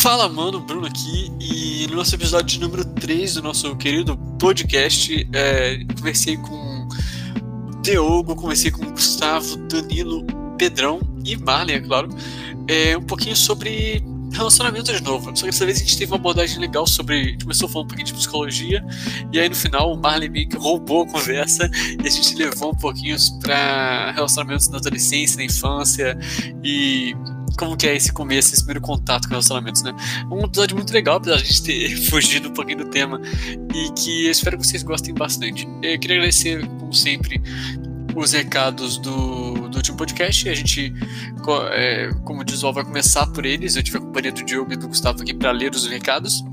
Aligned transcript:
Fala, 0.00 0.30
mano, 0.30 0.60
Bruno 0.60 0.86
aqui. 0.86 1.30
E 1.38 1.86
no 1.90 1.96
nosso 1.96 2.14
episódio 2.14 2.58
número 2.58 2.86
3 2.86 3.34
do 3.34 3.42
nosso 3.42 3.76
querido 3.76 4.16
podcast, 4.38 5.28
é, 5.30 5.84
conversei 5.94 6.38
com 6.38 6.88
Diogo, 7.82 8.34
conversei 8.34 8.70
com 8.70 8.90
Gustavo, 8.92 9.58
Danilo, 9.68 10.24
Pedrão 10.56 11.00
e 11.22 11.36
Marley, 11.36 11.76
é 11.76 11.80
claro, 11.80 12.08
é, 12.66 12.96
um 12.96 13.02
pouquinho 13.02 13.36
sobre 13.36 14.02
relacionamento 14.32 14.90
de 14.90 15.02
novo. 15.02 15.36
Só 15.36 15.44
que 15.44 15.50
dessa 15.50 15.66
vez 15.66 15.76
a 15.76 15.80
gente 15.80 15.98
teve 15.98 16.10
uma 16.10 16.16
abordagem 16.16 16.58
legal 16.58 16.86
sobre. 16.86 17.16
A 17.20 17.24
gente 17.24 17.44
começou 17.44 17.68
falando 17.68 17.84
um 17.84 17.88
pouquinho 17.88 18.06
de 18.06 18.14
psicologia, 18.14 18.82
e 19.30 19.38
aí 19.38 19.50
no 19.50 19.54
final 19.54 19.92
o 19.92 19.98
Marley 19.98 20.30
meio 20.30 20.48
que 20.48 20.56
roubou 20.56 21.02
a 21.02 21.08
conversa 21.08 21.70
e 22.02 22.06
a 22.06 22.10
gente 22.10 22.36
levou 22.36 22.70
um 22.70 22.76
pouquinho 22.76 23.18
para 23.42 24.12
relacionamentos 24.12 24.66
na 24.70 24.78
adolescência, 24.78 25.36
na 25.36 25.44
infância 25.44 26.18
e 26.64 27.14
como 27.56 27.76
que 27.76 27.86
é 27.86 27.96
esse 27.96 28.12
começo, 28.12 28.52
esse 28.52 28.62
primeiro 28.62 28.80
contato 28.80 29.24
com 29.24 29.30
relacionamentos, 29.30 29.82
né? 29.82 29.94
Um 30.30 30.44
episódio 30.44 30.76
muito 30.76 30.92
legal, 30.92 31.16
apesar 31.16 31.36
de 31.36 31.42
a 31.42 31.46
gente 31.46 31.62
ter 31.62 31.96
fugido 32.10 32.48
um 32.48 32.52
pouquinho 32.52 32.78
do 32.78 32.86
tema, 32.86 33.20
e 33.74 33.92
que 33.92 34.26
eu 34.26 34.30
espero 34.30 34.58
que 34.58 34.66
vocês 34.66 34.82
gostem 34.82 35.14
bastante. 35.14 35.68
Eu 35.82 35.98
queria 35.98 36.16
agradecer, 36.16 36.66
como 36.78 36.92
sempre, 36.92 37.40
os 38.14 38.32
recados 38.32 38.98
do, 38.98 39.68
do 39.68 39.76
último 39.76 39.96
podcast. 39.96 40.48
A 40.48 40.54
gente, 40.54 40.92
é, 41.72 42.10
como 42.24 42.44
diz 42.44 42.62
o 42.62 42.72
vai 42.72 42.84
começar 42.84 43.26
por 43.28 43.44
eles. 43.44 43.76
Eu 43.76 43.82
tive 43.82 43.98
a 43.98 44.00
companhia 44.00 44.32
do 44.32 44.42
Diogo 44.42 44.72
e 44.72 44.76
do 44.76 44.88
Gustavo 44.88 45.22
aqui 45.22 45.34
para 45.34 45.50
ler 45.50 45.74
os 45.74 45.86
recados. 45.86 46.44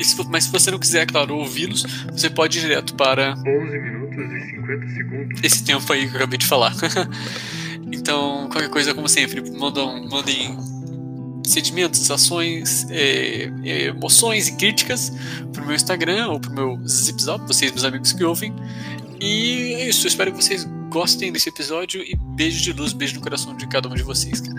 Se, 0.00 0.16
mas 0.28 0.44
se 0.44 0.52
você 0.52 0.70
não 0.70 0.78
quiser, 0.78 1.02
é 1.02 1.06
claro, 1.06 1.36
ouvi-los, 1.36 1.84
você 2.12 2.30
pode 2.30 2.58
ir 2.58 2.60
direto 2.60 2.94
para 2.94 3.32
11 3.32 3.78
minutos 3.78 4.18
e 4.18 4.50
50 4.50 4.88
segundos. 4.88 5.40
Esse 5.42 5.64
tempo 5.64 5.92
aí 5.92 6.06
que 6.06 6.14
eu 6.14 6.16
acabei 6.16 6.38
de 6.38 6.46
falar. 6.46 6.72
então, 7.92 8.48
qualquer 8.50 8.70
coisa, 8.70 8.94
como 8.94 9.08
sempre, 9.08 9.40
mandam, 9.50 10.08
mandem 10.08 10.56
sentimentos, 11.44 12.10
ações, 12.10 12.86
é, 12.90 13.50
emoções 13.64 14.48
e 14.48 14.56
críticas 14.56 15.12
pro 15.52 15.64
meu 15.64 15.74
Instagram 15.74 16.28
ou 16.28 16.40
pro 16.40 16.52
meu 16.52 16.78
Zipzop, 16.86 17.46
vocês, 17.46 17.72
meus 17.72 17.84
amigos 17.84 18.12
que 18.12 18.22
ouvem. 18.22 18.54
E 19.20 19.74
é 19.74 19.88
isso, 19.88 20.06
espero 20.06 20.32
que 20.32 20.42
vocês 20.42 20.64
gostem 20.90 21.32
desse 21.32 21.48
episódio 21.48 22.02
e 22.02 22.14
beijo 22.14 22.62
de 22.62 22.72
luz, 22.72 22.92
beijo 22.92 23.16
no 23.16 23.20
coração 23.20 23.56
de 23.56 23.66
cada 23.66 23.88
um 23.88 23.94
de 23.94 24.02
vocês, 24.02 24.40
cara. 24.40 24.57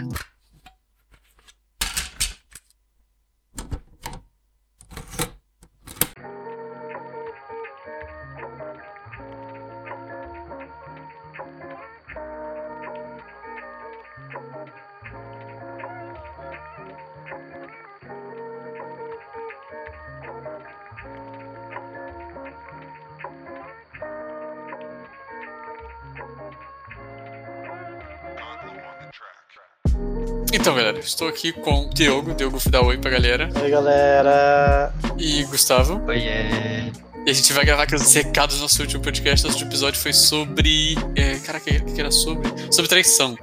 Estou 31.06 31.28
aqui 31.28 31.52
com 31.52 31.86
o 31.86 31.90
Diogo, 31.94 32.34
Diogo 32.34 32.60
dá 32.70 32.82
oi 32.82 32.98
pra 32.98 33.12
galera. 33.12 33.50
Oi, 33.62 33.70
galera. 33.70 34.94
E 35.18 35.44
Gustavo. 35.46 36.02
Oiê. 36.08 36.92
E 37.26 37.30
a 37.30 37.34
gente 37.34 37.52
vai 37.54 37.66
gravar 37.66 37.84
aqueles 37.84 38.14
recados 38.14 38.58
do 38.58 38.62
nosso 38.62 38.82
último 38.82 39.04
podcast. 39.04 39.46
Nosso 39.46 39.58
último 39.58 39.72
episódio 39.72 40.00
foi 40.00 40.14
sobre. 40.14 40.96
É, 41.16 41.36
caraca, 41.40 41.70
o 41.72 41.94
que 41.94 42.00
era 42.00 42.12
sobre? 42.12 42.50
Sobre 42.72 42.90
traição. 42.90 43.38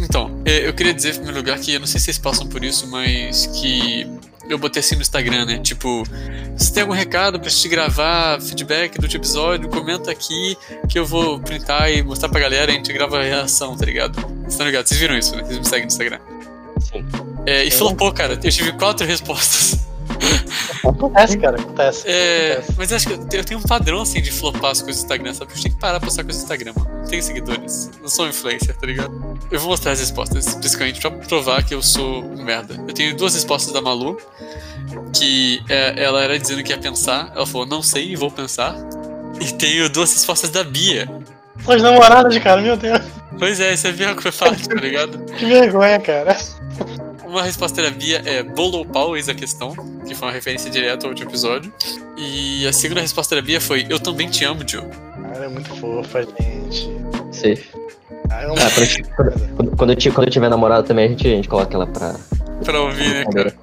Então, 0.00 0.42
é, 0.44 0.66
eu 0.66 0.72
queria 0.72 0.92
dizer, 0.92 1.10
em 1.10 1.14
primeiro 1.14 1.38
lugar, 1.38 1.58
que 1.58 1.74
eu 1.74 1.80
não 1.80 1.86
sei 1.86 1.98
se 1.98 2.06
vocês 2.06 2.18
passam 2.18 2.46
por 2.46 2.64
isso, 2.64 2.86
mas 2.88 3.46
que 3.46 4.06
eu 4.48 4.58
botei 4.58 4.80
assim 4.80 4.94
no 4.96 5.02
Instagram, 5.02 5.46
né? 5.46 5.58
Tipo, 5.58 6.02
se 6.56 6.72
tem 6.72 6.82
algum 6.82 6.94
recado 6.94 7.38
pra 7.40 7.48
te 7.48 7.68
gravar, 7.68 8.40
feedback 8.40 8.98
do 8.98 9.04
último 9.04 9.22
episódio, 9.22 9.68
comenta 9.68 10.10
aqui 10.10 10.56
que 10.88 10.98
eu 10.98 11.06
vou 11.06 11.40
printar 11.40 11.90
e 11.90 12.02
mostrar 12.02 12.28
pra 12.28 12.40
galera 12.40 12.70
e 12.70 12.74
a 12.74 12.76
gente 12.76 12.92
grava 12.92 13.20
a 13.20 13.22
reação, 13.22 13.76
tá 13.76 13.84
ligado? 13.84 14.20
Vocês 14.20 14.52
estão 14.52 14.66
ligados? 14.66 14.88
Vocês 14.88 15.00
viram 15.00 15.16
isso, 15.16 15.36
né? 15.36 15.42
Vocês 15.42 15.58
me 15.58 15.64
seguem 15.64 15.82
no 15.82 15.86
Instagram. 15.86 16.31
Sim. 16.92 17.06
É, 17.46 17.64
e 17.64 17.70
flopou, 17.70 18.12
cara. 18.12 18.34
Eu 18.34 18.50
tive 18.50 18.72
quatro 18.72 19.06
respostas. 19.06 19.82
Acontece, 20.84 21.38
cara, 21.38 21.60
acontece. 21.60 22.08
É, 22.08 22.52
acontece. 22.52 22.74
mas 22.76 22.92
acho 22.92 23.06
que 23.06 23.36
eu 23.36 23.44
tenho 23.44 23.60
um 23.60 23.62
padrão 23.62 24.02
assim 24.02 24.20
de 24.20 24.30
flopar 24.30 24.72
as 24.72 24.82
coisas 24.82 25.02
do 25.02 25.06
Instagram, 25.06 25.34
sabe? 25.34 25.52
Eu 25.52 25.62
tenho 25.62 25.74
que 25.74 25.80
parar 25.80 25.98
pra 25.98 26.06
postar 26.08 26.24
coisas 26.24 26.42
do 26.42 26.44
Instagram, 26.44 26.72
mano. 26.76 26.98
Não 27.00 27.08
tenho 27.08 27.22
seguidores. 27.22 27.90
Não 28.00 28.08
sou 28.08 28.28
influencer, 28.28 28.76
tá 28.76 28.86
ligado? 28.86 29.38
Eu 29.50 29.60
vou 29.60 29.70
mostrar 29.70 29.92
as 29.92 30.00
respostas, 30.00 30.46
especificamente, 30.46 31.00
pra 31.00 31.10
provar 31.10 31.64
que 31.64 31.74
eu 31.74 31.82
sou 31.82 32.24
um 32.24 32.42
merda. 32.42 32.74
Eu 32.86 32.94
tenho 32.94 33.16
duas 33.16 33.34
respostas 33.34 33.72
da 33.72 33.80
Malu, 33.80 34.18
que 35.12 35.62
é, 35.68 36.02
ela 36.02 36.22
era 36.22 36.38
dizendo 36.38 36.62
que 36.62 36.72
ia 36.72 36.78
pensar. 36.78 37.32
Ela 37.34 37.46
falou, 37.46 37.66
não 37.66 37.82
sei, 37.82 38.16
vou 38.16 38.30
pensar. 38.30 38.74
E 39.40 39.52
tenho 39.52 39.88
duas 39.88 40.12
respostas 40.12 40.50
da 40.50 40.64
Bia. 40.64 41.08
Suas 41.64 41.82
namoradas, 41.82 42.36
cara, 42.38 42.60
meu 42.60 42.76
Deus. 42.76 43.00
Pois 43.38 43.60
é, 43.60 43.72
isso 43.72 43.86
é 43.86 43.92
bem 43.92 44.14
que 44.14 44.22
foi 44.22 44.32
fácil, 44.32 44.68
tá 44.68 44.74
ligado? 44.74 45.18
Que 45.36 45.46
vergonha, 45.46 45.98
cara. 46.00 46.36
Uma 47.24 47.42
resposta 47.42 47.82
da 47.82 47.90
Bia 47.90 48.20
é 48.26 48.42
bolo 48.42 48.78
ou 48.78 48.84
pau, 48.84 49.16
eis 49.16 49.28
a 49.28 49.34
questão, 49.34 49.74
que 50.06 50.14
foi 50.14 50.28
uma 50.28 50.34
referência 50.34 50.70
direta 50.70 51.06
ao 51.06 51.10
último 51.10 51.30
episódio. 51.30 51.72
E 52.16 52.66
a 52.66 52.72
segunda 52.72 53.00
resposta 53.00 53.34
da 53.34 53.40
Bia 53.40 53.60
foi 53.60 53.86
Eu 53.88 53.98
também 53.98 54.28
te 54.28 54.44
amo, 54.44 54.60
Joe. 54.66 54.84
Cara, 55.32 55.46
é 55.46 55.48
muito 55.48 55.74
fofa, 55.76 56.22
gente. 56.22 56.90
Safe. 57.32 57.70
Ah, 58.30 58.42
é 58.42 58.48
um... 58.48 58.54
Ah, 58.54 58.70
quando, 58.74 59.56
quando, 59.56 59.76
quando, 59.76 59.90
eu, 59.92 60.12
quando 60.12 60.26
eu 60.26 60.30
tiver 60.30 60.48
namorado 60.50 60.86
também, 60.86 61.06
a 61.06 61.08
gente, 61.08 61.26
a 61.26 61.30
gente 61.30 61.48
coloca 61.48 61.74
ela 61.74 61.86
pra. 61.86 62.14
Pra 62.64 62.80
ouvir, 62.80 63.08
né, 63.08 63.24
cara? 63.32 63.54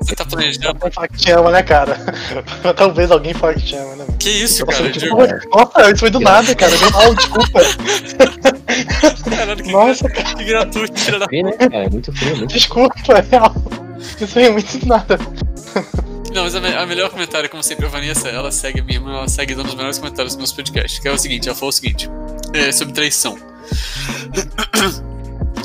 Você 0.00 0.14
tá 0.14 0.24
planejando? 0.24 0.68
Alguém 0.68 0.90
fala 0.90 1.08
que 1.08 1.16
te 1.16 1.30
ama, 1.32 1.50
né, 1.50 1.62
cara? 1.62 1.96
Talvez 2.76 3.10
alguém 3.10 3.34
fale 3.34 3.60
que 3.60 3.66
te 3.66 3.76
ama, 3.76 3.96
né? 3.96 4.06
Que 4.18 4.30
isso, 4.30 4.64
cara? 4.66 4.84
Nossa, 4.88 5.00
Joe? 5.00 5.10
Nossa, 5.52 5.90
isso 5.90 5.98
foi 6.00 6.10
do 6.10 6.20
nada, 6.20 6.54
cara. 6.54 6.72
Mal, 6.92 7.14
desculpa. 7.14 7.60
Caralho, 9.36 9.62
que, 9.64 9.72
Nossa, 9.72 10.08
cara, 10.08 10.34
que 10.34 10.44
gratuito, 10.44 10.92
tira 10.94 11.18
da 11.18 11.26
né? 11.30 11.52
É 11.60 11.88
muito 11.88 12.12
frio, 12.12 12.36
muito 12.36 12.52
desculpa, 12.52 12.94
é 13.12 13.20
real. 13.30 13.54
Isso 13.98 14.26
foi 14.28 14.50
muito 14.50 14.78
do 14.78 14.86
nada. 14.86 15.18
Não, 16.32 16.44
mas 16.44 16.54
a, 16.54 16.60
me- 16.60 16.74
a 16.74 16.86
melhor 16.86 17.08
comentário, 17.10 17.48
como 17.48 17.62
sempre, 17.62 17.86
a 17.86 17.88
Vanessa, 17.88 18.28
ela 18.28 18.52
segue 18.52 18.80
a 18.80 18.84
minha 18.84 18.98
irmã, 18.98 19.12
ela 19.16 19.28
segue 19.28 19.54
dando 19.54 19.68
os 19.68 19.74
melhores 19.74 19.98
comentários 19.98 20.34
do 20.36 20.40
nosso 20.40 20.54
podcast, 20.54 21.00
que 21.00 21.08
é 21.08 21.12
o 21.12 21.18
seguinte, 21.18 21.48
ela 21.48 21.56
falou 21.56 21.70
o 21.70 21.72
seguinte, 21.72 22.10
é, 22.52 22.70
sobre 22.72 22.92
traição. 22.94 23.38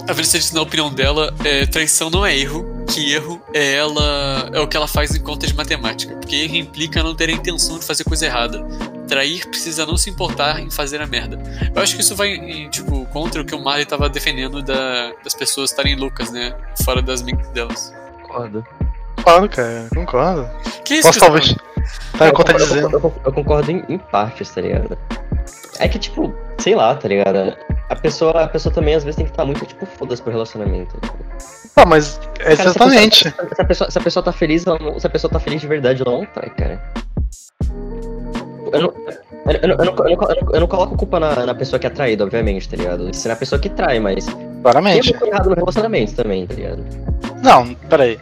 A 0.08 0.14
Vanessa 0.14 0.40
disse, 0.40 0.56
na 0.56 0.62
opinião 0.62 0.92
dela, 0.92 1.34
é, 1.46 1.66
traição 1.66 2.10
não 2.10 2.26
é 2.26 2.36
erro, 2.38 2.66
que 2.94 3.14
erro 3.14 3.42
é 3.54 3.76
ela 3.76 4.50
é 4.54 4.60
o 4.60 4.68
que 4.68 4.76
ela 4.78 4.88
faz 4.88 5.16
em 5.16 5.22
contas 5.22 5.50
de 5.52 5.56
matemática, 5.56 6.16
porque 6.16 6.36
erro 6.36 6.56
implica 6.56 7.02
não 7.04 7.16
ter 7.16 7.30
a 7.30 7.32
intenção 7.32 7.80
de 7.80 7.86
fazer 7.86 8.04
coisa 8.04 8.26
errada. 8.26 8.64
Trair 9.08 9.48
precisa 9.48 9.86
não 9.86 9.98
se 9.98 10.10
importar 10.10 10.60
em 10.62 10.70
fazer 10.72 11.02
a 11.02 11.08
merda. 11.08 11.38
Eu 11.76 11.82
acho 11.82 11.96
que 11.96 12.02
isso 12.02 12.16
vai, 12.16 12.30
em, 12.30 12.70
tipo, 12.70 13.06
contra 13.08 13.42
o 13.42 13.46
que 13.46 13.54
o 13.54 13.62
Marley 13.64 13.86
tava 13.86 14.10
defendendo 14.10 14.62
da- 14.62 15.12
das 15.24 15.34
pessoas 15.34 15.70
estarem 15.72 15.96
loucas, 15.96 16.32
né? 16.32 16.54
Fora 16.86 17.02
das 17.02 17.22
mentes 17.22 17.48
delas. 17.50 17.94
concordo. 18.22 18.66
Concordo, 19.18 19.50
cara, 19.50 19.88
concordo. 19.94 20.50
Que 20.86 20.96
isso, 20.96 21.08
Posso 21.08 21.20
Gustavo? 21.20 21.40
talvez. 21.40 21.56
Tá 22.18 22.28
eu, 22.28 22.34
conta 22.34 22.54
concordo, 22.54 22.76
eu, 22.76 22.90
concordo- 22.92 23.22
eu 23.26 23.34
concordo 23.34 23.72
em, 23.72 23.84
em 23.90 23.98
partes, 23.98 24.50
tá 24.50 24.62
ligado? 24.62 24.98
É 25.80 25.88
que, 25.90 26.00
tipo, 26.00 26.34
sei 26.62 26.76
lá, 26.76 26.96
tá 26.96 27.08
ligado? 27.08 27.56
A 27.90 27.96
pessoa, 27.96 28.44
a 28.44 28.48
pessoa 28.48 28.74
também 28.74 28.96
às 28.96 29.04
vezes 29.04 29.18
tem 29.18 29.26
que 29.26 29.32
estar 29.32 29.44
muito, 29.46 29.66
tipo, 29.66 29.86
foda-se 29.86 30.22
pro 30.22 30.32
relacionamento. 30.32 30.96
Ah, 31.76 31.86
mas 31.86 32.20
Cara, 32.38 32.56
se 32.56 32.62
a 32.62 32.66
exatamente. 32.66 33.24
pessoa- 33.32 33.50
Se 33.56 33.62
a, 33.62 33.66
pessoa, 33.66 33.92
se 33.92 33.98
a 33.98 34.02
pessoa 34.02 34.24
tá 34.24 34.32
feliz, 34.32 34.66
não- 34.66 35.00
se 35.00 35.06
a 35.08 35.10
pessoa 35.10 35.32
tá 35.32 35.40
feliz 35.40 35.60
de 35.62 35.68
verdade, 35.68 36.02
ela 36.06 36.18
não 36.18 36.26
trai, 36.26 36.50
cara. 36.52 36.82
Eu 38.74 38.82
não, 38.82 38.94
eu, 39.46 39.60
eu, 39.62 39.68
não- 39.68 39.76
eu, 39.76 39.86
não, 39.86 40.08
eu, 40.08 40.16
não, 40.18 40.30
eu 40.30 40.44
não- 40.54 40.60
não 40.62 40.68
coloco 40.68 40.96
culpa 40.96 41.20
na, 41.20 41.46
na 41.46 41.54
pessoa 41.56 41.80
que 41.80 41.88
é 41.88 41.90
traída, 41.90 42.24
obviamente, 42.24 42.70
tá 42.70 42.78
ligado? 42.78 43.10
Isso 43.10 43.28
é 43.28 43.30
na 43.32 43.36
pessoa 43.36 43.60
que 43.60 43.70
trai, 43.70 44.00
mas 44.00 44.26
tem 44.26 44.36
Claramente. 44.62 45.12
muito 45.12 45.26
errado 45.26 45.50
no 45.50 45.56
relacionamento 45.56 46.14
também, 46.16 46.48
tá 46.48 46.54
ligado? 46.54 46.84
Não, 47.44 47.74
peraí. 47.90 48.20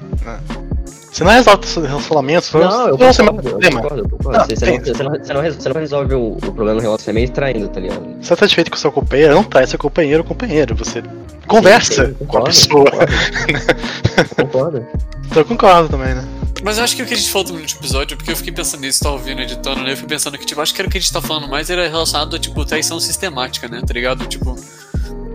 Você 1.12 1.24
não 1.24 1.32
resolve 1.32 1.66
seus 1.68 1.86
relacionamentos, 1.88 2.52
Não, 2.54 2.62
eu 2.62 2.98
concordo, 2.98 3.22
eu 3.22 3.34
problema. 3.42 3.82
concordo, 3.82 4.04
eu 4.04 4.10
concordo. 4.10 4.38
Não, 4.40 4.46
Você, 4.46 4.66
não, 4.66 4.78
você, 4.80 5.04
não, 5.04 5.12
você, 5.12 5.34
não, 5.34 5.42
res- 5.42 5.56
você 5.56 5.70
não 5.70 5.82
resolve 5.82 6.14
o, 6.14 6.32
o 6.34 6.40
problema 6.40 6.74
no 6.76 6.82
relacionamento 6.82 7.32
traindo, 7.34 7.68
tá 7.68 7.80
ligado? 7.80 8.02
Você 8.22 8.30
tá 8.30 8.36
satisfeito 8.36 8.70
com 8.72 8.78
o 8.78 8.80
seu 8.80 8.92
companheiro? 8.92 9.34
Não 9.34 9.44
traz 9.44 9.70
seu 9.72 9.80
companheiro 9.80 10.22
ou 10.24 10.28
companheiro. 10.28 10.76
Você 10.76 11.02
conversa 11.48 12.06
Sim, 12.08 12.16
sim, 12.20 12.26
com 12.26 12.38
a 12.38 12.42
concordo, 12.42 12.46
pessoa. 12.46 12.92
Concordo. 14.36 14.86
Então 15.26 15.42
eu 15.42 15.46
concordo 15.46 15.90
também, 15.90 16.14
né? 16.16 16.28
Mas 16.64 16.78
eu 16.78 16.84
acho 16.84 16.96
que 16.96 17.02
o 17.04 17.06
que 17.06 17.14
a 17.14 17.18
gente 17.18 17.30
falou 17.32 17.48
no 17.54 17.60
último 17.60 17.80
episódio, 17.82 18.18
porque 18.18 18.32
eu 18.32 18.36
fiquei 18.36 18.52
pensando 18.52 18.82
nisso, 18.82 19.00
tava 19.02 19.16
ouvindo, 19.16 19.42
editando, 19.42 19.82
né? 19.82 19.92
Eu 19.94 19.96
fiquei 19.96 20.10
pensando 20.10 20.38
que, 20.38 20.46
tipo, 20.46 20.60
acho 20.62 20.74
que 20.74 20.82
era 20.82 20.88
o 20.88 20.92
que 20.92 20.98
a 20.98 21.02
gente 21.02 21.12
tá 21.14 21.22
falando 21.22 21.48
mais 21.48 21.70
era 21.70 21.88
relacionado 21.88 22.36
a, 22.36 22.40
tipo, 22.40 22.66
traição 22.66 23.00
sistemática, 23.00 23.68
né? 23.68 23.82
Tá 23.86 23.94
ligado? 23.94 24.26
Tipo. 24.28 24.56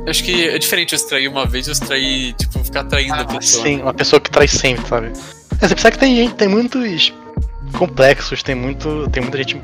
Eu 0.05 0.11
Acho 0.11 0.23
que 0.23 0.49
é 0.49 0.59
diferente 0.59 0.97
você 0.97 1.09
trair 1.09 1.29
uma 1.29 1.47
vez 1.47 1.69
ou 1.69 1.75
você 1.75 1.85
trair, 1.85 2.35
tipo, 2.35 2.62
ficar 2.62 2.85
traindo 2.85 3.15
a 3.15 3.25
pessoa. 3.25 3.65
Sim, 3.65 3.83
uma 3.83 3.95
pessoa 3.95 4.21
que 4.21 4.31
traz 4.31 4.51
sempre, 4.51 4.87
sabe? 4.87 5.06
É, 5.06 5.69
você 5.69 5.75
precisa 5.75 5.91
que 5.91 5.99
tem 5.99 6.17
gente, 6.17 6.35
tem 6.35 6.49
muitos 6.49 7.12
complexos, 7.73 8.43
tem 8.43 8.55
muito. 8.55 9.09
Tem 9.11 9.23
muita 9.23 9.39
gente. 9.39 9.61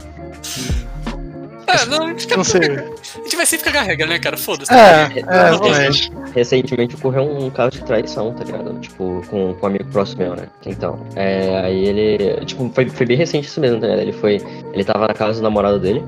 É, 1.66 1.86
não, 1.86 2.14
que 2.14 2.32
é 2.32 2.36
Não 2.36 2.42
sei. 2.42 2.60
A 2.60 3.22
gente 3.22 3.36
vai 3.36 3.46
sempre 3.46 3.66
cagar 3.66 3.84
regra, 3.84 4.06
né, 4.06 4.18
cara? 4.18 4.36
Foda-se. 4.36 4.72
É, 4.72 5.08
tá 5.22 5.36
é, 5.36 5.50
realmente. 5.50 6.12
Recentemente 6.34 6.96
ocorreu 6.96 7.22
um 7.22 7.50
caso 7.50 7.72
de 7.72 7.84
traição, 7.84 8.32
tá 8.34 8.44
ligado? 8.44 8.78
Tipo, 8.80 9.22
com, 9.28 9.54
com 9.54 9.66
um 9.66 9.68
amigo 9.68 9.84
próximo 9.92 10.22
meu, 10.22 10.36
né? 10.36 10.48
Então, 10.66 11.06
é, 11.14 11.60
aí 11.60 11.84
ele. 11.84 12.44
Tipo, 12.44 12.70
foi, 12.74 12.88
foi 12.88 13.06
bem 13.06 13.16
recente 13.16 13.46
isso 13.46 13.60
mesmo, 13.60 13.80
tá 13.80 13.86
ligado? 13.86 14.02
Ele 14.02 14.12
foi. 14.12 14.40
Ele 14.72 14.84
tava 14.84 15.06
na 15.06 15.14
casa 15.14 15.40
do 15.40 15.42
namorado 15.42 15.78
dele. 15.78 16.04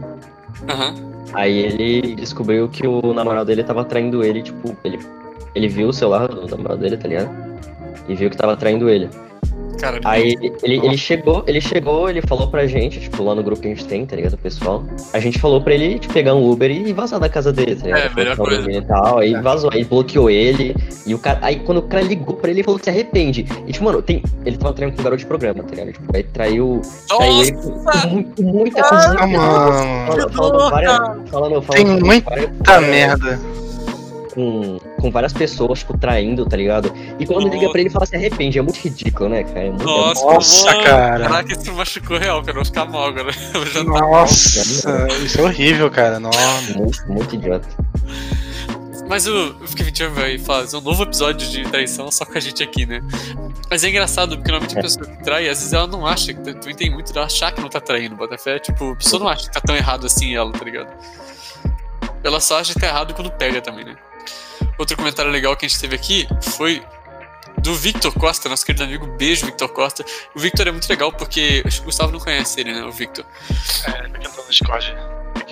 Aham. 0.68 1.11
Aí 1.34 1.58
ele 1.58 2.14
descobriu 2.14 2.68
que 2.68 2.86
o 2.86 3.14
namorado 3.14 3.46
dele 3.46 3.64
tava 3.64 3.84
traindo 3.84 4.22
ele, 4.22 4.42
tipo, 4.42 4.76
ele, 4.84 4.98
ele 5.54 5.68
viu 5.68 5.88
o 5.88 5.92
celular 5.92 6.28
do 6.28 6.46
namorado 6.46 6.80
dele, 6.80 6.96
tá 6.96 7.08
ligado? 7.08 7.30
E 8.08 8.14
viu 8.14 8.30
que 8.30 8.36
tava 8.36 8.56
traindo 8.56 8.88
ele. 8.88 9.08
Caralho. 9.82 10.00
Aí 10.04 10.36
ele, 10.62 10.80
ele 10.86 10.96
chegou, 10.96 11.42
ele 11.46 11.60
chegou, 11.60 12.08
ele 12.08 12.22
falou 12.22 12.46
pra 12.46 12.66
gente, 12.68 13.00
tipo, 13.00 13.22
lá 13.24 13.34
no 13.34 13.42
grupo 13.42 13.60
que 13.60 13.66
a 13.66 13.70
gente 13.70 13.84
tem, 13.84 14.06
tá 14.06 14.14
ligado, 14.14 14.34
o 14.34 14.38
pessoal. 14.38 14.84
A 15.12 15.18
gente 15.18 15.40
falou 15.40 15.60
pra 15.60 15.74
ele 15.74 15.98
tipo, 15.98 16.14
pegar 16.14 16.34
um 16.34 16.48
Uber 16.50 16.70
e 16.70 16.92
vazar 16.92 17.18
da 17.18 17.28
casa 17.28 17.52
dele, 17.52 17.74
tá 17.74 17.86
ligado? 17.86 18.00
É, 18.00 18.14
melhor 18.14 18.36
coisa. 18.36 18.70
E 18.70 18.80
tal, 18.82 19.18
aí 19.18 19.34
É. 19.34 19.40
vazou, 19.42 19.70
aí 19.72 19.82
bloqueou 19.84 20.30
ele. 20.30 20.76
E 21.04 21.12
o 21.14 21.18
cara. 21.18 21.40
Aí 21.42 21.56
quando 21.56 21.78
o 21.78 21.82
cara 21.82 22.04
ligou 22.04 22.36
pra 22.36 22.48
ele, 22.50 22.60
ele 22.60 22.64
falou 22.64 22.78
que 22.78 22.84
se 22.84 22.90
arrepende. 22.90 23.44
E 23.66 23.72
tipo, 23.72 23.84
mano, 23.84 24.00
tem. 24.00 24.22
Ele 24.46 24.56
tava 24.56 24.72
traindo 24.72 24.94
com 24.94 25.00
um 25.00 25.04
garoto 25.04 25.20
de 25.20 25.26
programa, 25.26 25.64
tá 25.64 25.70
ligado? 25.70 25.92
Tipo, 25.92 26.16
aí 26.16 26.22
traiu. 26.22 26.80
Traiu 27.08 27.40
ele 27.42 27.52
com, 27.52 28.42
muita, 28.44 28.82
Ah, 28.82 29.26
mano. 29.26 30.06
Falando, 30.06 30.32
falando 30.32 30.70
várias. 30.70 30.92
Falando, 31.28 31.62
falando, 31.62 31.66
Tem 31.72 31.86
muita 31.86 32.80
merda. 32.80 33.40
com, 34.34 34.78
com 35.02 35.10
várias 35.10 35.32
pessoas, 35.32 35.80
tipo, 35.80 35.98
traindo, 35.98 36.46
tá 36.46 36.56
ligado? 36.56 36.92
E 37.18 37.26
quando 37.26 37.48
liga 37.48 37.68
pra 37.70 37.80
ele, 37.80 37.90
fala 37.90 38.06
se 38.06 38.16
arrepende. 38.16 38.58
É 38.58 38.62
muito 38.62 38.76
ridículo, 38.78 39.28
né, 39.28 39.42
cara? 39.44 39.60
É 39.66 39.68
muito, 39.70 39.84
Nossa, 39.84 40.24
Nossa, 40.24 40.74
cara. 40.76 41.24
Caraca, 41.28 41.52
isso 41.52 41.72
machucou 41.72 42.16
real, 42.18 42.38
cara. 42.40 42.50
Eu 42.52 42.54
vou 42.54 42.64
ficar 42.64 42.84
mal 42.86 43.06
agora. 43.06 43.30
Já 43.74 43.84
tá 43.84 43.90
Nossa, 43.90 44.60
isso 45.24 45.40
é 45.40 45.42
horrível, 45.42 45.90
cara. 45.90 46.18
Nossa. 46.20 46.72
muito, 46.78 47.12
muito 47.12 47.34
idiota. 47.34 47.68
Mas 49.08 49.26
o 49.26 49.54
21 49.60 50.10
vai 50.14 50.38
fazer 50.38 50.76
um 50.76 50.80
novo 50.80 51.02
episódio 51.02 51.46
de 51.46 51.62
traição 51.64 52.10
só 52.10 52.24
com 52.24 52.38
a 52.38 52.40
gente 52.40 52.62
aqui, 52.62 52.86
né? 52.86 53.02
Mas 53.68 53.84
é 53.84 53.88
engraçado, 53.90 54.36
porque 54.36 54.50
normalmente 54.50 54.76
a 54.76 54.78
É. 54.78 54.82
pessoa 54.82 55.04
que 55.06 55.22
trai, 55.22 55.48
às 55.50 55.58
vezes 55.58 55.72
ela 55.74 55.86
não 55.86 56.06
acha, 56.06 56.32
que 56.32 56.40
também 56.40 56.74
tem 56.74 56.90
muito 56.90 57.12
dela 57.12 57.26
achar 57.26 57.52
que 57.52 57.60
não 57.60 57.68
tá 57.68 57.78
traindo, 57.80 58.16
Botafé. 58.16 58.58
Tipo, 58.58 58.92
a 58.92 58.96
pessoa 58.96 59.20
não 59.20 59.28
acha 59.28 59.46
que 59.48 59.52
tá 59.52 59.60
tão 59.60 59.76
errado 59.76 60.06
assim 60.06 60.34
ela, 60.34 60.50
tá 60.52 60.64
ligado? 60.64 60.88
Ela 62.24 62.40
só 62.40 62.58
acha 62.60 62.72
que 62.72 62.80
tá 62.80 62.86
errado 62.86 63.12
quando 63.12 63.30
pega 63.32 63.60
também, 63.60 63.84
né? 63.84 63.96
Outro 64.78 64.96
comentário 64.96 65.30
legal 65.30 65.56
que 65.56 65.66
a 65.66 65.68
gente 65.68 65.80
teve 65.80 65.94
aqui 65.94 66.26
foi 66.40 66.82
do 67.58 67.74
Victor 67.74 68.12
Costa, 68.12 68.48
nosso 68.48 68.64
querido 68.64 68.84
amigo. 68.84 69.06
Beijo, 69.06 69.46
Victor 69.46 69.68
Costa. 69.68 70.04
O 70.34 70.40
Victor 70.40 70.66
é 70.66 70.72
muito 70.72 70.88
legal 70.88 71.12
porque 71.12 71.62
acho 71.64 71.76
que 71.78 71.82
o 71.82 71.86
Gustavo 71.86 72.12
não 72.12 72.18
conhece 72.18 72.60
ele, 72.60 72.72
né? 72.72 72.82
O 72.84 72.90
Victor. 72.90 73.24
É, 73.86 74.08
me 74.08 74.18
no 74.18 74.48
Discord. 74.48 74.94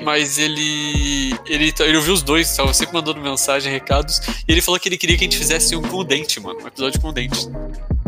Mas 0.02 0.38
ele, 0.38 1.34
ele. 1.46 1.72
Ele 1.78 1.96
ouviu 1.96 2.14
os 2.14 2.22
dois, 2.22 2.55
tava 2.56 2.72
sempre 2.72 2.94
mandando 2.94 3.20
mensagem, 3.20 3.70
recados. 3.72 4.20
E 4.49 4.52
ele 4.52 4.62
falou 4.62 4.81
que 4.81 4.88
ele 4.88 4.96
queria 4.96 5.17
que 5.17 5.25
a 5.25 5.26
gente 5.26 5.37
fizesse 5.37 5.76
um 5.76 5.82
com 5.82 5.99
o 5.99 6.05
dente, 6.05 6.40
mano. 6.40 6.58
Um 6.62 6.67
episódio 6.67 7.00
com 7.00 7.08
o 7.08 7.12
dente. 7.12 7.49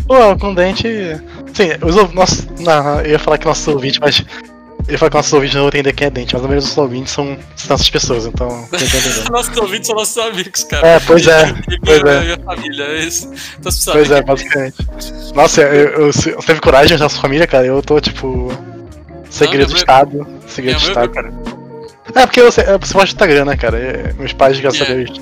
Pô, 0.07 0.37
com 0.39 0.55
dente. 0.55 0.89
Sim, 1.55 1.85
os 1.87 2.13
nossos. 2.13 2.47
Não, 2.61 3.01
eu 3.03 3.13
ia 3.13 3.19
falar 3.19 3.39
que 3.39 3.47
nossos 3.47 3.67
ouvintes, 3.69 3.99
mas. 3.99 4.25
Eu 4.89 4.93
ia 4.93 4.99
falar 4.99 5.11
que 5.11 5.17
nossos 5.17 5.33
ouvintes 5.33 5.55
não 5.57 5.69
entender 5.69 5.93
quem 5.93 6.07
é 6.07 6.11
dente, 6.11 6.35
mas 6.35 6.45
a 6.45 6.49
maioria 6.49 6.67
dos 6.69 6.77
ouvintes 6.77 7.13
são 7.13 7.39
essas 7.57 7.89
pessoas, 7.89 8.27
então. 8.27 8.49
Nossos 9.31 9.57
ouvintes 9.57 9.87
são 9.87 9.97
nossos 9.97 10.19
amigos, 10.19 10.65
cara. 10.65 10.87
É, 10.87 11.01
pois 11.01 11.27
é, 11.27 11.55
E 11.71 11.79
pois 11.81 12.03
é. 12.03 12.21
minha 12.23 12.39
família, 12.39 12.85
é 12.85 12.99
isso. 13.05 13.31
Então, 13.59 13.73
Pois 13.93 14.11
é, 14.11 14.23
basicamente. 14.23 14.77
Nossa, 15.35 15.63
eu, 15.63 15.89
eu, 16.07 16.13
você 16.13 16.33
teve 16.33 16.61
coragem 16.61 16.99
da 16.99 17.09
sua 17.09 17.21
família, 17.23 17.47
cara, 17.47 17.67
eu 17.67 17.81
tô 17.83 18.01
tipo. 18.01 18.49
Segredo 19.31 19.61
Não, 19.61 19.67
de 19.69 19.73
minha 19.73 19.79
Estado. 19.81 20.27
Segredo 20.49 20.77
de 20.79 20.83
mãe- 20.85 20.91
Estado, 20.91 21.11
cara. 21.11 21.33
É, 22.15 22.27
porque 22.27 22.43
você, 22.43 22.61
é, 22.63 22.77
você 22.79 22.93
posta 22.93 23.07
Instagram, 23.15 23.45
né, 23.47 23.57
cara? 23.57 23.79
E 23.79 24.21
meus 24.21 24.33
pais, 24.33 24.59
graças 24.61 24.83
a 24.83 24.85
É. 24.93 24.95
Deus. 25.05 25.21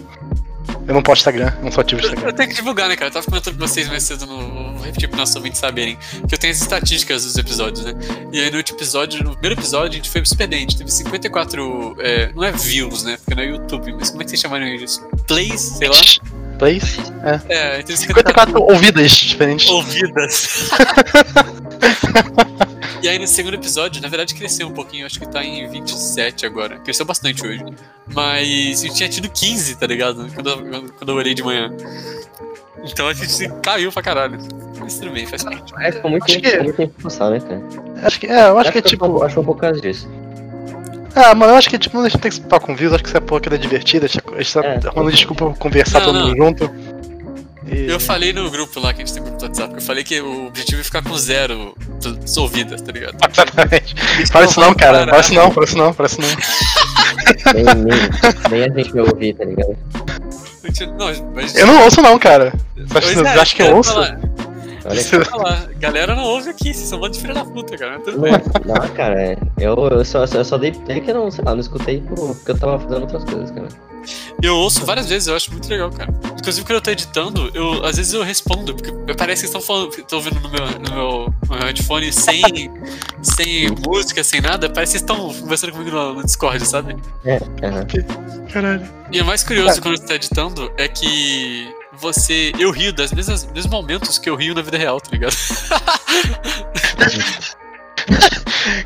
Eu 0.91 0.95
não 0.95 1.05
posto 1.05 1.21
Instagram, 1.21 1.53
não 1.63 1.71
sou 1.71 1.83
ativo 1.83 2.01
no 2.01 2.09
Instagram. 2.09 2.31
eu 2.31 2.33
tenho 2.33 2.49
que 2.49 2.55
divulgar, 2.57 2.89
né, 2.89 2.97
cara? 2.97 3.11
Eu 3.11 3.13
tava 3.13 3.25
comentando 3.25 3.57
com 3.57 3.61
vocês 3.61 3.87
mais 3.87 4.03
cedo 4.03 4.27
no. 4.27 4.75
Vou 4.75 4.85
repetir 4.85 5.09
para 5.09 5.19
nossos 5.19 5.37
ouvintes 5.37 5.61
saberem. 5.61 5.97
Que 6.27 6.35
eu 6.35 6.39
tenho 6.39 6.53
as 6.53 6.61
estatísticas 6.61 7.23
dos 7.23 7.37
episódios, 7.37 7.85
né? 7.85 7.93
E 8.33 8.41
aí 8.41 8.51
no 8.51 8.57
último 8.57 8.77
episódio, 8.77 9.23
no 9.23 9.31
primeiro 9.35 9.61
episódio, 9.61 9.91
a 9.91 9.95
gente 9.95 10.11
foi 10.11 10.25
super 10.25 10.49
bem. 10.49 10.59
A 10.59 10.61
gente 10.63 10.79
teve 10.79 10.91
54. 10.91 11.95
É, 12.01 12.33
não 12.35 12.43
é 12.43 12.51
views, 12.51 13.05
né? 13.05 13.17
Porque 13.19 13.37
não 13.37 13.43
é 13.45 13.47
YouTube, 13.47 13.93
mas 13.93 14.11
como 14.11 14.23
é 14.23 14.25
que 14.25 14.31
vocês 14.31 14.41
chamariam 14.41 14.75
isso? 14.75 15.01
Plays, 15.29 15.61
sei 15.61 15.89
lá. 15.89 16.01
Plays? 16.61 16.99
É, 17.49 17.83
teve 17.83 17.97
54 17.97 18.63
ouvidas 18.63 19.13
diferentes. 19.13 19.67
ouvidas. 19.71 20.69
e 23.03 23.09
aí 23.09 23.19
no 23.19 23.27
segundo 23.27 23.55
episódio, 23.55 24.03
na 24.03 24.09
verdade 24.09 24.35
cresceu 24.35 24.69
um 24.69 24.73
pouquinho, 24.73 25.07
acho 25.07 25.19
que 25.19 25.27
tá 25.27 25.43
em 25.43 25.67
27 25.71 26.45
agora. 26.45 26.79
Cresceu 26.81 27.07
bastante 27.07 27.47
hoje. 27.47 27.65
Mas 28.15 28.85
eu 28.85 28.93
tinha 28.93 29.09
tido 29.09 29.31
15, 29.31 29.77
tá 29.77 29.87
ligado? 29.87 30.29
Quando 30.35 30.51
eu, 30.51 30.93
quando 30.93 31.09
eu 31.09 31.17
olhei 31.17 31.33
de 31.33 31.43
manhã. 31.43 31.71
Então 32.85 33.09
a 33.09 33.15
gente 33.15 33.49
caiu 33.63 33.91
pra 33.91 34.03
caralho. 34.03 34.39
Mas 34.79 34.99
tudo 34.99 35.13
bem, 35.13 35.27
faz 35.27 35.43
parte. 35.43 35.73
É, 35.79 35.93
ficou 35.93 36.11
muito 36.11 36.25
Acho 36.25 36.35
tempo, 36.35 36.43
que- 36.45 36.51
ficou 36.51 36.65
muito 36.65 36.77
tempo 36.77 37.03
passar, 37.03 37.31
né, 37.31 37.41
cara? 37.41 37.63
Acho 38.07 38.21
que, 38.21 38.27
é, 38.27 38.49
eu 38.49 38.59
acho 38.59 38.71
que 38.73 38.79
é 38.79 38.83
tipo. 38.83 39.05
acho 39.23 39.29
que 39.29 39.35
foi 39.35 39.43
um 39.43 39.47
pouco 39.47 39.61
por 39.61 39.67
causa 39.67 39.81
disso. 39.81 40.07
Ah, 41.15 41.35
mano, 41.35 41.53
eu 41.53 41.57
acho 41.57 41.69
que 41.69 41.79
tipo, 41.79 41.97
não 41.97 42.05
a 42.05 42.09
gente 42.09 42.21
tem 42.21 42.29
que 42.31 42.35
se 42.37 42.41
preocupar 42.41 42.61
com 42.67 42.77
views, 42.77 42.93
acho 42.95 43.03
que 43.03 43.11
essa 43.11 43.21
porra 43.21 43.39
aqui 43.39 43.55
é 43.55 43.59
divertida, 43.59 44.07
a 44.07 44.09
gente 44.09 44.23
a 44.33 44.37
gente 44.43 44.53
tá 44.55 44.61
É. 44.65 44.81
arrumando 44.87 45.11
desculpa 45.13 45.47
pra 45.47 45.55
conversar 45.55 46.01
Não, 46.01 46.07
todo 46.07 46.21
mundo 46.21 46.37
junto. 46.37 46.71
E- 47.71 47.89
Eu 47.91 48.01
falei 48.01 48.33
no 48.33 48.51
grupo 48.51 48.81
lá 48.81 48.93
que 48.93 49.03
a 49.03 49.05
gente 49.05 49.15
tem 49.15 49.23
grupo 49.23 49.39
do 49.39 49.45
WhatsApp, 49.45 49.71
que 49.75 49.79
eu 49.81 49.83
falei 49.85 50.03
que 50.05 50.21
o 50.21 50.47
objetivo 50.47 50.81
é 50.81 50.85
ficar 50.85 51.03
com 51.03 51.17
zero 51.17 51.75
ouvidas, 52.39 52.81
tá 52.81 52.91
ligado? 52.93 53.17
Exatamente. 53.31 53.95
Fala 54.33 54.45
isso 54.47 54.61
não, 54.61 54.75
cara. 54.75 55.07
Fala 55.07 55.21
isso 55.21 55.35
não, 55.35 55.51
fala 55.51 55.67
isso 55.67 55.79
não, 55.79 55.93
fala 55.93 56.07
isso 56.09 56.21
não. 56.21 56.29
Nem, 57.55 57.65
nem, 57.65 58.11
nem 58.51 58.63
a 58.65 58.79
gente 58.79 58.93
vai 58.93 59.03
ouvir, 59.03 59.35
tá 59.35 59.45
ligado? 59.45 59.77
Não, 60.99 61.33
mas. 61.35 61.55
Eu 61.57 61.67
não 61.67 61.83
ouço 61.85 62.01
não, 62.01 62.19
cara. 62.19 62.53
Você 62.77 63.19
é, 63.21 63.29
acha 63.41 63.55
que 63.57 63.63
eu 63.63 63.77
ouço? 63.77 63.93
falar. 63.93 64.19
Olha 64.91 65.25
Falar, 65.25 65.69
galera 65.79 66.15
não 66.15 66.25
ouve 66.25 66.51
aqui, 66.51 66.75
vocês 66.75 66.89
são 66.89 66.99
um 66.99 67.01
bando 67.03 67.15
de 67.15 67.21
filha 67.21 67.35
da 67.35 67.45
puta, 67.45 67.77
cara. 67.77 67.99
Não, 67.99 68.15
não, 68.75 68.89
cara, 68.95 69.21
é, 69.23 69.37
eu, 69.59 69.75
eu, 69.77 70.05
só, 70.05 70.25
eu 70.25 70.45
só 70.45 70.59
dei 70.59 70.73
play 70.73 71.01
que 71.01 71.11
eu 71.11 71.15
não, 71.15 71.31
sei 71.31 71.45
lá, 71.45 71.53
não 71.53 71.61
escutei 71.61 72.01
por- 72.01 72.35
porque 72.35 72.51
eu 72.51 72.59
tava 72.59 72.79
fazendo 72.79 73.03
outras 73.03 73.25
coisas, 73.25 73.51
cara. 73.51 73.69
Eu 74.43 74.57
ouço 74.57 74.85
várias 74.87 75.07
vezes, 75.11 75.29
eu 75.29 75.37
acho 75.37 75.53
muito 75.53 75.69
legal, 75.69 75.91
cara. 75.91 76.11
Inclusive, 76.39 76.65
quando 76.67 76.77
eu 76.77 76.81
tô 76.81 76.91
editando, 76.91 77.51
eu, 77.53 77.85
às 77.85 77.97
vezes 77.99 78.15
eu 78.15 78.23
respondo, 78.23 78.75
porque 78.75 78.91
parece 79.15 79.43
que 79.43 79.47
estão 79.47 79.61
falando, 79.61 79.91
estão 79.91 80.19
ouvindo 80.19 80.41
no 80.41 80.49
meu, 80.49 80.67
no 80.67 80.95
meu, 80.95 81.35
no 81.49 81.55
meu 81.57 81.67
headphone 81.67 82.11
sem, 82.11 82.43
sem 83.23 83.69
música, 83.87 84.25
sem 84.25 84.41
nada, 84.41 84.71
parece 84.71 84.93
que 84.95 84.99
vocês 85.01 85.19
estão 85.19 85.41
conversando 85.43 85.73
comigo 85.73 85.91
no, 85.91 86.15
no 86.15 86.25
Discord, 86.25 86.67
sabe? 86.67 86.97
É, 87.27 87.37
aham. 87.63 87.87
Caralho. 88.51 88.89
E 89.13 89.21
o 89.21 89.25
mais 89.25 89.45
curioso 89.45 89.81
quando 89.83 89.99
você 89.99 90.07
tá 90.07 90.15
editando 90.15 90.73
é 90.79 90.89
que 90.89 91.69
você. 92.01 92.53
Eu 92.59 92.71
rio 92.71 92.93
das 92.93 93.13
mesmas, 93.13 93.45
dos 93.45 93.53
mesmos 93.53 93.73
momentos 93.73 94.19
que 94.19 94.29
eu 94.29 94.35
rio 94.35 94.55
na 94.55 94.63
vida 94.63 94.79
real, 94.79 95.01
tá 95.01 95.11
ligado? 95.13 95.37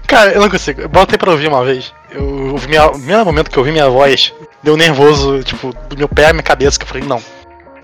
Cara, 0.07 0.33
eu 0.33 0.41
não 0.41 0.51
consigo. 0.51 0.89
Botei 0.89 1.19
pra 1.19 1.31
ouvir 1.31 1.49
uma 1.49 1.65
vez. 1.65 1.93
Eu 2.11 2.53
ouvi 2.53 2.69
minha, 2.69 2.87
o 2.87 2.93
primeiro 2.93 3.25
momento 3.25 3.51
que 3.51 3.57
eu 3.57 3.63
ouvi 3.63 3.73
minha 3.73 3.89
voz, 3.89 4.33
deu 4.63 4.77
nervoso, 4.77 5.43
tipo, 5.43 5.75
do 5.89 5.97
meu 5.97 6.09
pé 6.09 6.29
à 6.29 6.33
minha 6.33 6.43
cabeça, 6.43 6.79
que 6.79 6.85
eu 6.85 6.89
falei, 6.89 7.05
não. 7.05 7.23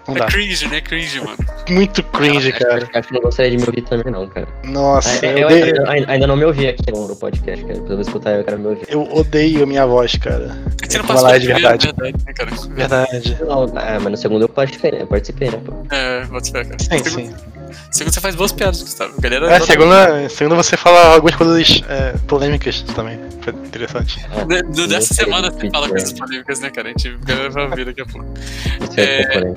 Não 0.08 0.16
É 0.16 0.18
dá. 0.20 0.26
cringe, 0.26 0.66
né? 0.68 0.80
Cringe, 0.80 1.20
mano. 1.20 1.36
Muito 1.68 2.02
cringe, 2.02 2.52
cara. 2.52 2.88
Acho 2.94 3.08
que 3.08 3.14
não 3.14 3.20
gostaria 3.20 3.50
de 3.50 3.56
me 3.58 3.64
ouvir 3.64 3.82
também, 3.82 4.12
não, 4.12 4.26
cara. 4.28 4.48
Nossa, 4.64 5.24
É, 5.24 5.34
eu 5.34 5.38
eu 5.38 5.46
odeio, 5.46 5.88
ainda, 5.88 6.10
ainda- 6.12 6.26
não 6.26 6.36
me 6.36 6.44
ouvi 6.44 6.66
aqui 6.68 6.90
no 6.90 7.14
podcast, 7.16 7.64
cara. 7.64 7.78
Eu 7.78 7.86
vou 7.86 8.00
escutar 8.00 8.30
eu 8.32 8.44
quero 8.44 8.58
me 8.58 8.66
ouvir. 8.66 8.86
eu 8.88 9.02
odeio 9.14 9.62
a 9.62 9.66
minha 9.66 9.86
voz, 9.86 10.16
cara. 10.16 10.56
É 10.82 10.86
você 10.88 10.98
não 10.98 11.04
passou 11.04 11.28
é 11.28 11.34
de 11.38 11.46
de 11.46 11.52
verdade. 11.52 11.86
verdade. 11.86 12.12
verdade, 12.12 12.24
né, 12.26 12.32
cara? 12.32 12.74
Verdade. 12.74 13.38
Não, 13.46 13.62
ah, 13.76 13.98
mas 14.00 14.10
no 14.10 14.16
segundo 14.16 14.42
eu 14.42 14.48
participei, 14.48 14.90
né? 14.92 15.06
Participei, 15.06 15.50
né, 15.50 15.60
pô? 15.64 15.72
É, 15.94 16.24
bota 16.24 16.50
fé, 16.50 16.64
cara. 16.64 16.76
Sim, 16.78 17.04
segundo, 17.04 17.10
sim. 17.28 17.34
segundo 17.92 18.12
você 18.14 18.20
faz 18.20 18.34
boas 18.34 18.52
piadas, 18.52 18.80
Gustavo. 18.82 19.14
A 19.16 19.20
galera. 19.20 19.52
É, 19.52 19.60
segunda, 19.60 20.28
segunda 20.28 20.56
você 20.56 20.76
fala 20.76 21.14
algumas 21.14 21.36
coisas 21.36 21.82
é, 21.88 22.12
polêmicas 22.26 22.82
também. 22.82 23.18
Foi 23.42 23.52
interessante. 23.52 24.26
Ah, 24.32 24.44
Nessa 24.46 24.64
Gostei 24.64 25.00
semana 25.24 25.50
você 25.50 25.70
fala 25.70 25.88
coisas 25.88 26.12
polêmicas, 26.12 26.60
né, 26.60 26.70
cara? 26.70 26.88
A 26.88 26.90
gente 26.90 27.10
vai 27.52 27.64
ouvir 27.64 27.84
daqui 27.84 28.00
a 28.00 28.06
pouco. 28.06 28.26
É. 28.96 29.54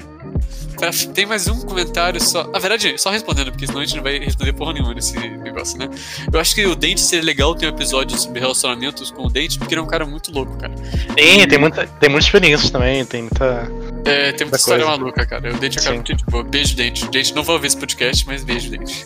Pra- 0.77 0.91
Tem 1.13 1.25
mais 1.25 1.47
um 1.47 1.61
comentário 1.61 2.19
só. 2.21 2.45
Na 2.47 2.59
verdade, 2.59 2.97
só 2.97 3.09
respondendo, 3.09 3.51
porque 3.51 3.65
senão 3.67 3.79
a 3.81 3.85
gente 3.85 3.95
não 3.95 4.03
vai 4.03 4.19
responder 4.19 4.53
porra 4.53 4.73
nenhuma 4.73 4.93
nesse 4.93 5.17
negócio, 5.17 5.77
né? 5.77 5.87
Eu 6.31 6.39
acho 6.39 6.53
que 6.55 6.65
o 6.65 6.75
Dente 6.75 7.01
seria 7.01 7.23
legal 7.25 7.55
ter 7.55 7.65
um 7.67 7.69
episódio 7.69 8.17
sobre 8.17 8.39
relacionamentos 8.39 9.11
com 9.11 9.25
o 9.25 9.29
Dente, 9.29 9.57
porque 9.57 9.73
ele 9.73 9.79
é 9.81 9.83
um 9.83 9.87
cara 9.87 10.05
muito 10.05 10.31
louco, 10.31 10.57
cara. 10.57 10.73
Tem, 11.15 11.47
tem, 11.47 11.57
muita, 11.57 11.87
tem 11.87 12.09
muitas 12.09 12.25
experiências 12.25 12.69
também, 12.71 13.05
tem 13.05 13.21
muita. 13.23 13.71
É, 14.05 14.31
tem 14.33 14.45
muita 14.45 14.45
Muita 14.45 14.57
história 14.57 14.83
coisa. 14.85 14.97
maluca, 14.99 15.25
cara. 15.25 15.53
O 15.53 15.57
Dente 15.57 15.77
é 15.77 15.81
um 15.81 15.83
cara 15.83 15.95
muito 15.95 16.15
de 16.15 16.23
boa. 16.25 16.43
Beijo, 16.43 16.75
Dente. 16.75 17.07
Dente 17.09 17.33
não 17.35 17.43
vai 17.43 17.55
ouvir 17.55 17.67
esse 17.67 17.77
podcast, 17.77 18.25
mas 18.27 18.43
beijo, 18.43 18.69
Dente. 18.69 19.05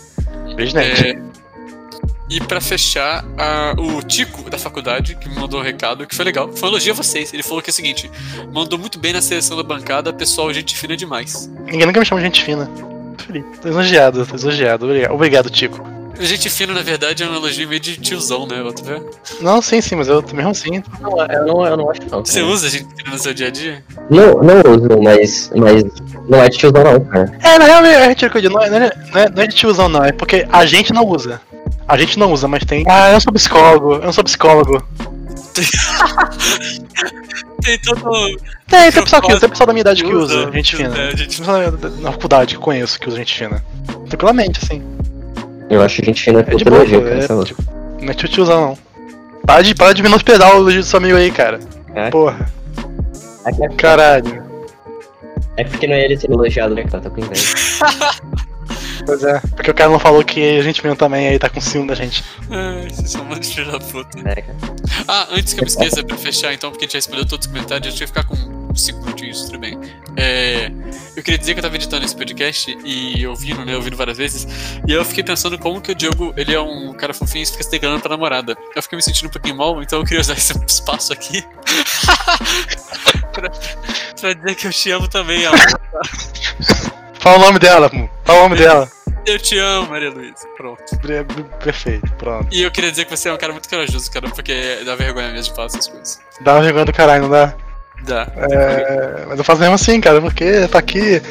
Beijo, 0.56 0.74
né? 0.76 0.88
É, 0.92 1.20
e 2.30 2.40
pra 2.42 2.60
fechar, 2.60 3.24
a- 3.38 3.74
o 3.78 4.02
Tico 4.04 4.50
da 4.50 4.58
faculdade, 4.58 5.16
que 5.16 5.30
me 5.30 5.36
mandou 5.36 5.60
um 5.60 5.64
recado, 5.64 6.06
que 6.06 6.16
foi 6.16 6.26
legal, 6.26 6.50
foi 6.54 6.68
um 6.70 6.72
elogio 6.74 6.94
a 6.94 6.96
vocês. 6.96 7.34
Ele 7.34 7.44
falou 7.44 7.62
que 7.62 7.70
é 7.70 7.72
o 7.72 7.74
seguinte: 7.74 8.10
mandou 8.52 8.78
muito 8.78 9.00
bem 9.00 9.14
na 9.14 9.22
seleção 9.22 9.56
da 9.58 9.64
bancada, 9.64 10.12
pessoal, 10.14 10.52
gente 10.54 10.76
fina 10.78 10.96
demais. 10.98 11.50
Ninguém 11.66 11.86
nunca 11.86 12.00
me 12.00 12.06
chama 12.06 12.22
de 12.22 12.26
gente 12.28 12.44
fina. 12.44 12.70
Tô 13.62 13.68
elogiado, 13.68 14.26
tô 14.26 14.36
elogiado. 14.36 14.86
Obrigado, 14.86 15.14
obrigado 15.14 15.50
Tico. 15.50 15.98
Gente 16.20 16.50
fina, 16.50 16.74
na 16.74 16.82
verdade, 16.82 17.22
é 17.22 17.28
um 17.30 17.36
elogio 17.36 17.68
meio 17.68 17.80
de 17.80 17.96
tiozão, 17.98 18.48
né? 18.48 18.56
Fé? 18.84 19.00
Não, 19.40 19.62
sim, 19.62 19.80
sim, 19.82 19.96
mas 19.96 20.08
eu 20.08 20.24
mesmo 20.34 20.50
assim. 20.50 20.82
Não, 21.00 21.16
eu 21.28 21.46
não, 21.46 21.66
eu 21.66 21.78
não 21.78 21.92
acho 21.92 22.02
não. 22.10 22.26
Você 22.26 22.40
cara. 22.40 22.52
usa 22.52 22.70
gente 22.72 22.88
fina 22.96 23.12
no 23.12 23.20
seu 23.20 23.36
dia 23.36 23.48
a 23.48 23.52
dia? 23.52 23.84
Não, 24.10 24.42
não 24.42 24.60
uso, 24.74 24.88
mas, 25.04 25.52
mas 25.56 25.84
não 26.28 26.42
é 26.42 26.50
de 26.50 26.58
tiozão 26.58 26.84
não, 26.84 27.00
cara. 27.06 27.38
É, 27.44 27.60
na 27.60 27.66
real, 27.66 27.86
é 27.86 28.08
retiro 28.08 28.32
que 28.32 28.38
eu 28.40 28.42
digo, 28.42 28.60
é, 28.60 28.68
não, 28.70 28.78
é, 28.78 28.92
não, 29.14 29.22
é, 29.22 29.30
não 29.30 29.44
é 29.44 29.48
de 29.48 29.56
tiozão, 29.56 29.88
não, 29.88 30.04
é 30.04 30.12
porque 30.12 30.48
a 30.52 30.66
gente 30.66 30.92
não 30.92 31.06
usa. 31.06 31.40
A 31.88 31.98
gente 31.98 32.20
não 32.20 32.32
usa, 32.34 32.48
mas 32.48 32.64
tem. 32.66 32.84
Ah, 32.88 33.12
eu 33.14 33.22
sou 33.22 33.32
psicólogo, 33.34 33.94
eu 33.94 34.02
não 34.02 34.12
sou 34.14 34.24
psicólogo. 34.24 34.84
Tem 37.64 37.80
todo. 37.80 38.12
Tem, 38.68 38.92
tem 38.92 39.04
pessoal 39.04 39.22
que 39.22 39.32
usa, 39.32 39.40
tem 39.42 39.50
pessoal 39.50 39.68
da 39.68 39.74
minha 39.74 39.82
idade 39.82 40.04
que 40.04 40.14
Usa, 40.14 40.42
usa, 40.44 40.52
gente 40.52 40.76
fina. 40.76 40.98
é, 40.98 41.08
Tem 41.10 41.18
gente- 41.18 41.38
pessoal 41.40 41.72
da- 41.72 41.90
na 41.90 42.12
faculdade 42.12 42.56
que 42.56 42.62
conheço 42.62 43.00
que 43.00 43.08
usa 43.10 43.18
gente 43.18 43.36
fina. 43.38 43.64
Tranquilamente, 44.08 44.60
assim. 44.64 44.82
Eu 45.70 45.82
acho 45.82 46.04
gente 46.06 46.22
fina 46.24 46.42
É 46.42 46.56
de 46.56 46.64
boa, 46.64 46.78
elogio, 46.78 47.02
cara. 47.04 47.22
sei 47.28 47.40
é, 47.42 47.44
tipo, 47.44 47.64
não 48.02 48.10
é 48.10 48.14
tio 48.14 48.30
tiozão, 48.30 48.62
não. 48.62 48.78
Para 49.46 49.62
de, 49.64 49.76
para 49.76 49.94
de 49.94 50.04
menosprezar 50.04 50.54
o 50.54 50.58
elogio 50.58 50.82
do 50.82 50.86
seu 50.86 50.98
amigo 50.98 51.18
aí, 51.18 51.32
cara. 51.32 51.60
É. 51.96 52.10
Porra, 52.10 52.50
É, 53.46 53.52
que- 53.52 53.76
caralho. 53.76 54.44
é 55.58 55.64
porque 55.64 55.88
não 55.88 55.96
é 55.96 56.06
ele 56.06 56.18
ser 56.18 56.30
elogiado, 56.32 56.76
né, 56.76 56.84
cara? 56.84 57.04
Tá 57.04 57.10
com 57.10 57.20
inveja. 57.20 57.54
Pois 59.08 59.24
é, 59.24 59.40
porque 59.56 59.72
o 59.72 59.74
cara 59.74 59.90
não 59.90 60.00
falou 60.00 60.22
que 60.22 60.60
a 60.60 60.62
gente 60.62 60.84
mesmo 60.84 60.98
também 60.98 61.30
aí 61.30 61.40
tá 61.40 61.50
com 61.50 61.62
ciúme 61.62 61.88
da 61.88 61.96
gente. 61.96 62.26
Ai, 62.52 62.90
vocês 62.92 63.10
são 63.10 63.24
muito 63.24 63.48
filho 63.48 63.72
da 63.72 63.80
puta. 63.80 64.20
É. 64.28 64.44
Ah, 65.08 65.30
antes 65.32 65.54
que 65.54 65.62
eu 65.62 65.64
me 65.64 65.70
esqueça, 65.70 66.04
pra 66.04 66.18
fechar 66.18 66.54
então, 66.54 66.72
porque 66.72 66.84
a 66.84 66.88
gente 66.88 66.92
já 66.92 66.98
respondeu 66.98 67.26
todos 67.26 67.48
os 67.48 67.54
comentários, 67.54 67.88
a 67.88 67.90
gente 67.90 68.00
vai 68.00 68.08
ficar 68.08 68.26
com 68.26 68.76
5 68.76 69.00
minutinhos, 69.00 69.44
tudo 69.44 69.60
bem. 69.60 69.80
É, 70.18 70.70
eu 71.16 71.24
queria 71.24 71.38
dizer 71.38 71.54
que 71.54 71.60
eu 71.60 71.64
tava 71.64 71.76
editando 71.78 72.04
esse 72.04 72.14
podcast 72.14 72.78
e 72.84 73.26
ouvindo, 73.26 73.64
né, 73.64 73.78
ouvindo 73.78 73.96
várias 73.96 74.18
vezes, 74.18 74.46
e 74.86 74.92
eu 74.92 75.06
fiquei 75.06 75.24
pensando 75.24 75.58
como 75.58 75.80
que 75.80 75.94
o 75.94 75.96
Diogo, 75.96 76.34
ele 76.36 76.54
é 76.54 76.60
um 76.60 76.92
cara 76.92 77.14
fofinho 77.14 77.44
e 77.44 77.46
fica 77.46 77.64
se 77.64 77.72
declarando 77.72 78.02
pra 78.02 78.10
namorada. 78.10 78.58
Eu 78.76 78.84
fiquei 78.84 78.98
me 78.98 79.02
sentindo 79.02 79.30
um 79.30 79.32
pouquinho 79.32 79.56
mal, 79.56 79.82
então 79.82 80.00
eu 80.00 80.04
queria 80.04 80.20
usar 80.20 80.34
esse 80.38 80.54
espaço 80.68 81.14
aqui 81.14 81.46
pra, 83.32 83.50
pra 84.20 84.34
dizer 84.34 84.56
que 84.56 84.68
eu 84.68 84.72
te 84.74 84.92
amo 84.92 85.08
também, 85.08 85.46
amor. 85.46 85.60
Fala 87.20 87.38
o 87.38 87.42
nome 87.42 87.58
dela, 87.58 87.90
pô. 87.90 88.10
Fala 88.26 88.40
o 88.40 88.44
nome 88.44 88.58
dela. 88.58 88.97
Eu 89.28 89.38
te 89.38 89.60
amo, 89.60 89.90
Maria 89.90 90.10
Luísa. 90.10 90.48
Pronto. 90.56 90.82
Perfeito, 91.62 92.10
pronto. 92.14 92.48
E 92.50 92.62
eu 92.64 92.72
queria 92.72 92.90
dizer 92.90 93.04
que 93.04 93.16
você 93.16 93.28
é 93.28 93.34
um 93.34 93.38
cara 93.38 93.52
muito 93.52 93.68
corajoso, 93.68 94.10
cara, 94.10 94.30
porque 94.30 94.80
dá 94.86 94.96
vergonha 94.96 95.34
mesmo 95.34 95.52
de 95.52 95.56
falar 95.56 95.68
essas 95.68 95.86
coisas. 95.86 96.20
Dá 96.40 96.54
uma 96.54 96.62
vergonha 96.62 96.86
do 96.86 96.94
caralho, 96.94 97.24
não 97.24 97.30
dá? 97.30 97.54
Dá. 98.04 98.32
É, 98.38 99.26
mas 99.28 99.38
eu 99.38 99.44
faço 99.44 99.60
mesmo 99.60 99.76
assim, 99.76 100.00
cara, 100.00 100.22
porque 100.22 100.66
tá 100.70 100.80
aqui. 100.80 101.22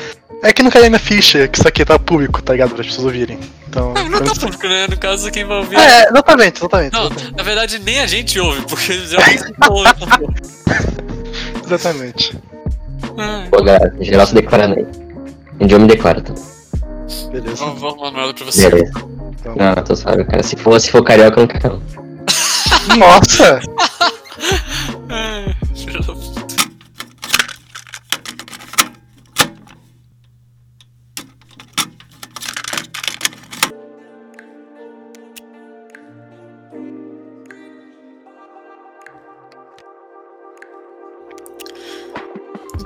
É 0.43 0.53
que 0.53 0.63
não 0.63 0.71
caiu 0.71 0.91
na 0.91 0.99
ficha 0.99 1.49
que 1.49 1.59
isso 1.59 1.67
aqui 1.67 1.87
tá 1.87 1.99
público, 1.99 2.43
tá 2.43 2.53
ligado? 2.53 2.73
Para 2.73 2.83
as 2.83 2.87
pessoas 2.89 3.07
ouvirem. 3.07 3.41
Então. 3.67 3.95
Ah, 3.97 4.05
não 4.05 4.21
tá 4.23 4.35
público, 4.39 4.69
né? 4.69 4.87
No 4.87 4.99
caso, 4.99 5.31
quem 5.31 5.47
vai 5.47 5.57
ouvir. 5.57 5.79
É, 5.79 6.11
exatamente, 6.11 6.59
exatamente. 6.59 6.93
Não, 6.93 7.07
Exatamente. 7.07 7.37
na 7.37 7.43
verdade 7.43 7.79
nem 7.79 8.01
a 8.01 8.07
gente 8.07 8.39
ouve, 8.39 8.61
porque 8.69 8.93
já 9.07 9.19
ouve 9.71 9.91
exatamente. 11.65 12.39
Pô, 13.51 13.63
galera, 13.63 13.95
geral 14.01 14.27
se 14.27 14.35
declarando 14.35 14.75
aí. 14.81 14.87
Um 15.59 15.67
dia 15.67 15.77
eu 15.77 15.81
me 15.81 15.89
declaro, 15.89 16.21
tá? 16.21 16.35
Beleza. 17.31 17.57
Vamos 17.65 17.81
vamos 17.81 18.01
Manuela 18.01 18.35
pra 18.35 18.45
você. 18.45 18.71
Beleza. 18.71 18.93
Não, 19.57 19.85
tô 19.85 19.95
suave, 19.95 20.25
cara. 20.25 20.43
Se 20.43 20.57
for, 20.57 20.81
se 20.81 20.91
for 20.91 21.03
carioca, 21.05 21.41
eu 21.41 21.47
não 21.47 21.55
quero. 21.55 21.83
Nossa! 22.99 23.61
Ai, 25.09 25.55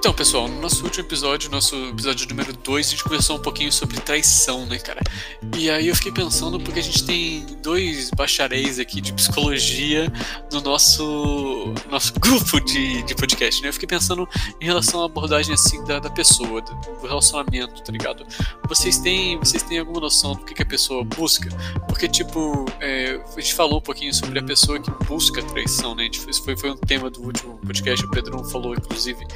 Então, 0.01 0.15
pessoal, 0.15 0.49
no 0.49 0.63
nosso 0.63 0.83
último 0.83 1.05
episódio, 1.05 1.51
nosso 1.51 1.77
episódio 1.91 2.27
número 2.27 2.55
2, 2.55 2.87
a 2.87 2.91
gente 2.93 3.05
conversou 3.05 3.37
um 3.37 3.43
pouquinho 3.43 3.71
sobre 3.71 4.01
traição, 4.01 4.65
né, 4.65 4.79
cara? 4.79 5.03
E 5.59 5.69
aí 5.69 5.89
eu 5.89 5.95
fiquei 5.95 6.11
pensando, 6.11 6.59
porque 6.59 6.81
a 6.81 6.83
gente 6.83 7.05
tem 7.05 7.45
dois 7.63 8.11
bacharéis 8.17 8.79
aqui 8.79 8.99
de 9.03 9.13
psicologia 9.13 10.11
no 10.51 10.63
nosso, 10.63 11.75
nosso 11.91 12.15
grupo 12.19 12.59
de, 12.65 13.03
de 13.03 13.15
podcast, 13.15 13.61
né? 13.61 13.69
Eu 13.69 13.75
fiquei 13.75 13.87
pensando 13.87 14.27
em 14.59 14.65
relação 14.65 15.03
à 15.03 15.05
abordagem, 15.05 15.53
assim, 15.53 15.85
da, 15.85 15.99
da 15.99 16.09
pessoa, 16.09 16.63
do, 16.63 17.07
relacionamento, 17.07 17.83
tá 17.83 17.93
ligado? 17.93 18.25
Vocês 18.71 18.97
têm, 18.97 19.39
vocês 19.39 19.63
têm 19.63 19.81
alguma 19.81 20.01
noção 20.01 20.33
do 20.33 20.47
que, 20.47 20.55
que 20.55 20.63
a 20.63 20.67
pessoa 20.67 21.05
busca? 21.05 21.51
Porque, 21.87 22.09
tipo, 22.09 22.65
é, 22.81 23.21
a 23.37 23.41
gente 23.41 23.53
falou 23.53 23.81
um 23.81 23.83
pouquinho 23.83 24.15
sobre 24.15 24.39
a 24.39 24.43
pessoa 24.43 24.81
que 24.81 24.91
busca 25.05 25.43
traição, 25.43 25.95
né? 25.95 26.05
Gente, 26.05 26.31
isso 26.31 26.43
foi, 26.43 26.57
foi 26.57 26.71
um 26.71 26.77
tema 26.77 27.11
do 27.11 27.21
último 27.21 27.59
podcast, 27.59 28.03
o 28.07 28.11
Pedrão 28.11 28.43
falou, 28.45 28.75
inclusive. 28.75 29.27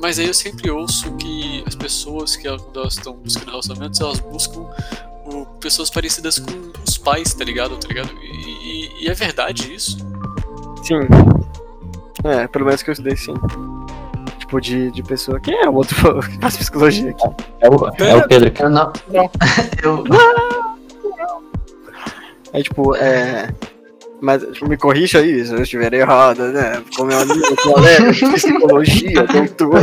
Mas 0.00 0.18
aí 0.18 0.26
eu 0.26 0.34
sempre 0.34 0.70
ouço 0.70 1.10
que 1.16 1.62
as 1.66 1.74
pessoas 1.74 2.36
que 2.36 2.46
elas, 2.46 2.62
quando 2.62 2.80
elas 2.80 2.94
estão 2.94 3.14
buscando 3.14 3.50
relacionamentos, 3.50 4.00
elas 4.00 4.20
buscam 4.20 4.60
o- 5.26 5.44
pessoas 5.60 5.90
parecidas 5.90 6.38
com 6.38 6.50
os 6.86 6.96
pais, 6.96 7.34
tá 7.34 7.44
ligado? 7.44 7.76
Tá 7.76 7.88
ligado? 7.88 8.10
E, 8.22 8.26
e- 8.26 9.04
e 9.04 9.08
é 9.08 9.14
verdade 9.14 9.74
isso? 9.74 9.98
Sim. 10.84 11.00
É, 12.24 12.46
pelo 12.48 12.64
menos 12.66 12.82
que 12.82 12.90
eu 12.90 12.92
estudei 12.92 13.16
sim. 13.16 13.34
Tipo, 14.38 14.60
de, 14.60 14.90
de 14.92 15.02
pessoa. 15.02 15.38
Quem 15.40 15.54
é 15.62 15.68
o 15.68 15.74
outro 15.74 15.94
que 16.22 16.38
faz 16.40 16.56
psicologia 16.56 17.10
aqui? 17.10 17.24
É 17.60 17.68
o, 17.68 17.74
é 17.98 18.14
o 18.16 18.28
Pedro 18.28 18.52
Eu 18.62 18.70
não. 18.70 18.92
Eu. 19.82 20.04
É 22.52 22.62
tipo, 22.62 22.94
é. 22.96 23.52
Mas 24.20 24.42
me 24.62 24.76
corrija 24.76 25.20
aí 25.20 25.44
se 25.44 25.52
eu 25.52 25.62
estiver 25.62 25.92
errado, 25.94 26.42
né? 26.48 26.82
Como 26.96 27.12
é 27.12 27.16
um 27.16 27.20
amigo, 27.20 27.56
colega 27.62 28.12
de 28.12 28.26
psicologia, 28.32 29.24
doutor. 29.26 29.80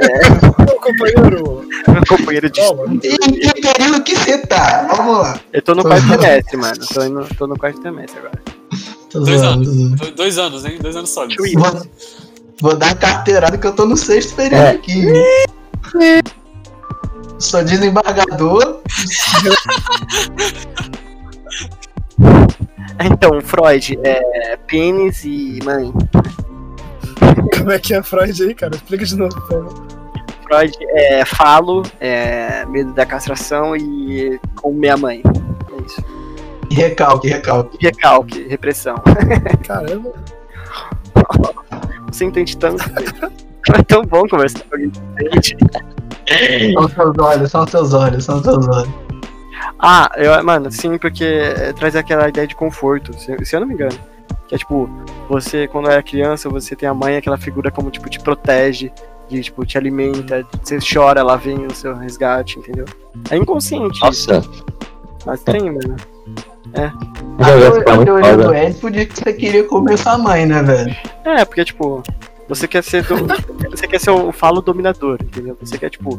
É. 0.00 0.30
Meu 0.64 0.80
companheiro. 0.80 1.68
Meu 1.88 2.02
companheiro 2.08 2.48
de. 2.50 2.60
Em 2.60 2.98
que 2.98 3.60
período 3.60 4.02
que 4.02 4.16
você 4.16 4.38
tá? 4.46 4.88
Vamos 4.96 5.18
lá. 5.18 5.38
Eu 5.52 5.60
tô 5.60 5.74
no 5.74 5.82
quarto 5.82 6.06
semestre, 6.08 6.56
mano. 6.56 6.86
Tô, 6.94 7.04
indo, 7.04 7.26
tô 7.36 7.46
no 7.46 7.58
quarto 7.58 7.82
semestre 7.82 8.18
agora. 8.18 8.42
Dois 9.12 9.42
anos. 9.42 9.68
Do- 9.68 10.10
Dois 10.12 10.38
anos, 10.38 10.64
hein? 10.64 10.78
Dois 10.80 10.96
anos 10.96 11.10
sólidos. 11.10 11.52
Vou, 11.52 11.86
vou 12.62 12.76
dar 12.76 12.94
carteirada 12.96 13.58
que 13.58 13.66
eu 13.66 13.74
tô 13.74 13.84
no 13.84 13.96
sexto 13.96 14.34
período 14.36 14.62
É. 14.62 14.70
aqui. 14.70 15.04
Sou 17.38 17.62
desembargador. 17.62 18.80
Então, 23.00 23.40
Freud, 23.40 23.98
é. 24.04 24.56
Pênis 24.66 25.24
e 25.24 25.58
mãe. 25.64 25.92
Como 27.56 27.70
é 27.72 27.78
que 27.78 27.94
é 27.94 28.02
Freud 28.02 28.42
aí, 28.42 28.54
cara? 28.54 28.74
Explica 28.74 29.04
de 29.04 29.16
novo. 29.16 29.34
por 29.34 29.48
favor. 29.48 29.86
Freud 30.44 30.76
é 30.90 31.24
falo, 31.24 31.82
é 32.00 32.64
medo 32.66 32.92
da 32.92 33.06
castração 33.06 33.74
e 33.76 34.38
como 34.56 34.78
minha 34.78 34.96
mãe. 34.96 35.22
É 35.26 35.86
isso. 35.86 36.04
E 36.70 36.74
recalque, 36.74 37.28
recalque. 37.28 37.78
Recalque, 37.80 38.48
repressão. 38.48 38.96
Caramba. 39.66 40.12
Você 42.08 42.24
entende 42.24 42.56
tanto. 42.56 42.84
É 43.74 43.82
tão 43.82 44.02
bom 44.02 44.28
conversar 44.28 44.60
com 44.64 44.74
alguém 44.74 44.90
que 44.90 45.00
entende. 45.00 45.56
São 46.74 46.88
seus 46.88 47.18
olhos, 47.18 47.50
são 47.50 47.66
seus 47.66 47.94
olhos, 47.94 48.24
são 48.24 48.42
seus 48.42 48.68
olhos. 48.68 48.90
Ah, 49.86 50.10
eu, 50.16 50.42
mano, 50.42 50.72
sim, 50.72 50.96
porque 50.96 51.24
é, 51.24 51.70
traz 51.74 51.94
aquela 51.94 52.26
ideia 52.26 52.46
de 52.46 52.54
conforto, 52.54 53.12
se, 53.20 53.36
se 53.44 53.54
eu 53.54 53.60
não 53.60 53.66
me 53.66 53.74
engano. 53.74 53.92
Que 54.48 54.54
é 54.54 54.58
tipo, 54.58 54.88
você, 55.28 55.68
quando 55.68 55.90
era 55.90 56.02
criança, 56.02 56.48
você 56.48 56.74
tem 56.74 56.88
a 56.88 56.94
mãe, 56.94 57.18
aquela 57.18 57.36
figura 57.36 57.70
como, 57.70 57.90
tipo, 57.90 58.08
te 58.08 58.18
protege, 58.18 58.90
de, 59.28 59.42
tipo, 59.42 59.66
te 59.66 59.76
alimenta, 59.76 60.46
você 60.62 60.78
chora, 60.78 61.20
ela 61.20 61.36
vem 61.36 61.58
no 61.58 61.74
seu 61.74 61.94
resgate, 61.94 62.58
entendeu? 62.58 62.86
É 63.30 63.36
inconsciente 63.36 63.98
isso, 64.08 64.32
Nossa, 64.32 64.50
mas 65.26 65.42
tem, 65.42 65.64
mano. 65.64 65.96
vi 66.64 67.92
A 67.92 68.04
teoria 68.04 68.36
do. 68.38 68.54
Ed 68.54 68.80
podia 68.80 69.04
que 69.04 69.22
você 69.22 69.34
queria 69.34 69.64
comer 69.64 69.98
sua 69.98 70.16
mãe, 70.16 70.46
né, 70.46 70.62
velho? 70.62 70.96
É, 71.26 71.44
porque, 71.44 71.62
tipo, 71.62 72.02
você 72.48 72.66
quer 72.68 72.82
ser 72.84 73.02
do, 73.04 73.16
você 73.70 73.86
quer 73.86 74.00
ser 74.00 74.10
o 74.10 74.30
falo 74.32 74.60
dominador, 74.60 75.18
entendeu? 75.22 75.56
Você 75.60 75.78
quer, 75.78 75.90
tipo, 75.90 76.18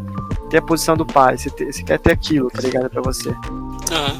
ter 0.50 0.58
a 0.58 0.62
posição 0.62 0.96
do 0.98 1.05
pai, 1.05 1.38
você, 1.38 1.50
ter- 1.50 1.72
você 1.72 1.84
quer 1.84 2.00
ter 2.00 2.12
aquilo, 2.12 2.50
tá 2.50 2.62
ligado? 2.62 2.89
Pra 2.89 3.01
você. 3.01 3.29
Aham. 3.91 4.20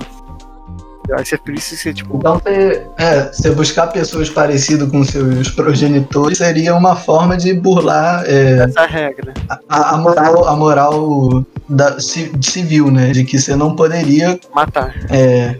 Aí 1.16 1.24
você 1.24 1.38
por 1.38 1.54
isso 1.54 1.70
que 1.70 1.76
você, 1.78 1.94
tipo, 1.94 2.18
Então, 2.18 2.40
você, 2.40 2.84
é, 2.98 3.32
você 3.32 3.52
buscar 3.52 3.86
pessoas 3.88 4.28
parecidas 4.28 4.90
com 4.90 5.04
seus 5.04 5.50
progenitores 5.52 6.40
seria 6.40 6.74
uma 6.76 6.96
forma 6.96 7.38
de 7.38 7.54
burlar 7.54 8.24
é, 8.26 8.64
essa 8.64 8.88
regra. 8.88 9.32
a, 9.70 9.94
a 9.94 9.98
moral, 9.98 10.48
a 10.48 10.56
moral 10.56 11.46
da, 11.70 12.00
ci- 12.00 12.32
civil, 12.42 12.90
né? 12.90 13.12
De 13.12 13.24
que 13.24 13.38
você 13.40 13.56
não 13.56 13.76
poderia 13.76 14.40
Matar. 14.52 14.96
é, 15.12 15.56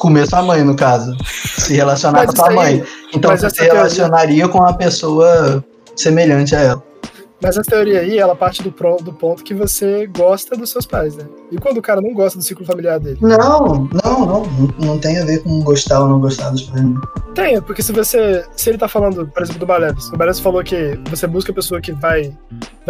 comer 0.00 0.26
sua 0.26 0.42
mãe, 0.42 0.64
no 0.64 0.74
caso. 0.74 1.14
Se 1.24 1.74
relacionar 1.74 2.26
com 2.26 2.34
sua 2.34 2.50
mãe. 2.50 2.82
Então 3.14 3.30
você 3.36 3.48
se 3.50 3.56
teoria- 3.56 3.74
relacionaria 3.74 4.48
com 4.48 4.58
uma 4.58 4.72
pessoa 4.76 5.64
semelhante 5.94 6.54
a 6.56 6.60
ela. 6.60 6.82
Mas 7.42 7.56
essa 7.56 7.70
teoria 7.70 8.00
aí, 8.00 8.18
ela 8.18 8.36
parte 8.36 8.62
do, 8.62 8.70
pro- 8.70 8.98
do 8.98 9.14
ponto 9.14 9.42
que 9.42 9.54
você 9.54 10.06
gosta 10.06 10.54
dos 10.54 10.68
seus 10.68 10.84
pais, 10.84 11.16
né? 11.16 11.24
E 11.50 11.56
quando 11.56 11.78
o 11.78 11.82
cara 11.82 11.98
não 11.98 12.12
gosta 12.12 12.38
do 12.38 12.44
ciclo 12.44 12.66
familiar 12.66 13.00
dele? 13.00 13.16
Não, 13.22 13.88
não, 14.04 14.26
não. 14.26 14.46
Não 14.78 14.98
tem 14.98 15.18
a 15.18 15.24
ver 15.24 15.42
com 15.42 15.62
gostar 15.62 16.00
ou 16.02 16.08
não 16.08 16.20
gostar 16.20 16.50
dos 16.50 16.62
pais. 16.64 16.82
não. 16.82 17.00
Tem, 17.34 17.58
porque 17.62 17.82
se 17.82 17.92
você. 17.92 18.44
Se 18.54 18.68
ele 18.68 18.76
tá 18.76 18.88
falando, 18.88 19.26
por 19.26 19.42
exemplo, 19.42 19.60
do 19.60 19.66
Malevis, 19.66 20.08
o 20.10 20.18
Malevis 20.18 20.40
falou 20.40 20.62
que 20.62 20.98
você 21.08 21.26
busca 21.26 21.50
a 21.50 21.54
pessoa 21.54 21.80
que 21.80 21.92
vai, 21.92 22.30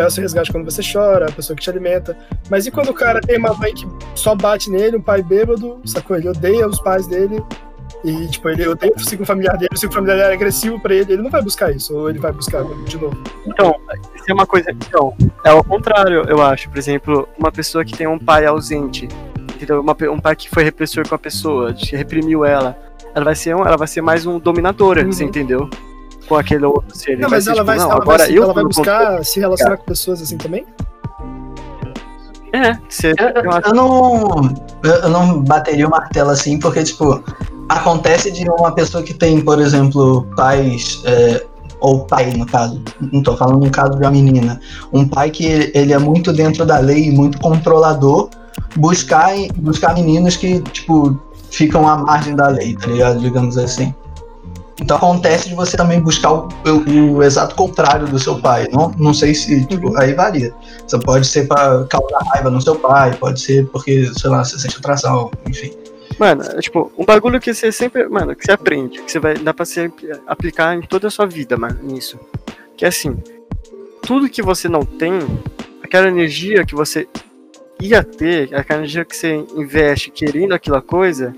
vai 0.01 0.05
ao 0.07 0.11
seu 0.11 0.23
resgate 0.23 0.51
quando 0.51 0.65
você 0.65 0.83
chora, 0.83 1.29
a 1.29 1.33
pessoa 1.33 1.55
que 1.57 1.63
te 1.63 1.71
alimenta. 1.71 2.17
Mas 2.49 2.67
e 2.67 2.71
quando 2.71 2.89
o 2.89 2.95
cara 2.95 3.21
tem 3.21 3.39
uma 3.39 3.55
mãe 3.55 3.75
que 3.75 3.87
só 4.15 4.35
bate 4.35 4.71
nele, 4.71 4.97
um 4.97 5.03
pai 5.03 5.23
bêbado, 5.23 5.81
sacou? 5.85 6.17
Ele 6.17 6.29
odeia 6.29 6.67
os 6.67 6.81
pais 6.81 7.07
dele. 7.07 7.43
E, 8.03 8.29
tipo, 8.29 8.49
ele 8.49 8.67
odeia 8.67 8.93
o 8.97 9.01
ciclo 9.01 9.27
familiar 9.27 9.59
dele, 9.59 9.71
o 9.75 9.77
ciclo 9.77 9.95
familiar 9.95 10.17
dele 10.17 10.31
é 10.31 10.35
agressivo 10.35 10.81
pra 10.81 10.95
ele, 10.95 11.13
ele 11.13 11.23
não 11.23 11.31
vai 11.31 11.43
buscar 11.43 11.71
isso, 11.71 11.95
ou 11.95 12.09
ele 12.09 12.19
vai 12.19 12.33
buscar 12.33 12.65
de 12.87 12.97
novo. 12.97 13.23
Então, 13.47 13.75
isso 14.15 14.25
é 14.27 14.33
uma 14.33 14.47
coisa. 14.47 14.71
Então, 14.71 15.15
é 15.45 15.53
o 15.53 15.63
contrário, 15.63 16.25
eu 16.27 16.41
acho. 16.41 16.71
Por 16.71 16.79
exemplo, 16.79 17.29
uma 17.39 17.53
pessoa 17.53 17.85
que 17.85 17.95
tem 17.95 18.07
um 18.07 18.19
pai 18.19 18.47
ausente, 18.47 19.07
entendeu? 19.55 19.81
Uma 19.83 19.95
um 20.11 20.19
pai 20.19 20.35
que 20.35 20.49
foi 20.49 20.63
repressor 20.65 21.07
com 21.07 21.15
a 21.15 21.19
pessoa, 21.19 21.75
que 21.75 21.95
reprimiu 21.95 22.45
ela. 22.45 22.75
Ela 23.15 23.25
vai 23.25 23.35
ser, 23.35 23.55
um, 23.55 23.67
ela 23.67 23.77
vai 23.77 23.89
ser 23.89 24.01
mais 24.01 24.25
um 24.25 24.39
dominadora, 24.39 25.05
Uhum. 25.05 25.13
você 25.13 25.25
entendeu? 25.25 25.69
Com 26.31 26.37
aquele 26.37 26.65
outro 26.65 26.97
ser. 26.97 27.11
Ele 27.11 27.23
Não, 27.23 27.29
vai 27.29 27.39
mas 27.39 27.45
ser, 27.45 27.51
ela 27.51 27.59
tipo, 27.59 27.67
vai, 27.67 27.77
não, 27.77 27.91
ela 27.91 27.95
agora 27.97 28.19
vai, 28.19 28.39
eu 28.39 28.45
ela 28.45 28.55
vai 28.55 28.63
tô 28.63 28.69
no 28.69 28.75
buscar 28.75 29.25
se 29.25 29.41
relacionar 29.41 29.77
com 29.79 29.85
pessoas 29.85 30.23
assim 30.23 30.37
também? 30.37 30.65
É, 32.53 32.79
você, 32.89 33.15
Eu, 33.19 33.43
eu 33.43 33.61
eu 33.67 33.75
não. 33.75 34.55
Eu 34.85 35.09
não 35.09 35.43
bateria 35.43 35.89
o 35.89 35.91
martelo 35.91 36.31
assim, 36.31 36.61
porque, 36.61 36.85
tipo, 36.85 37.21
acontece 37.69 38.31
de 38.31 38.49
uma 38.49 38.73
pessoa 38.73 39.03
que 39.03 39.13
tem, 39.13 39.41
por 39.41 39.61
exemplo, 39.61 40.25
pais. 40.37 41.03
é, 41.05 41.45
ou 41.81 42.05
pai, 42.05 42.31
no 42.31 42.47
caso. 42.47 42.81
Não 43.01 43.25
tô 43.25 43.37
falando 43.37 43.65
no 43.65 43.71
caso 43.73 43.99
de 43.99 44.05
uma 44.05 44.13
menina. 44.13 44.61
Um 44.93 45.09
pai 45.09 45.33
que 45.33 45.73
ele, 45.75 45.93
é 45.93 45.99
muito 45.99 46.33
dentro 46.33 46.65
da 46.65 46.79
lei 46.79 47.11
muito 47.11 47.41
controlador, 47.41 48.31
buscar, 48.77 49.33
buscar 49.57 49.95
meninos 49.95 50.37
que, 50.37 50.61
tipo, 50.61 51.21
ficam 51.51 51.89
à 51.89 51.97
margem 51.97 52.37
da 52.37 52.47
lei, 52.47 52.77
tá 52.77 52.87
ligado? 52.87 53.19
Digamos 53.19 53.59
assim. 53.59 53.93
Então 54.81 54.97
acontece 54.97 55.49
de 55.49 55.55
você 55.55 55.77
também 55.77 56.01
buscar 56.01 56.33
o, 56.33 56.49
o- 56.67 57.13
o 57.17 57.23
exato 57.23 57.55
contrário 57.55 58.07
do 58.09 58.19
seu 58.19 58.41
pai. 58.41 58.67
Não, 58.73 58.91
não 58.99 59.13
sei 59.15 59.35
se, 59.35 59.65
tipo, 59.67 59.97
aí 59.99 60.15
varia. 60.15 60.55
Você 60.87 60.99
pode 60.99 61.27
ser 61.27 61.47
pra 61.47 61.85
causar 61.89 62.19
raiva 62.33 62.51
no 62.51 62.61
seu 62.61 62.77
pai, 62.77 63.15
pode 63.15 63.41
ser 63.41 63.67
porque, 63.69 64.07
sei 64.19 64.31
lá, 64.31 64.43
você 64.45 64.59
sente 64.59 64.79
atração, 64.79 65.31
enfim. 65.49 65.73
Mano, 66.19 66.43
é 66.43 66.61
tipo, 66.61 66.91
um 66.99 67.05
bagulho 67.05 67.41
que 67.41 67.53
você 67.55 67.71
sempre. 67.71 68.09
Mano, 68.09 68.35
que 68.35 68.45
você 68.45 68.53
aprende, 68.53 69.01
que 69.03 69.11
você 69.13 69.19
vai. 69.19 69.35
Dá 69.35 69.53
pra 69.55 69.65
você 69.65 69.91
aplicar 70.27 70.75
em 70.75 70.81
toda 70.83 71.09
a 71.09 71.11
sua 71.11 71.27
vida, 71.27 71.57
mano, 71.57 71.79
nisso. 71.83 72.19
Que 72.77 72.85
é 72.85 72.89
assim, 72.89 73.17
tudo 74.03 74.29
que 74.29 74.43
você 74.43 74.69
não 74.69 74.85
tem, 74.85 75.13
aquela 75.83 76.09
energia 76.09 76.65
que 76.65 76.75
você 76.75 77.07
ia 77.81 78.03
ter, 78.03 78.55
aquela 78.55 78.81
energia 78.81 79.05
que 79.05 79.17
você 79.17 79.45
investe 79.55 80.11
querendo 80.11 80.53
aquela 80.53 80.83
coisa, 80.83 81.35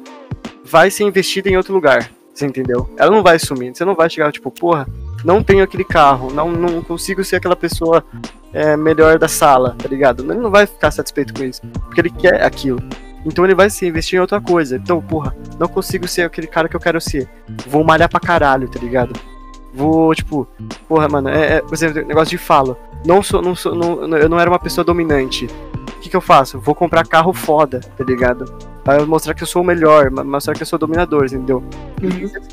vai 0.64 0.90
ser 0.90 1.04
investida 1.04 1.48
em 1.48 1.56
outro 1.56 1.72
lugar. 1.74 2.10
Você 2.34 2.46
entendeu? 2.46 2.88
Ela 2.96 3.10
não 3.10 3.22
vai 3.22 3.38
sumir. 3.38 3.74
Você 3.74 3.84
não 3.84 3.94
vai 3.94 4.08
chegar, 4.08 4.32
tipo, 4.32 4.50
porra, 4.50 4.86
não 5.24 5.42
tenho 5.42 5.62
aquele 5.62 5.84
carro, 5.84 6.32
não, 6.32 6.50
não 6.50 6.82
consigo 6.82 7.22
ser 7.22 7.36
aquela 7.36 7.56
pessoa 7.56 8.04
é, 8.52 8.76
melhor 8.76 9.18
da 9.18 9.28
sala, 9.28 9.76
tá 9.78 9.88
ligado? 9.88 10.22
Ele 10.24 10.40
não 10.40 10.50
vai 10.50 10.66
ficar 10.66 10.90
satisfeito 10.90 11.34
com 11.34 11.44
isso. 11.44 11.60
Porque 11.84 12.00
ele 12.00 12.10
quer 12.10 12.42
aquilo. 12.42 12.80
Então 13.24 13.44
ele 13.44 13.54
vai 13.54 13.70
se 13.70 13.86
investir 13.86 14.16
em 14.16 14.20
outra 14.20 14.40
coisa. 14.40 14.76
Então, 14.76 15.00
porra, 15.00 15.36
não 15.58 15.68
consigo 15.68 16.08
ser 16.08 16.22
aquele 16.22 16.46
cara 16.46 16.68
que 16.68 16.76
eu 16.76 16.80
quero 16.80 17.00
ser. 17.00 17.28
Vou 17.66 17.84
malhar 17.84 18.08
pra 18.08 18.20
caralho, 18.20 18.68
tá 18.68 18.80
ligado? 18.80 19.12
Vou, 19.72 20.14
tipo, 20.14 20.46
porra, 20.88 21.08
mano, 21.08 21.28
é, 21.28 21.56
é, 21.56 21.60
por 21.60 21.72
exemplo, 21.72 22.04
negócio 22.04 22.30
de 22.30 22.38
falo. 22.38 22.76
Não 23.06 23.22
sou, 23.22 23.40
não 23.40 23.54
sou, 23.54 23.74
não, 23.74 24.16
eu 24.16 24.28
não 24.28 24.38
era 24.38 24.50
uma 24.50 24.58
pessoa 24.58 24.84
dominante. 24.84 25.46
O 25.46 26.00
que, 26.00 26.10
que 26.10 26.16
eu 26.16 26.20
faço? 26.20 26.58
Vou 26.58 26.74
comprar 26.74 27.06
carro 27.06 27.32
foda, 27.32 27.80
tá 27.80 28.04
ligado? 28.04 28.44
Pra 28.84 29.06
mostrar 29.06 29.32
que 29.34 29.44
eu 29.44 29.46
sou 29.46 29.62
o 29.62 29.64
melhor, 29.64 30.10
mostrar 30.10 30.54
que 30.54 30.62
eu 30.62 30.66
sou 30.66 30.76
dominador, 30.76 31.24
entendeu? 31.26 31.62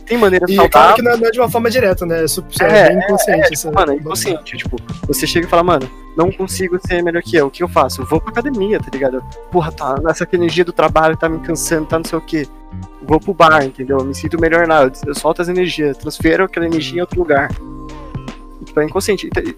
Tem 0.05 0.15
maneiras 0.15 0.48
E 0.48 0.55
saudáveis. 0.55 0.71
claro 0.71 0.95
que 0.95 1.01
não 1.01 1.12
é, 1.13 1.17
não 1.17 1.27
é 1.27 1.31
de 1.31 1.39
uma 1.39 1.50
forma 1.50 1.71
direta, 1.71 2.05
né? 2.05 2.19
É, 2.19 2.63
é, 2.63 2.77
É, 2.77 2.88
bem 2.89 2.98
inconsciente. 3.03 3.54
essa- 3.54 3.71
Mano, 3.71 3.93
é 3.93 3.95
inconsciente. 3.95 4.58
Tipo, 4.58 4.77
você 5.08 5.25
chega 5.25 5.47
e 5.47 5.49
fala, 5.49 5.63
mano, 5.63 5.89
não 6.15 6.32
consigo 6.32 6.77
ser 6.86 7.01
melhor 7.01 7.23
que 7.23 7.36
eu. 7.36 7.47
O 7.47 7.51
que 7.51 7.63
eu 7.63 7.67
faço? 7.67 8.06
Vou 8.06 8.21
pra 8.21 8.30
academia, 8.32 8.80
tá 8.80 8.89
ligado? 8.93 9.23
Porra, 9.51 9.71
tá, 9.71 9.99
essa 10.08 10.27
energia 10.32 10.63
do 10.63 10.71
trabalho 10.71 11.17
tá 11.17 11.27
me 11.27 11.39
cansando, 11.39 11.88
tá 11.88 11.97
não 11.97 12.06
sei 12.06 12.19
o 12.19 12.21
quê. 12.21 12.47
Vou 13.01 13.19
pro 13.19 13.34
bar, 13.34 13.65
entendeu? 13.65 13.97
Me 14.04 14.13
sinto 14.13 14.39
melhor 14.39 14.67
lá. 14.67 14.84
Eu, 14.84 14.91
eu 15.08 15.15
solto 15.15 15.41
as 15.41 15.49
energias, 15.49 15.97
transfero 15.97 16.43
aquela 16.43 16.67
energia 16.67 16.99
em 16.99 17.01
outro 17.01 17.17
lugar. 17.17 17.49
Tipo, 18.65 18.80
é 18.82 18.86
inconsciente. 18.86 19.25
E 19.25 19.30
tem, 19.32 19.56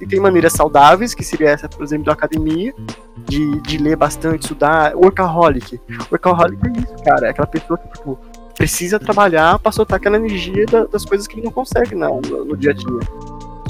e 0.00 0.06
tem 0.06 0.20
maneiras 0.20 0.52
saudáveis, 0.52 1.14
que 1.14 1.24
seria 1.24 1.50
essa, 1.50 1.68
por 1.68 1.82
exemplo, 1.82 2.04
da 2.06 2.12
academia, 2.12 2.72
de, 3.16 3.60
de 3.62 3.78
ler 3.78 3.96
bastante, 3.96 4.42
estudar. 4.42 4.94
Workaholic. 4.96 5.80
Workaholic 6.10 6.58
é 6.66 6.80
isso, 6.80 7.04
cara. 7.04 7.26
É 7.26 7.30
aquela 7.30 7.46
pessoa 7.46 7.78
que, 7.78 7.88
tipo, 7.92 8.18
precisa 8.56 8.98
trabalhar 8.98 9.58
pra 9.58 9.72
soltar 9.72 9.96
aquela 9.98 10.16
energia 10.16 10.66
da- 10.66 10.84
das 10.84 11.04
coisas 11.04 11.26
que 11.26 11.34
ele 11.36 11.42
não 11.44 11.52
consegue 11.52 11.94
na- 11.94 12.08
no, 12.08 12.44
no 12.44 12.56
dia 12.56 12.70
a 12.70 12.74
dia. 12.74 12.86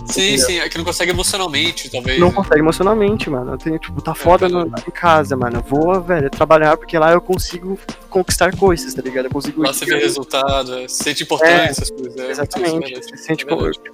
Sim, 0.04 0.36
sim, 0.36 0.58
é 0.58 0.68
que 0.68 0.76
não 0.76 0.84
consegue 0.84 1.12
emocionalmente, 1.12 1.88
talvez. 1.90 2.18
Não 2.18 2.28
né? 2.28 2.34
consegue 2.34 2.58
emocionalmente, 2.60 3.30
mano. 3.30 3.52
Eu 3.52 3.56
tenho, 3.58 3.78
tipo, 3.78 4.02
tá 4.02 4.14
foda 4.14 4.48
no- 4.48 4.66
em 4.66 4.90
casa, 4.90 5.36
mano. 5.36 5.62
Vou, 5.66 6.00
velho, 6.02 6.28
trabalhar 6.28 6.76
porque 6.76 6.98
lá 6.98 7.12
eu 7.12 7.20
consigo 7.20 7.78
conquistar 8.10 8.54
coisas, 8.56 8.92
tá 8.92 9.00
ligado? 9.00 9.26
Eu 9.26 9.30
consigo. 9.30 9.62
Lá 9.62 9.72
você 9.72 9.84
vê 9.86 9.96
resultado, 9.98 10.74
é, 10.74 10.88
se 10.88 11.04
sente 11.04 11.22
importância, 11.22 11.70
essas 11.70 11.90
coisas. 11.90 12.16
é, 12.16 12.30
Exatamente. 12.30 12.92
isso, 12.92 13.02
Você 13.08 13.14
é 13.14 13.16
se 13.16 13.24
sente 13.24 13.46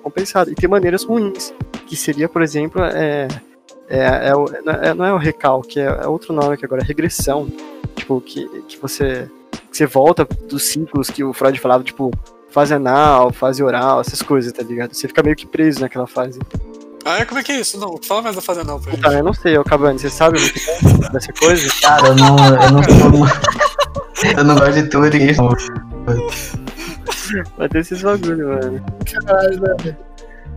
compensado. 0.02 0.50
E 0.50 0.54
tem 0.54 0.68
maneiras 0.68 1.04
ruins. 1.04 1.52
Que 1.86 1.94
seria, 1.94 2.28
por 2.28 2.42
exemplo, 2.42 2.82
é. 2.82 3.28
É, 3.88 4.28
é, 4.28 4.34
o- 4.36 4.46
não 4.64 4.72
é- 4.74 4.94
não 4.94 5.04
é 5.04 5.12
o 5.12 5.16
recalque, 5.18 5.80
é, 5.80 5.84
é 5.84 6.06
outro 6.06 6.32
nome 6.32 6.56
que 6.56 6.64
agora 6.64 6.82
é 6.82 6.84
regressão. 6.84 7.48
Tipo, 7.96 8.20
que, 8.20 8.46
que 8.68 8.78
você. 8.78 9.28
Que 9.70 9.76
você 9.76 9.86
volta 9.86 10.24
dos 10.48 10.62
ciclos 10.64 11.10
que 11.10 11.22
o 11.22 11.32
Freud 11.34 11.58
falava, 11.60 11.82
tipo, 11.84 12.10
fase 12.50 12.72
anal, 12.74 13.30
fase 13.32 13.62
oral, 13.62 14.00
essas 14.00 14.22
coisas, 14.22 14.50
tá 14.52 14.62
ligado? 14.62 14.94
Você 14.94 15.06
fica 15.08 15.22
meio 15.22 15.36
que 15.36 15.46
preso 15.46 15.80
naquela 15.80 16.06
fase. 16.06 16.38
Ah, 17.04 17.18
é, 17.18 17.24
como 17.24 17.40
é 17.40 17.42
que 17.42 17.52
é 17.52 17.60
isso? 17.60 17.78
Não, 17.78 17.96
fala 18.02 18.22
mais 18.22 18.34
da 18.36 18.42
fase 18.42 18.64
não 18.64 18.80
pra 18.80 18.92
gente. 18.92 19.02
Tá, 19.02 19.12
eu 19.14 19.22
não 19.24 19.32
sei, 19.34 19.56
ô 19.58 19.64
Cabane, 19.64 19.98
você 19.98 20.08
sabe 20.10 20.38
muito 20.82 21.12
dessa 21.12 21.32
coisa? 21.34 21.68
Cara, 21.82 22.08
eu 22.08 22.14
não. 22.16 22.36
Eu 22.38 22.72
não, 22.72 24.38
eu 24.38 24.44
não 24.44 24.54
gosto 24.56 24.72
de 24.82 24.88
turismo. 24.88 25.48
Vai 27.56 27.68
ter 27.68 27.78
esses 27.80 28.02
bagulho, 28.02 28.48
mano. 28.48 28.84
Caralho, 29.26 29.60
velho. 29.60 29.96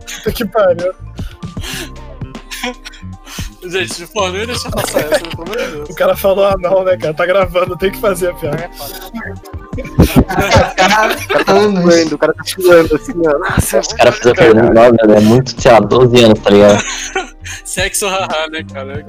Puta 0.00 0.32
que 0.32 0.44
pariu. 0.46 0.92
Gente, 3.64 4.06
pô, 4.08 4.28
não 4.28 4.36
ia 4.36 4.46
deixar 4.46 4.70
passar 4.70 5.00
essa, 5.00 5.20
pelo 5.20 5.42
amor 5.42 5.56
de 5.56 5.66
Deus. 5.70 5.88
O 5.88 5.94
cara 5.94 6.16
falou 6.16 6.46
ah 6.46 6.56
não, 6.58 6.84
né, 6.84 6.96
cara? 6.96 7.14
Tá 7.14 7.24
gravando, 7.26 7.76
tem 7.76 7.92
que 7.92 8.00
fazer 8.00 8.30
a 8.30 8.34
piada. 8.34 8.70
Anos. 11.46 11.94
Suando, 11.94 12.14
o 12.14 12.18
cara 12.18 12.34
tá 12.34 12.44
suando 12.44 12.96
assim, 12.96 13.12
ó. 13.24 13.38
Nossa, 13.38 13.80
Os 13.80 13.88
caras 13.88 14.18
precisam 14.18 14.34
fazer 14.34 14.54
muito 14.54 14.74
nova, 14.74 14.96
né? 15.06 15.20
Muito, 15.20 15.60
sei 15.60 15.72
lá, 15.72 15.80
12 15.80 16.24
anos, 16.24 16.40
tá 16.40 16.50
ligado? 16.50 16.84
Sexo 17.64 18.08
haha, 18.08 18.48
né, 18.50 18.64
cara? 18.72 19.04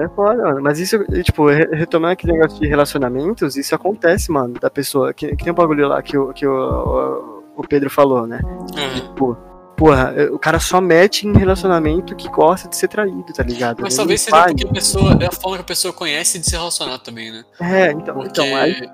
É 0.00 0.04
é 0.04 0.08
foda, 0.08 0.42
mano. 0.42 0.62
Mas 0.62 0.78
isso, 0.78 0.98
tipo, 1.22 1.48
re- 1.48 1.68
retomando 1.72 2.12
aquele 2.12 2.32
negócio 2.32 2.58
de 2.60 2.66
relacionamentos, 2.66 3.56
isso 3.56 3.74
acontece, 3.74 4.30
mano, 4.30 4.54
da 4.54 4.70
pessoa. 4.70 5.12
Que, 5.12 5.36
que 5.36 5.44
tem 5.44 5.52
um 5.52 5.56
bagulho 5.56 5.88
lá 5.88 6.02
que, 6.02 6.16
o, 6.16 6.32
que 6.32 6.46
o, 6.46 7.44
o, 7.56 7.62
Pedro 7.68 7.90
falou, 7.90 8.26
né? 8.26 8.40
É. 8.76 9.00
Tipo, 9.00 9.36
porra, 9.76 10.14
o 10.32 10.38
cara 10.38 10.58
só 10.58 10.80
mete 10.80 11.26
em 11.26 11.32
relacionamento 11.36 12.14
que 12.16 12.28
gosta 12.28 12.68
de 12.68 12.76
ser 12.76 12.88
traído, 12.88 13.32
tá 13.32 13.42
ligado? 13.42 13.80
Mas 13.80 13.94
Ele 13.94 13.98
talvez 13.98 14.20
seja 14.22 14.44
porque 14.44 14.66
a 14.66 14.72
pessoa, 14.72 15.18
é 15.20 15.26
a 15.26 15.32
forma 15.32 15.56
que 15.58 15.62
a 15.62 15.66
pessoa 15.66 15.92
conhece 15.92 16.38
de 16.38 16.46
se 16.46 16.56
relacionar 16.56 16.98
também, 16.98 17.30
né? 17.30 17.44
É, 17.60 17.92
então, 17.92 18.14
Porque 18.14 18.28
então 18.28 18.56
aí, 18.56 18.88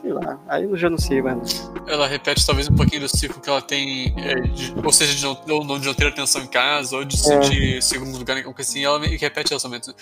sei 0.00 0.12
lá, 0.12 0.38
aí 0.48 0.64
eu 0.64 0.76
já 0.76 0.88
não 0.88 0.98
sei, 0.98 1.20
mano. 1.22 1.42
ela 1.86 2.06
repete 2.06 2.46
talvez 2.46 2.68
um 2.68 2.74
pouquinho 2.76 3.00
do 3.02 3.08
ciclo 3.08 3.40
que 3.40 3.48
ela 3.48 3.60
tem, 3.62 4.14
é, 4.18 4.34
de- 4.40 4.74
ou 4.84 4.92
seja, 4.92 5.14
de 5.14 5.24
não, 5.24 5.56
ou 5.56 5.64
não 5.64 5.78
de 5.78 5.86
não 5.86 5.94
ter 5.94 6.06
atenção 6.08 6.42
em 6.42 6.46
casa, 6.46 6.96
ou 6.96 7.04
de 7.04 7.16
É. 7.16 7.18
sentir 7.18 7.82
segundo 7.82 8.16
lugar, 8.16 8.36
né, 8.36 8.42
como 8.42 8.54
que 8.54 8.62
assim, 8.62 8.84
ela 8.84 8.98
meio 8.98 9.12
que 9.12 9.24
repete 9.24 9.50
relacionamentos. 9.50 9.88
né? 9.88 9.94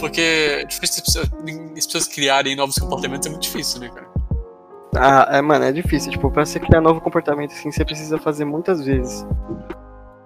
Porque 0.00 0.20
é 0.20 0.64
difícil 0.64 1.02
as 1.06 1.12
pessoas, 1.12 1.30
as 1.76 1.86
pessoas 1.86 2.08
criarem 2.08 2.56
novos 2.56 2.76
comportamentos, 2.78 3.26
é 3.26 3.30
muito 3.30 3.42
difícil, 3.42 3.80
né, 3.80 3.88
cara? 3.88 4.06
Ah, 4.98 5.28
é, 5.36 5.42
mano, 5.42 5.64
é 5.66 5.72
difícil. 5.72 6.10
Tipo, 6.10 6.30
pra 6.30 6.46
você 6.46 6.58
criar 6.58 6.80
novo 6.80 7.00
comportamento 7.02 7.52
assim, 7.52 7.70
você 7.70 7.84
precisa 7.84 8.18
fazer 8.18 8.46
muitas 8.46 8.82
vezes. 8.82 9.26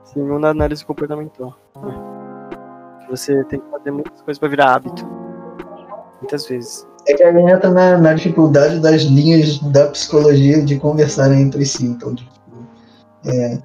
Segundo 0.04 0.46
a 0.46 0.50
análise 0.50 0.84
comportamental. 0.84 1.56
né? 1.82 1.94
Você 3.10 3.42
tem 3.44 3.58
que 3.60 3.68
fazer 3.70 3.90
muitas 3.90 4.22
coisas 4.22 4.38
pra 4.38 4.48
virar 4.48 4.74
hábito. 4.74 5.04
Muitas 6.20 6.46
vezes. 6.46 6.86
É 7.06 7.14
que 7.14 7.22
aí 7.22 7.36
entra 7.36 7.70
na, 7.70 7.98
na 7.98 8.14
dificuldade 8.14 8.80
das 8.80 9.02
linhas 9.02 9.58
da 9.58 9.88
psicologia 9.88 10.62
de 10.62 10.78
conversarem 10.78 11.40
entre 11.40 11.64
si. 11.64 11.86
Então, 11.86 12.14
tipo, 12.14 12.30
é, 13.26 13.58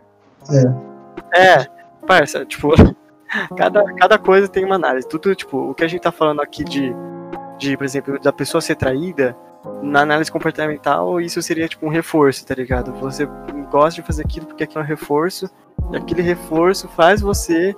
É, 1.33 1.65
parça, 2.07 2.45
tipo, 2.45 2.69
cada, 3.57 3.83
cada 3.95 4.17
coisa 4.17 4.47
tem 4.47 4.65
uma 4.65 4.75
análise. 4.75 5.07
Tudo, 5.07 5.35
tipo, 5.35 5.57
o 5.57 5.73
que 5.73 5.83
a 5.83 5.87
gente 5.87 6.01
tá 6.01 6.11
falando 6.11 6.41
aqui 6.41 6.63
de, 6.63 6.93
de, 7.57 7.75
por 7.77 7.83
exemplo, 7.83 8.19
da 8.19 8.31
pessoa 8.31 8.61
ser 8.61 8.75
traída, 8.75 9.35
na 9.81 10.01
análise 10.01 10.31
comportamental, 10.31 11.19
isso 11.19 11.41
seria 11.41 11.67
tipo 11.67 11.85
um 11.85 11.89
reforço, 11.89 12.45
tá 12.45 12.53
ligado? 12.53 12.93
Você 12.93 13.27
gosta 13.71 14.01
de 14.01 14.07
fazer 14.07 14.23
aquilo 14.23 14.45
porque 14.45 14.63
aquilo 14.63 14.81
é 14.81 14.83
um 14.83 14.87
reforço, 14.87 15.49
e 15.91 15.97
aquele 15.97 16.21
reforço 16.21 16.87
faz 16.89 17.21
você, 17.21 17.75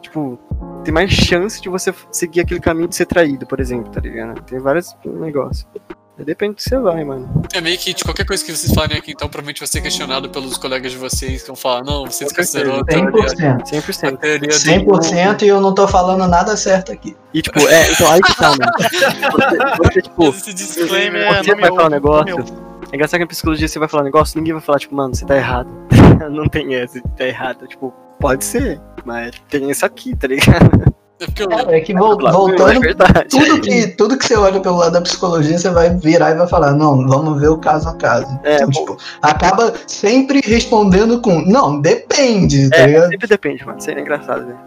tipo, 0.00 0.38
ter 0.84 0.92
mais 0.92 1.10
chance 1.10 1.60
de 1.60 1.68
você 1.68 1.94
seguir 2.10 2.40
aquele 2.40 2.60
caminho 2.60 2.88
de 2.88 2.96
ser 2.96 3.06
traído, 3.06 3.46
por 3.46 3.60
exemplo, 3.60 3.90
tá 3.90 4.00
ligado? 4.00 4.40
Tem 4.42 4.58
vários 4.58 4.96
negócios. 5.04 5.66
Depende 6.24 6.52
do 6.52 6.56
que 6.56 6.62
você 6.62 6.78
vai, 6.78 7.02
mano. 7.02 7.42
É 7.54 7.60
meio 7.60 7.78
que 7.78 7.94
de 7.94 8.04
qualquer 8.04 8.26
coisa 8.26 8.44
que 8.44 8.54
vocês 8.54 8.72
falarem 8.74 8.98
aqui, 8.98 9.12
então 9.12 9.28
provavelmente 9.28 9.60
vai 9.60 9.66
ser 9.66 9.80
questionado 9.80 10.28
pelos 10.28 10.58
colegas 10.58 10.92
de 10.92 10.98
vocês 10.98 11.40
que 11.40 11.46
vão 11.46 11.56
falar, 11.56 11.82
não, 11.82 12.04
você 12.04 12.24
desconsiderou 12.24 12.80
a 12.80 12.84
teoria, 12.84 13.10
100%. 13.10 13.50
a 13.50 13.64
100%. 13.64 14.16
teoria 14.18 14.48
do... 14.48 14.54
100% 14.54 15.42
e 15.42 15.48
eu 15.48 15.60
não 15.60 15.74
tô 15.74 15.88
falando 15.88 16.26
nada 16.28 16.56
certo 16.56 16.92
aqui. 16.92 17.16
E 17.32 17.40
tipo, 17.40 17.58
é, 17.60 17.90
então 17.92 18.10
aí 18.10 18.20
que 18.20 18.36
tá, 18.36 18.50
mano. 18.50 18.60
Você, 19.80 19.92
você, 19.92 20.02
tipo, 20.02 20.28
Esse 20.28 20.52
disclaimer 20.52 21.22
É, 21.22 21.42
você 21.42 21.54
não 21.54 21.60
vai 21.60 21.70
meu, 21.70 21.74
falar 21.74 21.86
um 21.86 21.90
negócio. 21.90 22.36
meu. 22.36 22.70
É 22.92 22.96
engraçado 22.96 23.18
que 23.18 23.24
na 23.24 23.28
psicologia 23.28 23.68
você 23.68 23.78
vai 23.78 23.88
falar 23.88 24.02
um 24.02 24.06
negócio, 24.06 24.38
ninguém 24.38 24.52
vai 24.52 24.62
falar, 24.62 24.78
tipo, 24.78 24.94
mano, 24.94 25.14
você 25.14 25.24
tá 25.24 25.36
errado. 25.36 25.70
não 26.30 26.46
tem 26.48 26.74
essa, 26.74 27.00
tá 27.16 27.24
errado. 27.24 27.66
Tipo, 27.66 27.94
pode 28.20 28.44
ser, 28.44 28.80
mas 29.04 29.32
tem 29.48 29.70
isso 29.70 29.84
aqui, 29.84 30.14
tá 30.14 30.28
ligado? 30.28 30.90
É 31.20 31.26
Cara, 31.46 31.76
é 31.76 31.80
que 31.80 31.92
é 31.92 31.94
voltando, 31.98 32.80
verdade. 32.80 33.28
tudo 33.28 33.60
que, 33.60 33.86
tudo 33.88 34.16
que 34.16 34.24
você 34.26 34.34
olha 34.36 34.58
pelo 34.58 34.76
lado 34.78 34.92
da 34.92 35.02
psicologia, 35.02 35.58
você 35.58 35.68
vai 35.68 35.94
virar 35.94 36.30
e 36.30 36.34
vai 36.34 36.46
falar, 36.48 36.72
não, 36.72 37.06
vamos 37.06 37.38
ver 37.38 37.48
o 37.48 37.58
caso 37.58 37.90
a 37.90 37.94
caso. 37.94 38.40
É, 38.42 38.54
Então, 38.56 38.70
tipo, 38.70 38.96
acaba 39.20 39.74
sempre 39.86 40.40
respondendo 40.42 41.20
com, 41.20 41.42
não, 41.42 41.78
depende, 41.78 42.70
tá 42.70 42.76
É, 42.78 42.86
ligado? 42.86 43.10
sempre 43.10 43.28
depende, 43.28 43.66
mano. 43.66 43.78
Isso 43.78 43.90
aí 43.90 43.96
é 43.96 44.00
engraçado, 44.00 44.46
velho. 44.46 44.58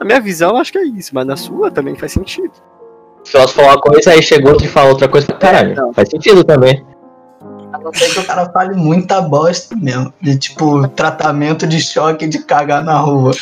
A 0.00 0.04
minha 0.04 0.20
visão, 0.20 0.50
eu 0.50 0.56
acho 0.56 0.72
que 0.72 0.78
é 0.78 0.84
isso, 0.84 1.10
mas 1.14 1.24
na 1.24 1.36
sua 1.36 1.70
também 1.70 1.94
faz 1.94 2.10
sentido. 2.10 2.50
Se 3.22 3.38
você 3.38 3.54
falar 3.54 3.68
uma 3.74 3.80
coisa, 3.80 4.10
aí 4.10 4.20
chega 4.22 4.48
outro 4.48 4.64
e 4.64 4.68
fala 4.68 4.88
outra 4.88 5.06
coisa, 5.08 5.28
caralho, 5.34 5.76
não. 5.76 5.92
faz 5.92 6.08
sentido 6.08 6.42
também. 6.42 6.84
A 7.78 7.84
não 7.84 7.92
ser 7.94 8.12
que 8.12 8.20
o 8.20 8.24
cara 8.24 8.48
fale 8.50 8.74
muita 8.74 9.20
bosta 9.20 9.76
mesmo. 9.76 10.12
De 10.20 10.38
tipo, 10.38 10.86
tratamento 10.88 11.66
de 11.66 11.80
choque 11.80 12.26
de 12.26 12.38
cagar 12.40 12.84
na 12.84 12.98
rua. 12.98 13.32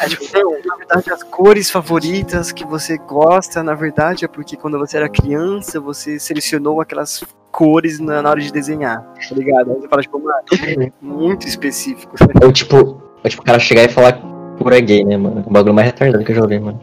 É, 0.00 0.08
tipo, 0.08 0.24
na 0.66 0.76
verdade, 0.76 1.12
as 1.12 1.22
cores 1.22 1.70
favoritas 1.70 2.52
que 2.52 2.64
você 2.64 2.96
gosta, 2.98 3.62
na 3.62 3.74
verdade, 3.74 4.24
é 4.24 4.28
porque 4.28 4.56
quando 4.56 4.78
você 4.78 4.96
era 4.96 5.08
criança, 5.08 5.80
você 5.80 6.18
selecionou 6.18 6.80
aquelas 6.80 7.24
cores 7.50 7.98
na, 7.98 8.22
na 8.22 8.30
hora 8.30 8.40
de 8.40 8.52
desenhar, 8.52 9.02
tá 9.02 9.34
ligado? 9.34 9.72
Aí 9.72 9.80
você 9.80 9.88
fala, 9.88 10.02
tipo, 10.02 10.18
mano, 10.20 10.92
muito 11.00 11.46
específico. 11.46 12.14
Ou 12.42 12.52
tipo, 12.52 12.76
ou, 12.76 13.28
tipo, 13.28 13.42
o 13.42 13.44
cara 13.44 13.58
chegar 13.58 13.84
e 13.84 13.88
falar 13.88 14.12
que 14.12 14.22
cura 14.62 14.78
é 14.78 14.80
gay, 14.80 15.04
né, 15.04 15.16
mano? 15.16 15.42
O 15.46 15.50
bagulho 15.50 15.74
mais 15.74 15.86
retardado 15.86 16.24
que 16.24 16.32
eu 16.32 16.36
já 16.36 16.42
ouvi, 16.42 16.58
mano. 16.58 16.80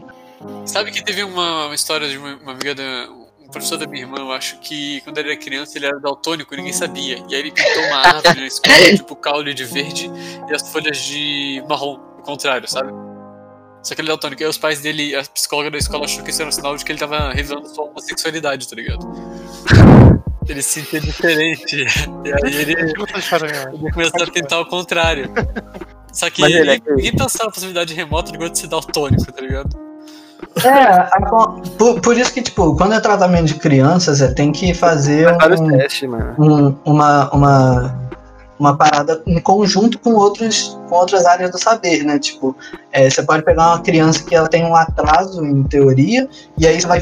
Sabe 0.64 0.90
que 0.90 1.02
teve 1.02 1.22
uma, 1.22 1.66
uma 1.66 1.74
história 1.74 2.08
de 2.08 2.18
uma, 2.18 2.36
uma 2.36 2.52
amiga 2.52 2.74
da. 2.74 3.08
Um 3.46 3.50
professor 3.50 3.78
da 3.78 3.86
minha 3.86 4.02
irmã, 4.02 4.18
eu 4.18 4.32
acho 4.32 4.58
que 4.58 5.00
quando 5.02 5.18
ele 5.18 5.30
era 5.30 5.38
criança 5.38 5.78
ele 5.78 5.86
era 5.86 5.98
daltônico 6.00 6.52
e 6.52 6.56
ninguém 6.56 6.72
sabia. 6.72 7.24
E 7.28 7.34
aí 7.34 7.40
ele 7.40 7.52
pintou 7.52 7.82
uma 7.84 7.96
árvore 7.98 8.40
na 8.40 8.46
escola, 8.46 8.74
tipo 8.94 9.14
o 9.14 9.16
caule 9.16 9.54
de 9.54 9.64
verde 9.64 10.10
e 10.48 10.54
as 10.54 10.68
folhas 10.70 10.98
de 10.98 11.62
marrom, 11.68 11.94
o 12.18 12.22
contrário, 12.22 12.68
sabe? 12.68 12.90
Só 13.82 13.94
que 13.94 14.00
ele 14.00 14.08
é 14.08 14.10
daltônico. 14.10 14.42
E 14.42 14.44
aí 14.44 14.50
os 14.50 14.58
pais 14.58 14.80
dele, 14.80 15.14
a 15.14 15.22
psicóloga 15.22 15.70
da 15.70 15.78
escola 15.78 16.04
achou 16.06 16.24
que 16.24 16.30
isso 16.30 16.42
era 16.42 16.48
um 16.48 16.52
sinal 16.52 16.76
de 16.76 16.84
que 16.84 16.90
ele 16.90 16.98
tava 16.98 17.32
revelando 17.32 17.68
sua 17.68 17.84
homossexualidade, 17.84 18.68
tá 18.68 18.74
ligado? 18.74 19.06
Ele 20.48 20.62
se 20.62 20.80
sentia 20.80 21.00
diferente. 21.00 21.76
E 22.24 22.32
aí 22.32 22.54
ele, 22.56 22.76
a 22.76 22.80
ele 22.80 22.94
começou 23.92 24.22
a 24.22 24.26
tentar 24.26 24.60
o 24.60 24.66
contrário. 24.66 25.32
Só 26.12 26.30
que 26.30 26.40
Mas 26.40 26.52
ele 26.52 26.70
é 26.70 26.78
gay. 26.78 26.94
ninguém 26.94 27.16
pensava 27.16 27.44
na 27.44 27.50
possibilidade 27.50 27.94
remota 27.94 28.32
de 28.32 28.50
de 28.50 28.58
ser 28.58 28.68
daltônico, 28.68 29.30
tá 29.30 29.40
ligado? 29.40 29.76
É, 30.64 31.20
por, 31.78 32.00
por 32.00 32.16
isso 32.16 32.32
que, 32.32 32.42
tipo, 32.42 32.76
quando 32.76 32.94
é 32.94 33.00
tratamento 33.00 33.46
de 33.46 33.54
crianças, 33.54 34.18
você 34.18 34.34
tem 34.34 34.52
que 34.52 34.74
fazer 34.74 35.28
um, 35.34 35.68
testes, 35.68 36.08
mano. 36.08 36.34
um- 36.38 36.76
uma, 36.84 37.30
uma, 37.34 37.94
uma 38.58 38.76
parada 38.76 39.22
em 39.26 39.40
conjunto 39.40 39.98
com, 39.98 40.14
outros, 40.14 40.78
com 40.88 40.94
outras 40.96 41.24
áreas 41.26 41.50
do 41.50 41.58
saber, 41.58 42.02
né? 42.04 42.18
Tipo, 42.18 42.56
é, 42.92 43.08
você 43.08 43.22
pode 43.22 43.42
pegar 43.44 43.66
uma 43.74 43.80
criança 43.82 44.24
que 44.24 44.34
ela 44.34 44.48
tem 44.48 44.64
um 44.64 44.74
atraso 44.74 45.44
em 45.44 45.62
teoria, 45.64 46.28
e 46.58 46.66
aí 46.66 46.80
você 46.80 46.86
vai 46.86 47.00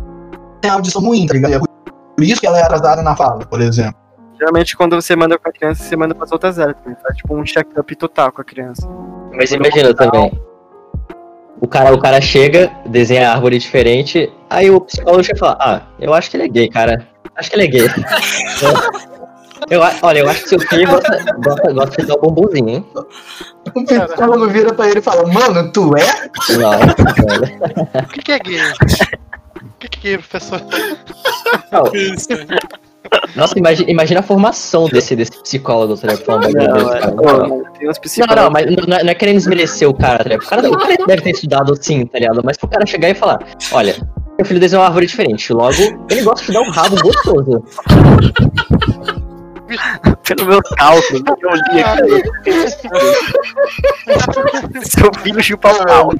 ter 0.60 0.68
uma 0.68 0.74
audição 0.74 1.02
ruim, 1.02 1.26
tá 1.26 1.34
ligado? 1.34 1.54
É 1.54 1.58
por 1.58 2.22
isso 2.24 2.40
que 2.40 2.46
ela 2.46 2.58
é 2.58 2.62
atrasada 2.62 3.02
na 3.02 3.16
fala, 3.16 3.44
por 3.46 3.60
exemplo. 3.60 3.94
Geralmente, 4.38 4.76
quando 4.76 4.96
você 5.00 5.14
manda 5.14 5.38
pra 5.38 5.52
criança, 5.52 5.82
você 5.84 5.96
manda 5.96 6.14
pras 6.14 6.32
outras 6.32 6.58
áreas 6.58 6.76
também. 6.82 6.96
Faz 7.02 7.16
tipo 7.16 7.34
um 7.36 7.46
check-up 7.46 7.96
total 7.96 8.32
com 8.32 8.40
a 8.40 8.44
criança. 8.44 8.86
Mas 9.32 9.50
imagina 9.52 9.94
também. 9.94 10.40
O 11.60 11.66
cara, 11.68 11.94
o 11.94 11.98
cara 11.98 12.20
chega, 12.20 12.70
desenha 12.86 13.30
a 13.30 13.32
árvore 13.34 13.58
diferente, 13.58 14.30
aí 14.50 14.70
o 14.70 14.80
psicólogo 14.80 15.22
chega 15.24 15.36
e 15.36 15.40
fala, 15.40 15.56
ah, 15.60 15.82
eu 15.98 16.12
acho 16.12 16.30
que 16.30 16.36
ele 16.36 16.44
é 16.44 16.48
gay, 16.48 16.68
cara. 16.68 17.08
Acho 17.36 17.50
que 17.50 17.56
ele 17.56 17.64
é 17.64 17.66
gay. 17.68 17.86
eu, 19.70 19.82
a- 19.82 19.94
olha, 20.02 20.18
eu 20.20 20.28
acho 20.28 20.42
que 20.42 20.48
seu 20.50 20.60
filho 20.60 20.88
gosta, 20.90 21.24
gosta, 21.38 21.72
gosta 21.72 22.02
de 22.02 22.08
dar 22.08 22.14
um 22.16 22.20
bombonzinho, 22.20 22.68
hein? 22.68 22.86
O 23.74 23.84
psicólogo 23.84 24.48
vira 24.48 24.74
pra 24.74 24.88
ele 24.88 24.98
e 24.98 25.02
fala, 25.02 25.26
mano, 25.32 25.72
tu 25.72 25.92
é? 25.96 26.28
Não. 26.58 26.72
O 28.04 28.08
que, 28.08 28.22
que 28.22 28.32
é 28.32 28.38
gay? 28.38 28.60
O 28.62 29.78
que, 29.78 29.88
que 29.88 30.08
é 30.08 30.10
gay, 30.16 30.18
professor? 30.18 30.60
Não, 31.72 31.84
Isso. 31.94 32.28
Nossa, 33.36 33.58
imagina, 33.58 33.90
imagina 33.90 34.20
a 34.20 34.22
formação 34.22 34.86
desse, 34.88 35.14
desse 35.16 35.32
psicólogo, 35.42 35.96
tá 35.96 36.08
ligado? 36.08 36.26
Não, 36.26 36.94
é, 36.94 37.00
Não, 37.10 37.24
mano, 37.24 37.64
tem 37.78 37.88
uns 37.88 37.96
Não, 37.96 38.02
psicólogos. 38.02 38.44
não, 38.44 38.50
mas 38.50 38.66
não 38.86 38.96
é, 38.96 39.02
não 39.04 39.10
é 39.10 39.14
querendo 39.14 39.36
desmerecer 39.36 39.88
o 39.88 39.94
cara, 39.94 40.18
tá 40.18 40.30
ligado? 40.30 40.44
O 40.44 40.48
cara, 40.48 40.70
o 40.70 40.78
cara 40.78 40.96
deve 41.06 41.22
ter 41.22 41.30
estudado 41.30 41.76
sim, 41.80 42.06
tá 42.06 42.18
ligado? 42.18 42.40
Mas 42.44 42.56
pro 42.56 42.68
cara 42.68 42.86
chegar 42.86 43.10
e 43.10 43.14
falar, 43.14 43.38
olha, 43.72 43.96
meu 44.38 44.44
filho 44.46 44.60
desenhou 44.60 44.82
uma 44.82 44.88
árvore 44.88 45.06
diferente, 45.06 45.52
logo 45.52 45.74
ele 46.10 46.22
gosta 46.22 46.46
de 46.46 46.52
dar 46.52 46.62
um 46.62 46.70
rabo 46.70 46.96
gostoso. 47.02 47.64
Pelo 50.24 50.46
meu 50.46 50.62
cálculo, 50.62 51.24
que 51.24 51.46
eu 51.46 51.50
li 51.50 51.82
aqui. 51.82 52.22
Seu 54.88 55.10
filho 55.20 55.42
chupa 55.42 55.72
o 55.72 55.84
pau. 55.86 56.10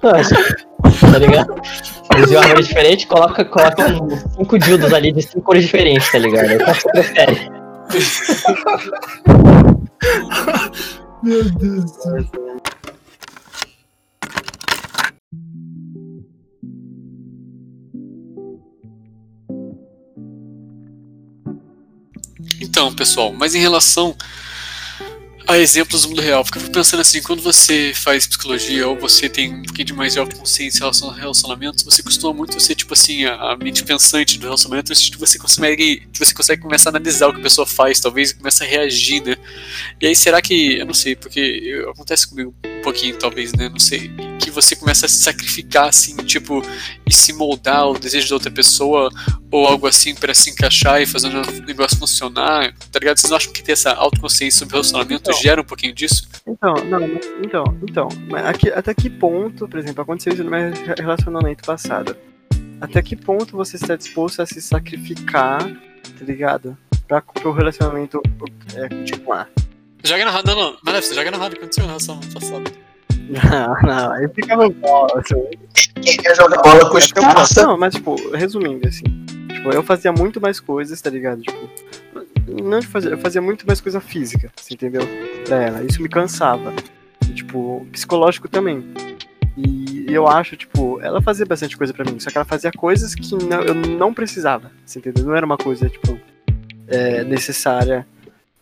tá 0.00 1.18
ligado? 1.18 1.54
Desenhou 2.16 2.42
uma 2.42 2.48
árvore 2.48 2.66
diferente, 2.66 3.06
coloca, 3.06 3.44
coloca 3.44 3.86
uns 4.02 4.20
cinco 4.36 4.58
dildos 4.58 4.92
ali 4.92 5.12
de 5.12 5.22
cinco 5.22 5.42
cores 5.42 5.62
diferentes, 5.64 6.10
tá 6.10 6.18
ligado? 6.18 6.50
Aí 6.50 6.58
Qual 6.58 6.74
que 6.74 6.82
você 6.82 6.90
prefere? 6.90 7.48
Meu 11.22 11.44
Deus 11.44 11.84
do 11.84 11.88
céu. 11.88 12.24
Então, 22.60 22.92
pessoal, 22.92 23.32
mas 23.32 23.54
em 23.54 23.60
relação 23.60 24.16
a 25.46 25.58
exemplos 25.58 26.02
do 26.02 26.08
mundo 26.08 26.22
real, 26.22 26.42
porque 26.42 26.56
eu 26.58 26.62
fico 26.62 26.72
pensando 26.72 27.00
assim, 27.00 27.22
quando 27.22 27.42
você 27.42 27.92
faz 27.94 28.26
psicologia 28.26 28.88
ou 28.88 28.98
você 28.98 29.28
tem 29.28 29.52
um 29.52 29.62
pouquinho 29.62 29.86
de 29.86 29.92
mais 29.92 30.14
de 30.14 30.18
autoconsciência 30.18 30.78
em 30.78 30.80
relação 30.80 31.10
a 31.10 31.14
relacionamentos, 31.14 31.84
você 31.84 32.02
costuma 32.02 32.32
muito 32.32 32.58
ser, 32.58 32.74
tipo 32.74 32.94
assim, 32.94 33.24
a, 33.26 33.52
a 33.52 33.56
mente 33.56 33.84
pensante 33.84 34.38
do 34.38 34.44
relacionamento, 34.44 34.90
no 34.90 35.18
você 35.18 35.38
consegue, 35.38 36.02
você 36.12 36.32
consegue 36.32 36.62
começar 36.62 36.88
a 36.88 36.92
analisar 36.92 37.28
o 37.28 37.32
que 37.34 37.40
a 37.40 37.42
pessoa 37.42 37.66
faz, 37.66 38.00
talvez 38.00 38.32
começa 38.32 38.64
a 38.64 38.66
reagir, 38.66 39.22
né? 39.22 39.36
E 40.00 40.06
aí, 40.06 40.16
será 40.16 40.40
que, 40.40 40.78
eu 40.78 40.86
não 40.86 40.94
sei, 40.94 41.14
porque 41.14 41.84
acontece 41.90 42.26
comigo 42.26 42.54
pouquinho, 42.84 43.16
talvez, 43.18 43.52
né? 43.54 43.68
Não 43.68 43.78
sei, 43.78 44.10
que 44.40 44.50
você 44.50 44.76
começa 44.76 45.06
a 45.06 45.08
se 45.08 45.16
sacrificar, 45.22 45.88
assim, 45.88 46.14
tipo, 46.18 46.62
e 47.08 47.12
se 47.12 47.32
moldar 47.32 47.78
ao 47.78 47.94
desejo 47.98 48.28
da 48.28 48.34
outra 48.36 48.50
pessoa 48.50 49.10
ou 49.50 49.66
algo 49.66 49.86
assim 49.86 50.14
pra 50.14 50.34
se 50.34 50.50
encaixar 50.50 51.00
e 51.00 51.06
fazer 51.06 51.28
o 51.28 51.64
negócio 51.66 51.98
funcionar, 51.98 52.72
tá 52.92 52.98
ligado? 52.98 53.16
Vocês 53.18 53.30
não 53.30 53.36
acham 53.36 53.52
que 53.52 53.62
ter 53.62 53.72
essa 53.72 53.92
autoconsciência 53.92 54.58
sobre 54.60 54.74
relacionamento 54.74 55.30
Então. 55.30 55.40
gera 55.42 55.60
um 55.60 55.64
pouquinho 55.64 55.94
disso? 55.94 56.28
Então, 56.46 56.74
não, 56.84 57.00
então, 57.42 57.64
então, 57.88 58.08
mas 58.30 58.44
aqui- 58.46 58.68
até 58.70 58.92
que 58.94 59.08
ponto, 59.08 59.66
por 59.66 59.78
exemplo, 59.78 60.02
aconteceu 60.02 60.32
isso 60.34 60.44
no 60.44 60.50
meu 60.50 60.70
re- 60.72 60.94
relacionamento 60.98 61.64
passado? 61.64 62.16
Até 62.80 63.00
que 63.02 63.16
ponto 63.16 63.56
você 63.56 63.76
está 63.76 63.96
disposto 63.96 64.42
a 64.42 64.46
se 64.46 64.60
sacrificar, 64.60 65.58
tá 65.62 66.24
ligado? 66.24 66.76
Pra 67.08 67.20
pro 67.22 67.52
relacionamento 67.52 68.20
é, 68.74 68.88
continuar? 68.88 69.48
Joga 70.04 70.24
na 70.24 70.30
roda, 70.30 70.54
não, 70.54 70.62
não, 70.72 70.76
mas 70.84 71.04
você 71.06 71.14
joga 71.14 71.30
na 71.30 71.38
roda, 71.38 71.56
aconteceu 71.56 71.82
na 71.84 71.88
relação 71.88 72.20
passada? 72.32 72.70
Não, 73.28 73.82
não, 73.82 74.12
aí 74.12 74.28
fica 74.34 74.54
no 74.54 74.68
bola, 74.70 75.22
Quem 76.02 76.16
quer 76.18 76.36
jogar 76.36 76.60
bola 76.60 76.90
com 76.90 76.98
os 76.98 77.10
caras? 77.10 77.54
Não, 77.56 77.78
mas 77.78 77.94
tipo, 77.94 78.16
resumindo 78.36 78.86
assim, 78.86 79.02
tipo, 79.48 79.70
eu 79.70 79.82
fazia 79.82 80.12
muito 80.12 80.40
mais 80.42 80.60
coisas, 80.60 81.00
tá 81.00 81.08
ligado? 81.08 81.40
Tipo, 81.40 81.70
não 82.62 82.80
de 82.80 82.86
fazer, 82.86 83.12
eu 83.12 83.18
fazia 83.18 83.40
muito 83.40 83.66
mais 83.66 83.80
coisa 83.80 83.98
física, 83.98 84.50
você 84.54 84.74
entendeu? 84.74 85.02
Pra 85.46 85.56
ela, 85.62 85.82
isso 85.82 86.02
me 86.02 86.08
cansava. 86.08 86.74
E, 87.26 87.32
tipo, 87.32 87.86
psicológico 87.90 88.46
também. 88.46 88.84
E 89.56 90.04
eu 90.08 90.28
acho, 90.28 90.54
tipo, 90.54 91.00
ela 91.00 91.22
fazia 91.22 91.46
bastante 91.46 91.78
coisa 91.78 91.94
pra 91.94 92.04
mim, 92.04 92.20
só 92.20 92.30
que 92.30 92.36
ela 92.36 92.44
fazia 92.44 92.70
coisas 92.70 93.14
que 93.14 93.22
não- 93.46 93.62
eu 93.62 93.74
não 93.74 94.12
precisava, 94.12 94.70
você 94.84 94.98
entendeu? 94.98 95.24
Não 95.24 95.34
era 95.34 95.46
uma 95.46 95.56
coisa, 95.56 95.88
tipo, 95.88 96.20
é, 96.88 97.24
necessária 97.24 98.06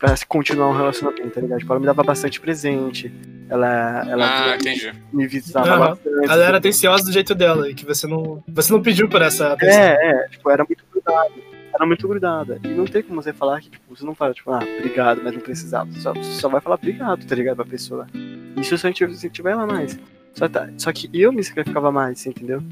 pra 0.03 0.17
se 0.17 0.27
continuar 0.27 0.69
um 0.69 0.77
relacionamento, 0.77 1.31
tá 1.31 1.41
ligado? 1.41 1.61
Tipo, 1.61 1.73
ela 1.73 1.79
me 1.81 1.87
dava 1.87 2.03
bastante 2.03 2.41
presente. 2.41 3.15
Ela, 3.49 4.05
ela 4.11 4.51
Ah, 4.51 4.57
entendi. 4.57 4.93
me 5.13 5.29
visitava 5.29 5.79
bastante. 5.79 6.29
Ela 6.29 6.45
era 6.45 6.59
atenciosa 6.59 7.05
do 7.05 7.13
jeito 7.13 7.37
dela, 7.37 7.71
e 7.71 7.75
que 7.75 7.87
você 7.87 8.09
não. 8.09 8.43
Você 8.49 8.73
não 8.73 8.83
pediu 8.83 9.09
por 9.09 9.23
essa 9.23 9.53
atenção. 9.53 9.81
É, 9.81 10.25
é, 10.25 10.29
tipo, 10.29 10.51
era 10.51 10.65
muito 10.69 10.85
grudada. 10.91 11.31
Era 11.73 11.87
muito 11.87 12.09
grudada. 12.09 12.61
E 12.65 12.69
não 12.69 12.85
tem 12.85 13.01
como 13.03 13.23
você 13.23 13.33
falar 13.33 13.61
que, 13.61 13.71
tipo, 13.71 13.95
você 13.97 14.05
não 14.05 14.13
fala, 14.15 14.35
tipo, 14.35 14.51
ah, 14.51 14.59
obrigado, 14.79 15.21
mas 15.23 15.33
não 15.35 15.41
precisava. 15.41 15.89
Você 15.93 16.01
só, 16.01 16.13
você 16.13 16.33
só 16.41 16.49
vai 16.49 16.61
falar 16.61 16.75
obrigado, 16.75 17.25
tá 17.25 17.35
ligado, 17.37 17.57
pra 17.57 17.65
pessoa. 17.65 18.09
Isso 18.57 18.77
se 18.77 18.85
a 18.87 18.91
gente 18.91 19.15
se 19.17 19.31
tiver 19.31 19.53
ela 19.53 19.67
mais. 19.69 19.97
Só, 20.35 20.49
tá, 20.49 20.69
só 20.79 20.93
que 20.93 21.11
eu 21.13 21.31
me 21.33 21.45
sacrificava 21.45 21.93
mais, 21.93 22.25
entendeu? 22.27 22.63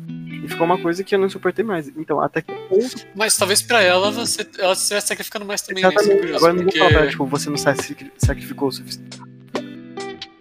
E 0.44 0.48
ficou 0.48 0.64
uma 0.66 0.78
coisa 0.78 1.04
que 1.04 1.14
eu 1.14 1.18
não 1.18 1.28
suportei 1.28 1.64
mais. 1.64 1.88
Então, 1.88 2.20
até 2.20 2.40
que 2.40 2.52
ponto. 2.52 3.06
Mas 3.14 3.36
talvez 3.36 3.60
pra 3.60 3.82
ela 3.82 4.10
você 4.10 4.46
ela 4.58 4.72
estivesse 4.72 5.08
sacrificando 5.08 5.44
mais 5.44 5.60
também, 5.62 5.82
né? 5.82 5.90
É 5.90 5.92
Exatamente. 5.92 6.20
curioso, 6.20 6.36
Agora 6.38 6.52
eu 6.52 6.56
não 6.56 6.62
vou 6.62 6.72
porque- 6.72 6.78
falar 6.78 6.90
pra 6.90 7.00
ela, 7.02 7.10
tipo, 7.10 7.26
você 7.26 7.50
não 7.50 7.56
sacri- 7.58 8.12
sacrificou 8.16 8.68
o 8.68 8.72
suficiente. 8.72 9.20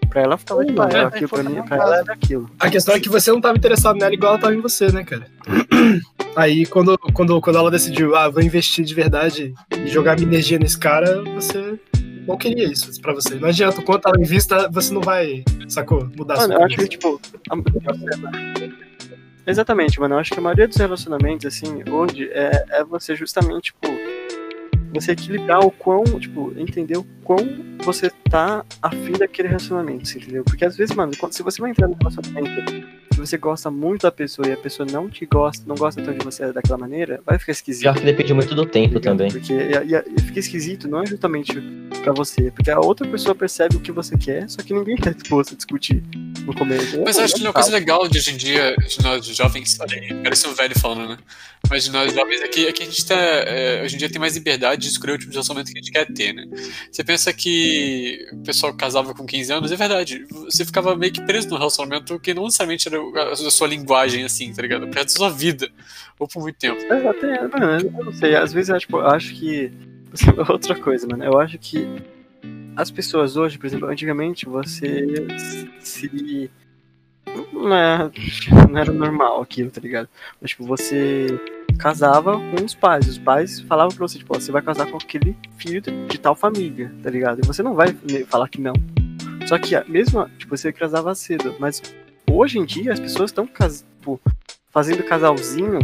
Pra 0.10 0.22
ela 0.24 0.38
ficava 0.40 0.66
de 0.66 0.72
boa, 0.74 0.90
é, 0.90 1.04
aquilo 1.06 1.30
pra 1.30 1.44
tem 1.44 1.54
mim, 1.54 1.62
pra 1.64 1.78
ela 1.78 1.98
era 2.00 2.14
aquilo. 2.14 2.50
A 2.60 2.68
questão 2.70 2.96
é 2.96 3.00
que 3.00 3.10
você 3.10 3.32
não 3.32 3.40
tava 3.42 3.56
interessado 3.58 3.96
nela 4.00 4.12
igual 4.14 4.34
ela 4.34 4.42
tava 4.42 4.56
em 4.56 4.62
você, 4.62 4.92
né, 4.92 5.04
cara? 5.04 5.28
Aí 6.36 6.66
quando, 6.66 6.98
quando, 7.14 7.40
quando 7.42 7.58
ela 7.58 7.70
decidiu, 7.70 8.16
ah, 8.16 8.28
vou 8.30 8.42
investir 8.42 8.84
de 8.86 8.94
verdade 8.96 9.54
e 9.78 9.88
jogar 9.88 10.16
minha 10.16 10.28
energia 10.28 10.58
nesse 10.58 10.78
cara, 10.80 11.22
você 11.36 11.78
não 12.30 12.38
queria 12.38 12.66
isso 12.72 13.02
pra 13.02 13.14
você. 13.14 13.36
Não 13.36 13.50
adianta, 13.50 13.82
quando 13.82 14.02
ela 14.06 14.20
invista, 14.20 14.70
você 14.72 14.94
não 14.94 15.02
vai, 15.02 15.44
sacou? 15.68 16.10
Mudar 16.18 16.38
Mano, 16.38 16.54
sua 16.54 16.62
eu 16.62 16.66
acho 16.66 16.76
que, 16.78 16.88
tipo. 16.88 17.20
a- 17.50 17.56
Exatamente, 19.48 20.00
mano. 20.00 20.16
Eu 20.16 20.20
acho 20.20 20.32
que 20.32 20.40
a 20.40 20.42
maioria 20.42 20.68
dos 20.68 20.78
relacionamentos, 20.78 21.46
assim, 21.46 21.84
hoje, 21.90 22.30
é, 22.32 22.66
é 22.70 22.84
você 22.84 23.16
justamente, 23.16 23.66
tipo. 23.74 23.88
Você 24.94 25.12
equilibrar 25.12 25.60
o 25.64 25.70
quão, 25.70 26.04
tipo, 26.20 26.52
entender 26.58 26.98
o 26.98 27.04
quão 27.24 27.38
você 27.84 28.10
tá 28.30 28.66
afim 28.82 29.12
daquele 29.12 29.48
relacionamento, 29.48 30.08
você 30.08 30.18
entendeu? 30.18 30.44
Porque 30.44 30.66
às 30.66 30.76
vezes, 30.76 30.96
mano, 30.96 31.12
quando, 31.20 31.34
se 31.34 31.44
você 31.44 31.62
vai 31.62 31.70
entrar 31.70 31.88
num 31.88 31.94
relacionamento 31.96 32.74
que 33.20 33.28
você 33.28 33.38
gosta 33.38 33.70
muito 33.70 34.04
da 34.04 34.12
pessoa 34.12 34.48
e 34.48 34.52
a 34.54 34.58
pessoa 34.58 34.88
não 34.90 35.10
te 35.10 35.26
gosta, 35.26 35.64
não 35.68 35.76
gosta 35.76 36.02
tanto 36.02 36.18
de 36.20 36.26
você 36.26 36.52
daquela 36.54 36.78
maneira, 36.78 37.22
vai 37.26 37.38
ficar 37.38 37.52
esquisito. 37.52 37.84
Já 37.84 37.94
que 37.94 38.02
depende 38.02 38.34
muito 38.34 38.56
do 38.56 38.66
tempo 38.66 39.00
também. 39.00 39.30
Porque 39.30 39.54
e, 39.54 39.94
e- 39.96 40.22
fica 40.22 40.40
esquisito, 40.40 40.88
não 40.88 41.04
é 41.04 41.06
justamente 41.06 41.60
pra 42.02 42.14
você, 42.14 42.52
porque 42.52 42.72
a 42.72 42.80
outra 42.80 43.08
pessoa 43.08 43.36
percebe 43.36 43.76
o 43.76 43.80
que 43.80 43.92
você 43.92 44.18
quer, 44.18 44.50
só 44.50 44.62
que 44.62 44.74
ninguém 44.74 44.96
tá 44.98 45.12
disposto 45.12 45.54
a 45.54 45.58
discutir 45.58 46.02
no 46.46 46.54
começo. 46.54 47.02
Mas 47.04 47.18
eu 47.18 47.24
acho 47.24 47.36
que 47.36 47.42
uma 47.42 47.54
coisa 47.54 47.72
legal 47.72 48.08
de 48.08 48.18
hoje 48.18 48.32
em 48.32 48.38
dia, 48.38 48.76
de 48.76 49.04
nós 49.04 49.26
jovens, 49.26 49.78
parece 50.24 50.48
um 50.48 50.54
velho 50.54 50.80
falando, 50.80 51.10
né? 51.10 51.18
Mas 51.70 51.84
de 51.84 51.92
nós 51.92 52.14
jovens 52.14 52.42
é 52.42 52.48
que, 52.48 52.68
é 52.68 52.72
que 52.72 52.84
a 52.84 52.86
gente 52.86 53.06
tá, 53.06 53.16
é, 53.16 53.84
hoje 53.84 53.96
em 53.96 53.98
dia 54.00 54.10
tem 54.10 54.20
mais 54.20 54.36
liberdade 54.36 54.82
de 54.84 54.88
escolher 54.88 55.14
o 55.14 55.18
tipo 55.18 55.30
de 55.30 55.36
relacionamento 55.36 55.72
que 55.72 55.78
a 55.78 55.82
gente 55.82 55.92
quer 55.92 56.06
ter, 56.12 56.34
né? 56.34 56.46
Você 56.90 57.04
pensa 57.04 57.34
que 57.34 58.28
o 58.32 58.38
pessoal 58.44 58.74
casava 58.74 59.14
com 59.14 59.26
15 59.26 59.52
anos, 59.54 59.72
é 59.72 59.76
verdade. 59.76 60.26
Você 60.46 60.64
ficava 60.64 60.96
meio 60.96 61.12
que 61.12 61.22
preso 61.22 61.50
num 61.50 61.58
relacionamento 61.58 62.18
que 62.20 62.34
não 62.34 62.46
necessariamente 62.46 62.88
era 62.88 62.98
a 63.18 63.36
sua 63.36 63.68
linguagem, 63.68 64.24
assim, 64.24 64.54
tá 64.54 64.62
ligado? 64.62 64.88
Perto 64.88 65.08
da 65.08 65.14
sua 65.14 65.30
vida. 65.30 65.70
Ou 66.18 66.28
por 66.28 66.42
muito 66.42 66.58
tempo. 66.58 66.80
É, 66.82 67.08
até, 67.08 67.48
mano, 67.48 67.90
eu 67.98 68.06
não 68.06 68.14
sei, 68.14 68.36
às 68.36 68.52
vezes 68.54 68.70
eu, 68.70 69.00
acho 69.08 69.34
que. 69.36 69.72
Outra 70.50 70.76
coisa, 70.76 71.08
mano, 71.08 71.24
eu 71.24 71.40
acho 71.40 71.58
que 71.60 71.88
as 72.76 72.90
pessoas 72.90 73.36
hoje, 73.38 73.58
por 73.58 73.68
exemplo, 73.68 73.88
antigamente 73.88 74.46
você 74.46 75.06
se. 75.80 76.50
Não, 77.54 77.76
é, 77.76 78.12
não 78.70 78.78
era 78.80 78.92
normal 78.92 79.42
aquilo, 79.42 79.70
tá 79.70 79.80
ligado? 79.80 80.10
Mas, 80.42 80.52
tipo, 80.52 80.66
você 80.66 81.28
casava 81.78 82.34
com 82.34 82.64
os 82.66 82.74
pais. 82.74 83.08
Os 83.08 83.18
pais 83.18 83.60
falavam 83.62 83.96
pra 83.96 84.08
você, 84.08 84.18
tipo, 84.18 84.34
você 84.34 84.52
vai 84.52 84.62
casar 84.62 84.88
com 84.90 84.98
aquele 84.98 85.36
filho 85.58 85.82
de, 85.82 86.18
tal 86.20 86.36
família, 86.36 86.92
tá 87.04 87.10
ligado? 87.10 87.40
E 87.44 87.48
você 87.48 87.62
não 87.62 87.74
vai 87.76 87.96
falar 88.28 88.50
que 88.50 88.60
não. 88.60 88.74
Só 89.48 89.58
que, 89.58 89.76
a- 89.76 89.86
mesmo, 89.88 90.28
tipo, 90.38 90.56
você 90.56 90.72
casava 90.74 91.14
cedo, 91.16 91.56
mas 91.60 91.82
hoje 92.40 92.58
em 92.60 92.66
dia 92.66 92.94
as 92.94 93.00
pessoas 93.00 93.30
estão 93.32 93.46
tipo, 93.46 94.20
fazendo 94.72 95.04
casalzinho 95.04 95.80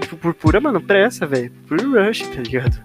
tipo, 0.00 0.16
por 0.16 0.34
pura, 0.34 0.60
mano, 0.60 0.80
pressa, 0.80 1.26
velho. 1.26 1.50
Por 1.66 1.80
rush, 1.80 2.26
tá 2.28 2.42
ligado? 2.42 2.82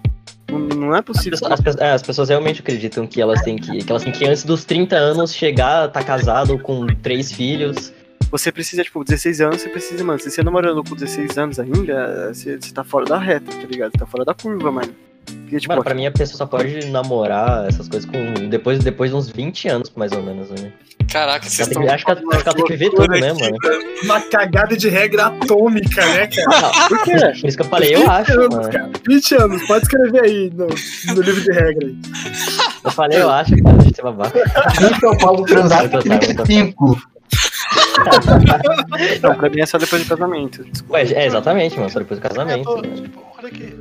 Não, 0.50 0.58
não 0.58 0.94
é 0.96 1.00
As 1.00 1.04
possível. 1.04 1.32
pessoas, 1.38 1.52
as 1.52 1.60
pe- 1.60 1.82
é, 1.84 1.92
as 1.92 2.02
pessoas 2.02 2.28
realmente 2.30 2.60
acreditam 2.60 3.06
que 3.06 3.20
elas 3.20 3.42
têm 3.42 3.56
que, 3.56 3.84
que 3.84 3.90
elas 3.90 4.02
têm 4.02 4.12
que 4.12 4.24
antes 4.26 4.44
dos 4.44 4.64
30 4.64 4.96
anos 4.96 5.34
chegar, 5.34 5.88
tá 5.88 6.02
casado 6.02 6.58
com 6.58 6.86
três 6.86 7.30
filhos. 7.30 7.92
Você 8.30 8.50
precisa, 8.52 8.82
tipo, 8.82 9.02
16 9.04 9.40
anos, 9.40 9.60
você 9.62 9.68
precisa, 9.70 10.04
mano. 10.04 10.18
Se 10.18 10.30
você 10.30 10.42
namorando 10.42 10.82
com 10.84 10.94
16 10.94 11.38
anos 11.38 11.58
ainda, 11.58 12.32
você, 12.32 12.58
você 12.60 12.72
tá 12.72 12.84
fora 12.84 13.04
da 13.06 13.18
reta, 13.18 13.50
tá 13.50 13.66
ligado? 13.66 13.92
Você 13.92 13.98
tá 13.98 14.06
fora 14.06 14.24
da 14.24 14.34
curva, 14.34 14.70
mano. 14.70 14.94
Porque, 15.42 15.58
tipo, 15.60 15.72
Mano, 15.72 15.82
pra 15.84 15.94
mim 15.94 16.06
a 16.06 16.10
pessoa 16.10 16.36
só 16.36 16.46
pode 16.46 16.86
namorar 16.90 17.66
essas 17.68 17.88
coisas 17.88 18.08
com 18.08 18.48
depois, 18.48 18.78
depois 18.80 19.10
de 19.10 19.16
uns 19.16 19.28
20 19.30 19.68
anos, 19.68 19.92
mais 19.96 20.12
ou 20.12 20.22
menos, 20.22 20.50
né? 20.50 20.72
Caraca, 21.10 21.48
vocês 21.48 21.60
Ela 21.60 21.68
tem 21.70 21.78
estão. 21.78 21.82
que- 21.82 21.88
acho 21.94 22.04
que 22.04 22.10
ela, 22.10 22.20
acho 22.34 22.42
que 22.42 22.48
ela 22.48 22.56
tem 22.56 22.64
que 22.66 22.72
viver 22.72 22.90
tudo, 22.90 23.08
né, 23.18 23.32
mano? 23.32 23.56
Uma 24.04 24.20
cagada 24.20 24.76
de 24.76 24.88
regra 24.90 25.26
atômica, 25.26 26.04
né, 26.04 26.26
cara? 26.26 26.60
Não, 26.60 26.70
por 26.88 27.02
quê? 27.02 27.12
Por 27.40 27.48
isso 27.48 27.56
que 27.56 27.62
eu 27.62 27.66
falei, 27.68 27.94
eu 27.94 28.00
20 28.00 28.08
acho, 28.10 28.32
anos, 28.40 28.54
mano. 28.56 28.70
cara. 28.70 28.90
20 29.08 29.34
anos, 29.36 29.66
pode 29.66 29.82
escrever 29.84 30.22
aí 30.24 30.52
no, 30.54 30.66
no 31.14 31.22
livro 31.22 31.40
de 31.40 31.52
regra 31.52 31.86
aí. 31.86 31.96
Eu 32.84 32.90
falei, 32.90 33.22
eu 33.22 33.30
acho, 33.30 33.62
cara, 33.62 33.78
de 33.78 33.94
ser 33.96 34.02
babaca. 34.02 34.38
Gente, 34.38 35.02
eu 35.02 35.16
transar 35.44 35.80
Muito 35.80 35.92
com 35.92 35.98
otário, 35.98 36.08
muito 36.10 36.34
35. 36.44 37.02
Não, 39.22 39.34
pra 39.34 39.48
mim 39.50 39.60
é 39.60 39.66
só 39.66 39.78
depois 39.78 40.02
do 40.02 40.08
casamento. 40.16 40.64
Ué, 40.90 41.02
é, 41.12 41.26
exatamente, 41.26 41.76
mano, 41.76 41.90
só 41.90 41.98
depois 42.00 42.20
do 42.20 42.26
É, 42.26 42.28
casamento. 42.28 42.64
tô- 42.64 42.82
né? 42.82 42.88
tipo, 42.94 43.22
olha 43.38 43.48
aqui. 43.48 43.74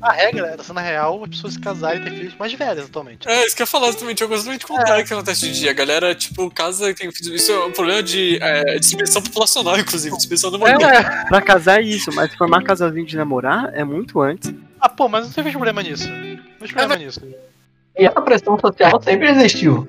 A 0.00 0.12
regra 0.12 0.46
é, 0.48 0.56
tá 0.56 0.72
na 0.72 0.80
real, 0.80 1.22
as 1.24 1.30
pessoas 1.30 1.54
se 1.54 1.60
casarem 1.60 2.00
e 2.00 2.04
ter 2.04 2.10
filhos 2.10 2.34
mais 2.38 2.52
velhos 2.52 2.86
atualmente. 2.86 3.28
É, 3.28 3.46
isso 3.46 3.54
que 3.54 3.62
eu 3.62 3.64
ia 3.64 3.70
falar 3.70 3.88
exatamente, 3.88 4.22
eu 4.22 4.28
gosto 4.28 4.50
de 4.50 4.66
contar 4.66 4.98
o 4.98 5.04
que 5.04 5.12
acontece 5.12 5.48
em 5.48 5.52
dia. 5.52 5.70
A 5.70 5.74
galera, 5.74 6.14
tipo, 6.14 6.50
casa 6.50 6.88
e 6.90 6.94
tem 6.94 7.12
filhos. 7.12 7.42
Isso 7.42 7.52
é 7.52 7.64
um 7.66 7.72
problema 7.72 8.02
de 8.02 8.38
é, 8.40 8.78
dispersão 8.78 9.22
populacional, 9.22 9.78
inclusive, 9.78 10.16
dispersão 10.16 10.50
demográfica. 10.50 11.22
É. 11.22 11.24
Pra 11.26 11.42
casar 11.42 11.80
é 11.80 11.84
isso, 11.84 12.10
mas 12.14 12.34
formar 12.34 12.62
casalzinho 12.62 13.06
de 13.06 13.16
namorar 13.16 13.70
é 13.74 13.84
muito 13.84 14.20
antes. 14.20 14.52
Ah, 14.80 14.88
pô, 14.88 15.08
mas 15.08 15.26
não 15.26 15.32
teve 15.32 15.50
problema 15.50 15.82
nisso. 15.82 16.08
Não 16.08 16.20
teve 16.58 16.72
problema 16.72 16.96
nisso. 16.96 17.20
E 17.98 18.06
essa 18.06 18.20
pressão 18.22 18.58
social 18.58 19.02
sempre 19.02 19.28
existiu. 19.28 19.86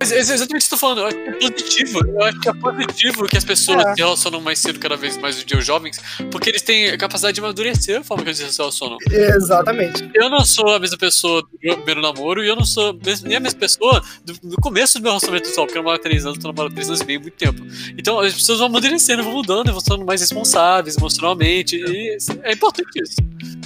Mas 0.00 0.12
é 0.12 0.18
exatamente 0.18 0.62
isso 0.62 0.68
que 0.70 0.74
eu 0.74 0.78
tô 0.78 0.86
falando. 0.86 1.00
Eu 1.00 1.06
acho 1.08 1.16
que 1.18 1.28
é 1.28 1.32
positivo. 1.50 2.00
Eu 2.08 2.22
acho 2.22 2.40
que 2.40 2.48
é 2.48 2.52
positivo 2.54 3.24
que 3.28 3.36
as 3.36 3.44
pessoas 3.44 3.84
É. 3.84 3.94
se 3.94 4.00
relacionam 4.00 4.40
mais 4.40 4.58
cedo, 4.58 4.78
cada 4.80 4.96
vez 4.96 5.18
mais 5.18 5.42
em 5.42 5.44
dia, 5.44 5.58
os 5.58 5.66
jovens, 5.66 5.98
porque 6.30 6.48
eles 6.48 6.62
têm 6.62 6.88
a 6.88 6.96
capacidade 6.96 7.34
de 7.34 7.40
amadurecer 7.40 8.00
a 8.00 8.02
forma 8.02 8.22
que 8.24 8.30
eles 8.30 8.38
se 8.38 8.56
relacionam. 8.58 8.96
Exatamente. 9.10 10.08
Eu 10.14 10.30
não 10.30 10.42
sou 10.42 10.70
a 10.74 10.78
mesma 10.78 10.96
pessoa 10.96 11.42
do 11.42 11.48
meu 11.62 11.76
primeiro 11.76 12.00
namoro 12.00 12.42
e 12.42 12.48
eu 12.48 12.56
não 12.56 12.64
sou 12.64 12.98
nem 13.24 13.36
a 13.36 13.40
mesma 13.40 13.58
pessoa 13.60 14.02
do, 14.24 14.32
do 14.42 14.56
começo 14.62 14.98
do 14.98 15.02
meu 15.02 15.10
relacionamento 15.12 15.50
atual, 15.50 15.66
porque 15.66 15.78
eu 15.78 15.82
namoro 15.82 16.00
há 16.00 16.02
três 16.02 16.24
anos, 16.24 16.38
tô 16.38 16.48
namorando 16.48 16.72
há 16.72 16.74
três 16.76 16.88
anos 16.88 17.00
e 17.02 17.04
meio, 17.04 17.20
muito 17.20 17.36
tempo. 17.36 17.62
Então 17.98 18.18
as 18.20 18.32
pessoas 18.32 18.58
vão 18.58 18.68
amadurecendo, 18.68 19.22
vão 19.22 19.34
mudando, 19.34 19.70
vão 19.70 19.80
sendo 19.80 20.06
mais 20.06 20.22
responsáveis 20.22 20.96
emocionalmente, 20.96 21.76
e 21.76 22.16
é 22.42 22.52
importante 22.54 23.02
isso. 23.02 23.16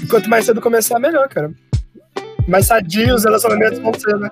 E 0.02 0.06
quanto 0.08 0.28
mais 0.28 0.46
cedo 0.46 0.60
começar, 0.60 0.98
melhor, 0.98 1.28
cara. 1.28 1.52
Mais 2.48 2.66
sadios 2.66 3.18
os 3.20 3.24
relacionamentos 3.24 3.78
vão 3.78 3.94
ser, 3.94 4.18
né? 4.18 4.28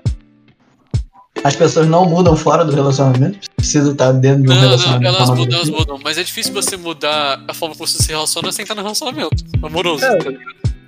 As 1.45 1.57
pessoas 1.57 1.89
não 1.89 2.05
mudam 2.05 2.37
fora 2.37 2.65
do 2.65 2.73
relacionamento, 2.73 3.51
precisa 3.57 3.91
estar 3.93 4.13
dentro 4.13 4.43
de 4.43 4.49
um 4.49 4.55
Não, 4.55 4.55
não, 4.55 4.69
relacionamento. 4.69 5.07
elas 5.07 5.27
pra 5.27 5.37
mudam, 5.37 5.57
elas 5.57 5.71
mudam, 5.71 5.99
mas 6.03 6.19
é 6.19 6.23
difícil 6.23 6.53
você 6.53 6.77
mudar 6.77 7.43
a 7.49 7.55
forma 7.55 7.75
como 7.75 7.87
você 7.87 8.01
se 8.01 8.09
relaciona 8.09 8.53
sem 8.53 8.63
estar 8.63 8.75
no 8.75 8.83
relacionamento 8.83 9.45
amoroso. 9.63 10.05
É. 10.05 10.19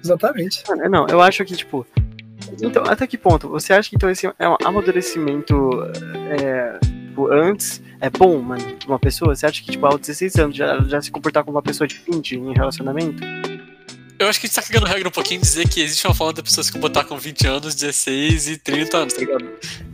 Exatamente. 0.03 0.63
Mano, 0.69 0.89
não, 0.89 1.07
eu 1.09 1.21
acho 1.21 1.45
que, 1.45 1.57
tipo. 1.57 1.87
Então, 2.63 2.85
até 2.85 3.07
que 3.07 3.17
ponto? 3.17 3.49
Você 3.49 3.73
acha 3.73 3.89
que 3.89 3.97
então 3.97 4.09
esse 4.11 4.31
é 4.39 4.49
um 4.49 4.57
amadurecimento 4.65 5.55
é, 6.39 6.79
tipo, 7.15 7.33
antes 7.33 7.83
é 8.01 8.11
bom, 8.11 8.39
mano, 8.41 8.63
uma 8.87 8.99
pessoa? 8.99 9.35
Você 9.35 9.47
acha 9.47 9.63
que, 9.63 9.73
tipo, 9.73 9.87
aos 9.87 9.99
16 9.99 10.37
anos 10.37 10.57
já, 10.57 10.79
já 10.83 11.01
se 11.01 11.11
comportar 11.11 11.43
como 11.43 11.57
uma 11.57 11.63
pessoa 11.63 11.89
de 11.89 11.97
20 11.97 12.37
em 12.37 12.53
relacionamento? 12.53 13.23
Eu 14.19 14.29
acho 14.29 14.39
que 14.41 14.47
a 14.47 14.49
gente 14.49 14.55
tá 14.57 14.63
cagando 14.63 14.87
regra 14.87 15.09
um 15.09 15.11
pouquinho 15.11 15.39
em 15.39 15.43
dizer 15.43 15.69
que 15.69 15.81
existe 15.83 16.07
uma 16.07 16.15
forma 16.15 16.33
da 16.35 16.43
pessoa 16.43 16.63
se 16.63 16.73
comportar 16.73 17.05
com 17.05 17.17
20 17.19 17.47
anos, 17.49 17.75
16 17.75 18.49
e 18.49 18.57
30 18.59 18.97
anos, 18.97 19.13
tá 19.15 19.21
ligado? 19.21 19.45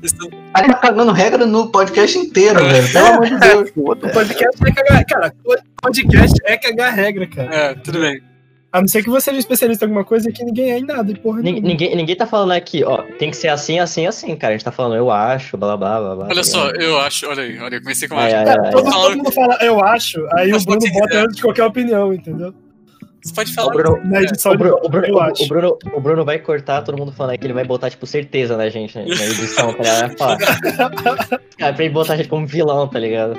Isso 0.03 0.15
A 0.53 0.63
gente 0.63 0.73
tá 0.73 0.79
cagando 0.79 1.11
regra 1.13 1.47
no 1.47 1.71
podcast 1.71 2.19
inteiro, 2.19 2.61
É. 2.61 2.81
velho. 2.81 2.93
Pelo 2.93 3.07
amor 3.07 3.27
de 3.29 3.39
Deus. 3.39 3.71
O 3.77 3.97
podcast 3.97 4.59
é 4.67 4.73
cagar. 4.73 5.05
Cara, 5.07 5.35
o 5.45 5.57
podcast 5.83 6.35
é 6.45 6.57
cagar 6.59 6.95
regra, 6.95 7.27
cara. 7.27 7.55
é, 7.55 7.75
tudo 7.75 8.01
bem. 8.01 8.21
A 8.73 8.81
não 8.81 8.87
ser 8.87 9.03
que 9.03 9.11
você 9.11 9.31
seja 9.31 9.39
especialista 9.41 9.85
em 9.85 9.89
alguma 9.89 10.05
coisa 10.05 10.31
que 10.31 10.45
ninguém 10.45 10.71
é 10.71 10.79
em 10.79 10.85
nada, 10.85 11.13
porra. 11.17 11.41
Ninguém, 11.43 11.97
ninguém 11.97 12.15
tá 12.15 12.25
falando 12.25 12.53
aqui, 12.53 12.85
ó, 12.85 13.03
tem 13.19 13.29
que 13.31 13.37
ser 13.37 13.49
assim, 13.49 13.81
assim, 13.81 14.07
assim, 14.07 14.37
cara. 14.37 14.53
A 14.55 14.57
gente 14.57 14.65
tá 14.65 14.71
falando, 14.71 14.95
eu 14.95 15.11
acho, 15.11 15.57
blá 15.57 15.77
blá 15.77 15.99
blá 15.99 16.15
blá. 16.15 16.25
Olha 16.27 16.35
tá 16.37 16.45
só, 16.45 16.71
eu 16.73 16.97
acho, 17.01 17.27
olha 17.27 17.43
aí, 17.43 17.59
olha, 17.59 17.75
eu 17.77 17.81
comecei 17.81 18.07
com 18.07 18.17
Ai, 18.17 18.33
acho. 18.33 18.45
Cara, 18.45 18.63
ai, 18.67 18.71
todo, 18.71 18.91
todo 18.93 19.17
mundo 19.17 19.33
fala, 19.33 19.59
eu 19.61 19.83
acho, 19.85 20.25
aí 20.35 20.51
Mas 20.53 20.63
o 20.63 20.67
Bruno 20.67 20.81
bota 20.93 21.09
quiser. 21.09 21.23
antes 21.25 21.37
de 21.37 21.43
qualquer 21.43 21.65
opinião, 21.65 22.13
entendeu? 22.15 22.55
Você 23.23 23.35
pode 23.35 23.51
O 23.51 23.55
falar. 23.55 23.73
Bruno, 23.75 24.05
Na 24.11 24.23
edição 24.23 24.53
o, 24.53 24.57
Bruno, 24.59 24.79
o, 24.83 24.89
Bruno, 24.89 25.19
o- 25.19 25.45
o 25.45 25.49
Bruno, 25.49 25.79
o 25.95 26.01
Bruno 26.01 26.25
vai 26.25 26.39
cortar 26.39 26.83
todo 26.83 26.97
mundo 26.97 27.13
falando 27.13 27.33
aí 27.33 27.39
que 27.39 27.47
ele 27.47 27.53
vai 27.53 27.65
botar, 27.65 27.91
tipo, 27.91 28.07
certeza 28.07 28.57
na 28.57 28.69
gente, 28.71 28.97
né, 28.97 29.05
na 29.07 29.25
edição, 29.27 29.73
ligado? 29.73 30.01
Vai 30.09 30.17
falar. 30.17 30.39
Cara, 31.59 31.73
pra 31.75 31.85
ele 31.85 31.93
botar 31.95 32.15
a 32.15 32.17
gente 32.17 32.29
como 32.29 32.47
vilão, 32.47 32.89
tá 32.89 32.99
ligado? 32.99 33.39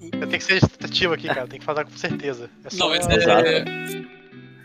Tem 0.00 0.38
que 0.38 0.44
ser 0.44 0.60
tentativa 0.60 1.14
aqui, 1.14 1.26
cara. 1.26 1.46
Tem 1.48 1.58
que 1.58 1.64
falar 1.64 1.84
com 1.84 1.96
certeza. 1.96 2.48
É 2.64 2.70
só... 2.70 2.76
Não, 2.78 2.88
mas 2.90 3.06
Exato. 3.08 3.46
é. 3.46 3.64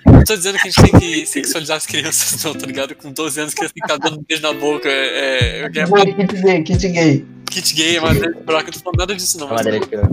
Não 0.05 0.23
tô 0.23 0.35
dizendo 0.35 0.57
que 0.59 0.67
a 0.67 0.71
gente 0.71 0.91
tem 0.91 0.99
que 0.99 1.25
sexualizar 1.25 1.77
as 1.77 1.85
crianças, 1.85 2.43
não, 2.43 2.53
tá 2.53 2.65
ligado? 2.67 2.95
Com 2.95 3.11
12 3.11 3.39
anos, 3.41 3.53
criança 3.53 3.73
tem 3.73 3.85
que 3.87 3.91
estar 3.93 4.03
dando 4.09 4.19
um 4.19 4.23
beijo 4.27 4.41
na 4.43 4.53
boca. 4.53 4.87
É, 4.89 5.61
é, 5.61 5.85
Não, 5.87 6.05
Kit 6.05 6.41
gay, 6.41 6.63
kit 6.63 6.87
gay. 6.89 7.25
kit 7.49 7.75
gay, 7.75 7.97
é 7.97 7.99
madeira 7.99 8.31
de 8.33 8.39
piroca, 8.41 8.65
não 8.65 8.71
tô 8.71 8.79
falando 8.79 8.99
nada 8.99 9.15
disso, 9.15 9.39
não. 9.39 9.47
A 9.49 9.53
madeira 9.55 9.79
de 9.79 9.87
piroca. 9.87 10.09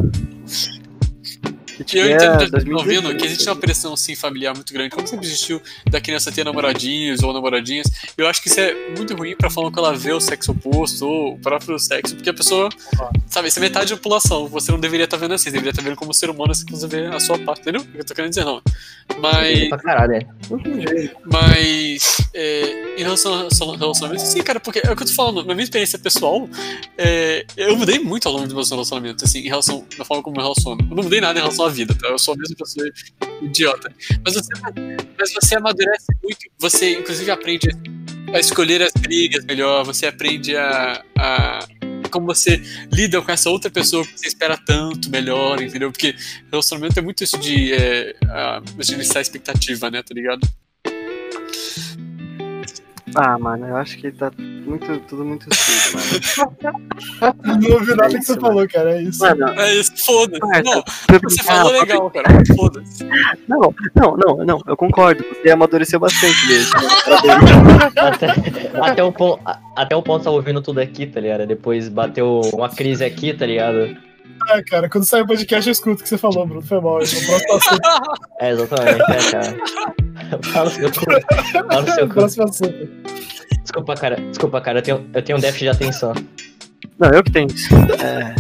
Eu 1.95 2.05
É, 2.05 2.15
entendo 2.15 2.39
que 2.39 2.51
2018, 2.51 2.77
ouvindo 2.79 3.17
que 3.19 3.27
existe 3.27 3.47
uma 3.49 3.57
pressão 3.57 3.93
assim, 3.95 4.15
familiar 4.15 4.55
muito 4.55 4.73
grande, 4.73 4.91
como 4.91 5.07
sempre 5.07 5.27
existiu 5.27 5.61
da 5.91 6.01
criança 6.01 6.31
ter 6.33 6.45
namoradinhos 6.45 7.23
ou 7.23 7.33
namoradinhas. 7.33 7.87
Eu 8.17 8.27
acho 8.27 8.43
que 8.43 8.49
isso 8.49 8.61
é 8.61 8.75
muito 8.97 9.15
ruim 9.15 9.37
pra 9.37 9.51
forma 9.51 9.71
que 9.73 9.79
ela 9.79 9.95
vê 9.95 10.13
o 10.13 10.21
sexo 10.21 10.53
oposto 10.53 11.07
ou 11.07 11.35
o 11.35 11.39
próprio 11.39 11.79
sexo, 11.79 12.15
porque 12.15 12.31
a 12.31 12.35
pessoa, 12.35 12.69
sabe, 13.27 13.49
isso 13.49 13.59
é 13.59 13.63
metade 13.63 13.91
da 13.91 13.97
população. 13.97 14.47
Você 14.49 14.71
não 14.73 14.81
deveria 14.81 15.05
estar 15.05 15.17
vendo 15.17 15.35
assim, 15.35 15.45
você 15.45 15.51
deveria 15.53 15.71
estar 15.71 15.83
vendo 15.83 15.97
como 15.97 16.13
ser 16.15 16.31
humano, 16.31 16.55
você 16.55 16.65
precisa 16.65 16.89
ver 16.89 17.13
a 17.13 17.21
sua 17.21 17.39
parte, 17.39 17.61
entendeu? 17.63 17.85
Eu 17.95 18.05
tô 18.05 18.15
querendo 18.15 18.31
dizer, 18.31 18.45
não. 18.45 18.61
Mas. 19.21 19.69
Caralho, 19.83 20.15
é. 20.15 20.27
Mas 21.25 22.17
é, 22.35 22.95
em 22.99 23.03
relação 23.03 23.33
a 23.35 23.37
relacion- 23.39 23.77
relacionamentos, 23.77 24.25
sim, 24.29 24.43
cara, 24.43 24.61
porque 24.61 24.81
é 24.85 24.91
o 24.91 24.97
que 24.97 25.03
eu 25.03 25.07
tô 25.07 25.13
falando, 25.13 25.45
na 25.45 25.55
minha 25.55 25.65
experiência 25.65 25.99
pessoal, 25.99 26.49
é, 26.97 27.45
eu 27.57 27.77
mudei 27.77 27.99
muito 27.99 28.27
ao 28.29 28.35
longo 28.35 28.45
dos 28.47 28.55
meus 28.55 28.71
relacionamentos, 28.71 29.23
assim, 29.25 29.41
em 29.41 29.49
relação 29.49 29.85
da 29.97 30.05
forma 30.05 30.23
como 30.23 30.37
eu 30.39 30.43
relaciono. 30.43 30.81
Eu 30.91 30.97
não 30.97 31.03
mudei 31.05 31.21
nada 31.21 31.39
em 31.39 31.43
relação 31.43 31.65
à 31.69 31.73
vida, 31.73 31.95
tá? 31.95 32.09
Eu 32.09 32.19
sou 32.19 32.35
a 32.35 32.37
mesma 32.37 32.57
pessoa 32.57 32.91
idiota. 33.43 33.93
Mas 34.25 34.35
você, 34.35 34.49
mas 35.19 35.33
você 35.33 35.57
amadurece 35.57 36.07
muito, 36.23 36.39
você 36.59 36.99
inclusive 36.99 37.31
aprende 37.31 37.69
a 38.33 38.39
escolher 38.39 38.83
as 38.83 38.93
brigas 38.93 39.45
melhor, 39.45 39.85
você 39.85 40.07
aprende 40.07 40.57
a. 40.57 41.03
a 41.19 41.69
como 42.11 42.25
você 42.25 42.63
lida 42.91 43.21
com 43.21 43.31
essa 43.31 43.51
outra 43.51 43.71
pessoa 43.71 44.03
que 44.03 44.19
você 44.19 44.29
espera 44.29 44.57
tanto 44.57 45.11
melhor, 45.11 45.61
entendeu? 45.61 45.91
Porque 45.93 46.17
relacionamento 46.51 46.99
é 46.99 47.03
muito 47.03 47.23
isso 47.23 47.37
de 47.37 47.75
é, 47.75 48.17
a, 48.27 48.63
a 48.63 49.21
expectativa, 49.21 49.91
né, 49.91 50.03
tá 50.03 50.15
ligado? 50.15 50.41
Ah, 53.21 53.37
mano, 53.37 53.67
eu 53.67 53.77
acho 53.77 53.99
que 53.99 54.13
tá 54.13 54.31
muito, 54.39 54.97
tudo 55.09 55.25
muito 55.25 55.53
cedo, 55.53 55.99
mano. 55.99 57.59
Não 57.61 57.73
ouvi 57.73 57.97
nada 57.97 58.17
que 58.17 58.23
você 58.23 58.33
isso, 58.33 58.41
falou, 58.41 58.69
cara. 58.69 58.93
É 58.97 59.03
isso. 59.03 59.19
Mano, 59.19 59.61
É 59.61 59.75
isso, 59.75 59.93
foda-se. 60.07 60.41
Não, 60.63 60.85
você 61.25 61.43
falou 61.43 61.73
pra 61.73 61.81
legal, 61.81 62.11
cara, 62.13 62.29
foda-se. 62.57 63.05
Não, 63.49 63.75
não, 63.97 64.17
não, 64.17 64.45
não, 64.45 64.63
eu 64.69 64.77
concordo. 64.77 65.25
Você 65.25 65.51
amadureceu 65.51 65.99
bastante 65.99 66.47
mesmo. 66.47 66.73
Até, 67.97 68.27
até, 68.81 69.03
o 69.03 69.11
ponto, 69.11 69.41
até 69.75 69.97
o 69.97 70.03
ponto 70.03 70.23
tá 70.23 70.31
ouvindo 70.31 70.63
tudo 70.63 70.79
aqui, 70.79 71.05
tá 71.05 71.19
ligado? 71.19 71.45
Depois 71.45 71.89
bateu 71.89 72.41
uma 72.55 72.69
crise 72.69 73.05
aqui, 73.05 73.35
tá 73.35 73.47
ligado? 73.47 73.97
Ah, 74.51 74.63
cara, 74.63 74.89
quando 74.89 75.05
sair 75.05 75.23
o 75.23 75.27
podcast 75.27 75.69
eu 75.69 75.73
escuto 75.73 76.01
o 76.01 76.03
que 76.03 76.09
você 76.09 76.19
falou, 76.19 76.47
Bruno. 76.47 76.63
Foi 76.63 76.81
mal. 76.81 76.97
Próximo 76.99 77.37
assunto. 77.57 77.81
É, 78.41 78.51
exatamente, 78.51 79.03
é, 79.03 79.31
cara. 79.31 79.57
Fala 80.53 80.65
no 80.65 80.71
seu 80.71 80.93
cu. 80.93 81.67
Fala 81.69 81.83
no 81.83 81.93
seu 81.93 82.09
cu. 82.09 82.15
próximo 82.15 82.45
assunto. 82.45 82.89
Desculpa, 83.63 83.95
cara. 83.95 84.17
Desculpa, 84.17 84.61
cara. 84.61 84.79
Eu 84.79 84.83
tenho, 84.83 85.11
eu 85.13 85.23
tenho 85.23 85.39
um 85.39 85.41
déficit 85.41 85.65
de 85.65 85.69
atenção. 85.71 86.15
Não, 86.99 87.11
eu 87.11 87.23
que 87.23 87.33
tenho 87.33 87.49
isso. 87.49 87.69
É, 87.75 88.35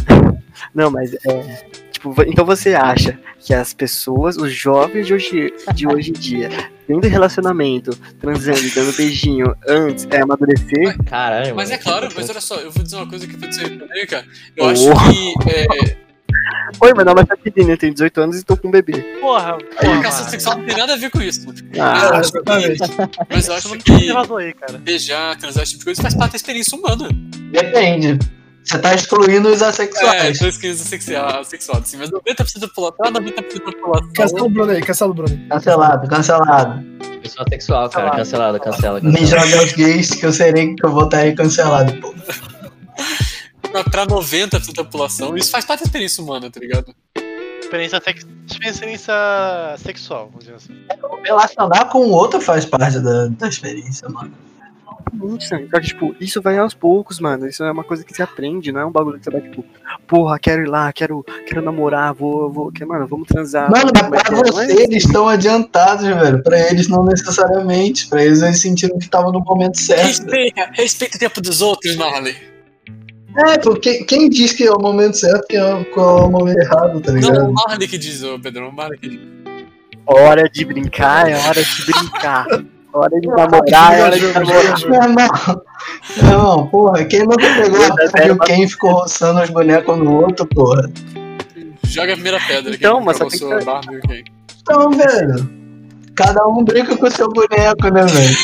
Não, 0.74 0.90
mas 0.90 1.14
é. 1.14 1.66
Tipo, 1.98 2.14
então 2.28 2.44
você 2.46 2.76
acha 2.76 3.18
que 3.40 3.52
as 3.52 3.74
pessoas, 3.74 4.36
os 4.36 4.52
jovens 4.52 5.04
de 5.08 5.14
hoje, 5.14 5.52
de 5.74 5.84
hoje 5.88 6.10
em 6.10 6.12
dia, 6.12 6.48
tendo 6.86 7.08
relacionamento, 7.08 7.90
transando, 8.20 8.60
e 8.60 8.70
dando 8.70 8.96
beijinho 8.96 9.52
antes, 9.68 10.06
é 10.08 10.20
amadurecer? 10.20 10.96
Caralho, 11.04 11.56
Mas 11.56 11.72
é 11.72 11.76
claro, 11.76 12.08
mas 12.14 12.30
olha 12.30 12.40
só, 12.40 12.54
eu 12.56 12.70
vou 12.70 12.84
dizer 12.84 12.94
uma 12.96 13.08
coisa 13.08 13.26
que 13.26 13.34
eu 13.34 13.38
vou 13.40 13.48
dizer 13.48 13.76
também, 13.78 14.06
cara. 14.06 14.24
Eu 14.56 14.64
Oh. 14.64 14.68
acho 14.68 14.84
que. 14.84 15.50
É, 15.50 15.96
Oi, 16.80 16.94
meu 16.94 17.04
nome 17.04 17.22
é 17.22 17.72
eu 17.72 17.76
tenho 17.78 17.92
18 17.92 18.20
anos 18.20 18.38
e 18.38 18.44
tô 18.44 18.56
com 18.56 18.68
um 18.68 18.70
bebê. 18.70 19.00
Porra, 19.20 19.54
a 19.54 19.56
porra. 19.56 19.92
educação 19.94 20.20
mano. 20.20 20.30
sexual 20.30 20.58
não 20.58 20.64
tem 20.66 20.76
nada 20.76 20.92
a 20.94 20.96
ver 20.96 21.10
com 21.10 21.20
isso. 21.20 21.46
Ah, 21.80 21.98
eu 22.10 22.14
acho 22.14 22.30
exatamente. 22.36 22.78
que, 22.78 23.18
mas 23.34 23.48
eu 23.48 23.54
acho 23.54 23.78
que 23.78 24.12
vazou 24.12 24.36
aí, 24.36 24.52
cara. 24.54 24.78
beijar, 24.78 25.36
transar, 25.36 25.64
esse 25.64 25.72
tipo 25.72 25.80
de 25.80 25.84
coisa 25.86 26.02
faz 26.02 26.14
parte 26.14 26.32
da 26.32 26.36
experiência 26.36 26.78
humana. 26.78 27.08
Depende. 27.50 28.18
Você 28.68 28.78
tá 28.78 28.94
excluindo 28.94 29.48
os 29.48 29.62
É, 29.62 29.66
assexuais. 29.68 30.38
dois 30.38 30.58
crianças 30.58 30.86
sexual, 30.86 31.42
sexual, 31.44 31.78
assim, 31.78 31.96
mas 31.96 32.10
90% 32.10 32.58
da 32.58 32.68
população, 32.68 33.12
90% 33.12 33.64
da 33.64 33.72
população. 33.72 34.10
Cancela 34.14 34.42
o 34.42 34.50
Bruno 34.50 34.72
aí, 34.72 34.82
cancela 34.82 35.10
o 35.10 35.14
Bruno. 35.14 35.48
Cancelado, 35.48 36.08
cancelado. 36.08 36.84
Pessoa 37.22 37.46
sexual, 37.48 37.88
cara. 37.88 38.10
Cancelado, 38.10 38.60
cancela. 38.60 39.00
Me 39.00 39.12
cancela. 39.18 39.46
joga 39.46 39.64
os 39.64 39.72
gays 39.72 40.10
que 40.10 40.26
eu 40.26 40.32
serei 40.32 40.74
que 40.74 40.84
eu 40.84 40.90
voltarei 40.92 41.34
cancelado, 41.34 41.94
pô. 41.94 42.14
Pra, 43.72 43.84
pra 43.84 44.06
90% 44.06 44.74
da 44.74 44.84
população, 44.84 45.36
isso 45.36 45.50
faz 45.50 45.64
parte 45.64 45.80
da 45.80 45.86
experiência 45.86 46.22
humana, 46.22 46.50
tá 46.50 46.60
ligado? 46.60 46.94
Experiência, 47.60 48.00
sex... 48.02 48.26
experiência 48.70 49.14
sexual, 49.78 50.26
vamos 50.26 50.40
dizer 50.44 50.56
assim. 50.56 50.74
Relacionar 51.24 51.86
com 51.86 51.98
o 51.98 52.10
outro 52.10 52.40
faz 52.40 52.64
parte 52.64 52.98
da, 53.00 53.28
da 53.28 53.48
experiência, 53.48 54.08
mano. 54.08 54.32
Que, 55.10 55.80
tipo, 55.80 56.14
isso 56.20 56.40
vai 56.42 56.58
aos 56.58 56.74
poucos, 56.74 57.18
mano. 57.20 57.46
Isso 57.46 57.62
é 57.64 57.70
uma 57.70 57.84
coisa 57.84 58.04
que 58.04 58.14
você 58.14 58.22
aprende, 58.22 58.70
não 58.72 58.80
é 58.80 58.86
um 58.86 58.90
bagulho 58.92 59.18
que 59.18 59.24
você 59.24 59.30
vai, 59.30 59.40
tipo, 59.40 59.64
porra, 60.06 60.38
quero 60.38 60.62
ir 60.62 60.68
lá, 60.68 60.92
quero, 60.92 61.24
quero 61.46 61.62
namorar, 61.62 62.12
vou, 62.14 62.50
vou, 62.50 62.72
que, 62.72 62.84
mano, 62.84 63.06
vamos 63.06 63.26
transar. 63.28 63.70
Mano, 63.70 63.90
Mas 63.94 64.08
pra 64.10 64.18
é- 64.20 64.30
não 64.32 64.40
é 64.40 64.52
você 64.52 64.82
eles 64.82 65.04
estão 65.04 65.28
adiantados, 65.28 66.06
velho. 66.06 66.42
Pra 66.42 66.58
eles 66.70 66.88
não 66.88 67.04
necessariamente. 67.04 68.08
Pra 68.08 68.24
eles 68.24 68.42
eles 68.42 68.60
sentiram 68.60 68.98
que 68.98 69.04
estavam 69.04 69.32
no 69.32 69.40
momento 69.40 69.78
certo. 69.78 70.04
Respeita, 70.06 70.70
respeita 70.72 71.16
o 71.16 71.20
tempo 71.20 71.40
dos 71.40 71.60
outros, 71.62 71.96
Marley. 71.96 72.36
É, 73.46 73.58
porque 73.58 74.04
quem 74.04 74.28
diz 74.28 74.52
que 74.52 74.64
é 74.64 74.72
o 74.72 74.80
momento 74.80 75.16
certo 75.16 75.46
que 75.46 75.56
é, 75.56 75.84
qual 75.94 76.18
é 76.20 76.26
o 76.26 76.30
momento 76.30 76.58
errado, 76.58 77.00
tá 77.00 77.12
Não, 77.12 77.20
ligado? 77.20 77.50
o 77.50 77.52
Marley 77.52 77.86
que 77.86 77.98
diz, 77.98 78.22
ô 78.22 78.38
Pedrão, 78.38 78.68
o 78.70 78.72
Marley 78.74 78.98
que 78.98 79.08
diz. 79.10 79.20
Hora 80.06 80.48
de 80.48 80.64
brincar, 80.64 81.30
é 81.30 81.36
hora 81.36 81.62
de 81.62 81.84
brincar. 81.86 82.46
Hora 82.92 83.20
de 83.20 83.28
namorar, 83.28 83.92
é 83.94 84.02
hora 84.02 84.18
de 84.18 84.26
namorar. 84.32 84.80
Meu 84.88 85.02
irmão, 86.32 86.66
porra, 86.68 87.04
quem 87.04 87.20
nunca 87.20 87.36
pegou 87.54 87.84
a 87.84 87.94
pedra 87.94 88.26
e 88.26 88.30
o 88.30 88.38
quem 88.38 88.68
ficou 88.68 88.92
roçando 88.92 89.40
os 89.42 89.50
bonecos 89.50 89.98
no 89.98 90.22
outro, 90.22 90.46
porra? 90.46 90.90
Joga 91.84 92.12
a 92.12 92.16
primeira 92.16 92.40
pedra. 92.46 92.74
Então, 92.74 93.00
mas 93.00 93.16
só 93.18 93.26
tem 93.28 93.38
que- 93.38 93.64
Barbie. 93.64 94.24
Então, 94.62 94.90
velho, 94.90 95.50
cada 96.14 96.46
um 96.46 96.64
brinca 96.64 96.96
com 96.96 97.06
o 97.06 97.10
seu 97.10 97.28
boneco, 97.28 97.88
né, 97.90 98.04
velho? 98.04 98.36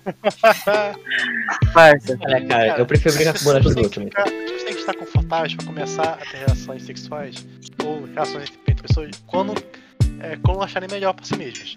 Parça. 1.74 2.18
Olha, 2.24 2.46
cara, 2.46 2.78
eu 2.78 2.86
prefiro 2.86 3.14
brincar 3.14 3.34
com 3.34 3.40
o 3.40 3.44
boneco 3.44 3.64
dos 3.68 3.76
As 3.76 3.82
pessoas 3.88 4.06
outros. 4.06 4.62
têm 4.64 4.74
que 4.74 4.80
estar 4.80 4.94
confortáveis 4.94 5.54
pra 5.54 5.66
começar 5.66 6.02
a 6.20 6.30
ter 6.30 6.38
relações 6.38 6.82
sexuais 6.84 7.46
ou 7.84 8.04
relações 8.06 8.44
entre 8.44 8.60
entre 8.68 8.82
pessoas 8.88 9.10
quando, 9.26 9.54
é, 10.20 10.38
quando 10.42 10.62
acharem 10.62 10.88
melhor 10.90 11.12
pra 11.12 11.24
si 11.24 11.36
mesmas. 11.36 11.74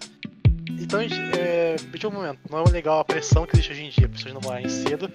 Então, 0.80 1.00
gente, 1.00 1.14
é, 1.38 1.76
de 1.76 2.06
um 2.06 2.10
momento, 2.10 2.38
não 2.50 2.62
é 2.62 2.70
legal 2.70 3.00
a 3.00 3.04
pressão 3.04 3.46
que 3.46 3.54
existe 3.56 3.72
hoje 3.72 3.84
em 3.84 3.90
dia, 3.90 4.08
pessoas 4.08 4.34
namorarem 4.34 4.68
cedo, 4.68 5.10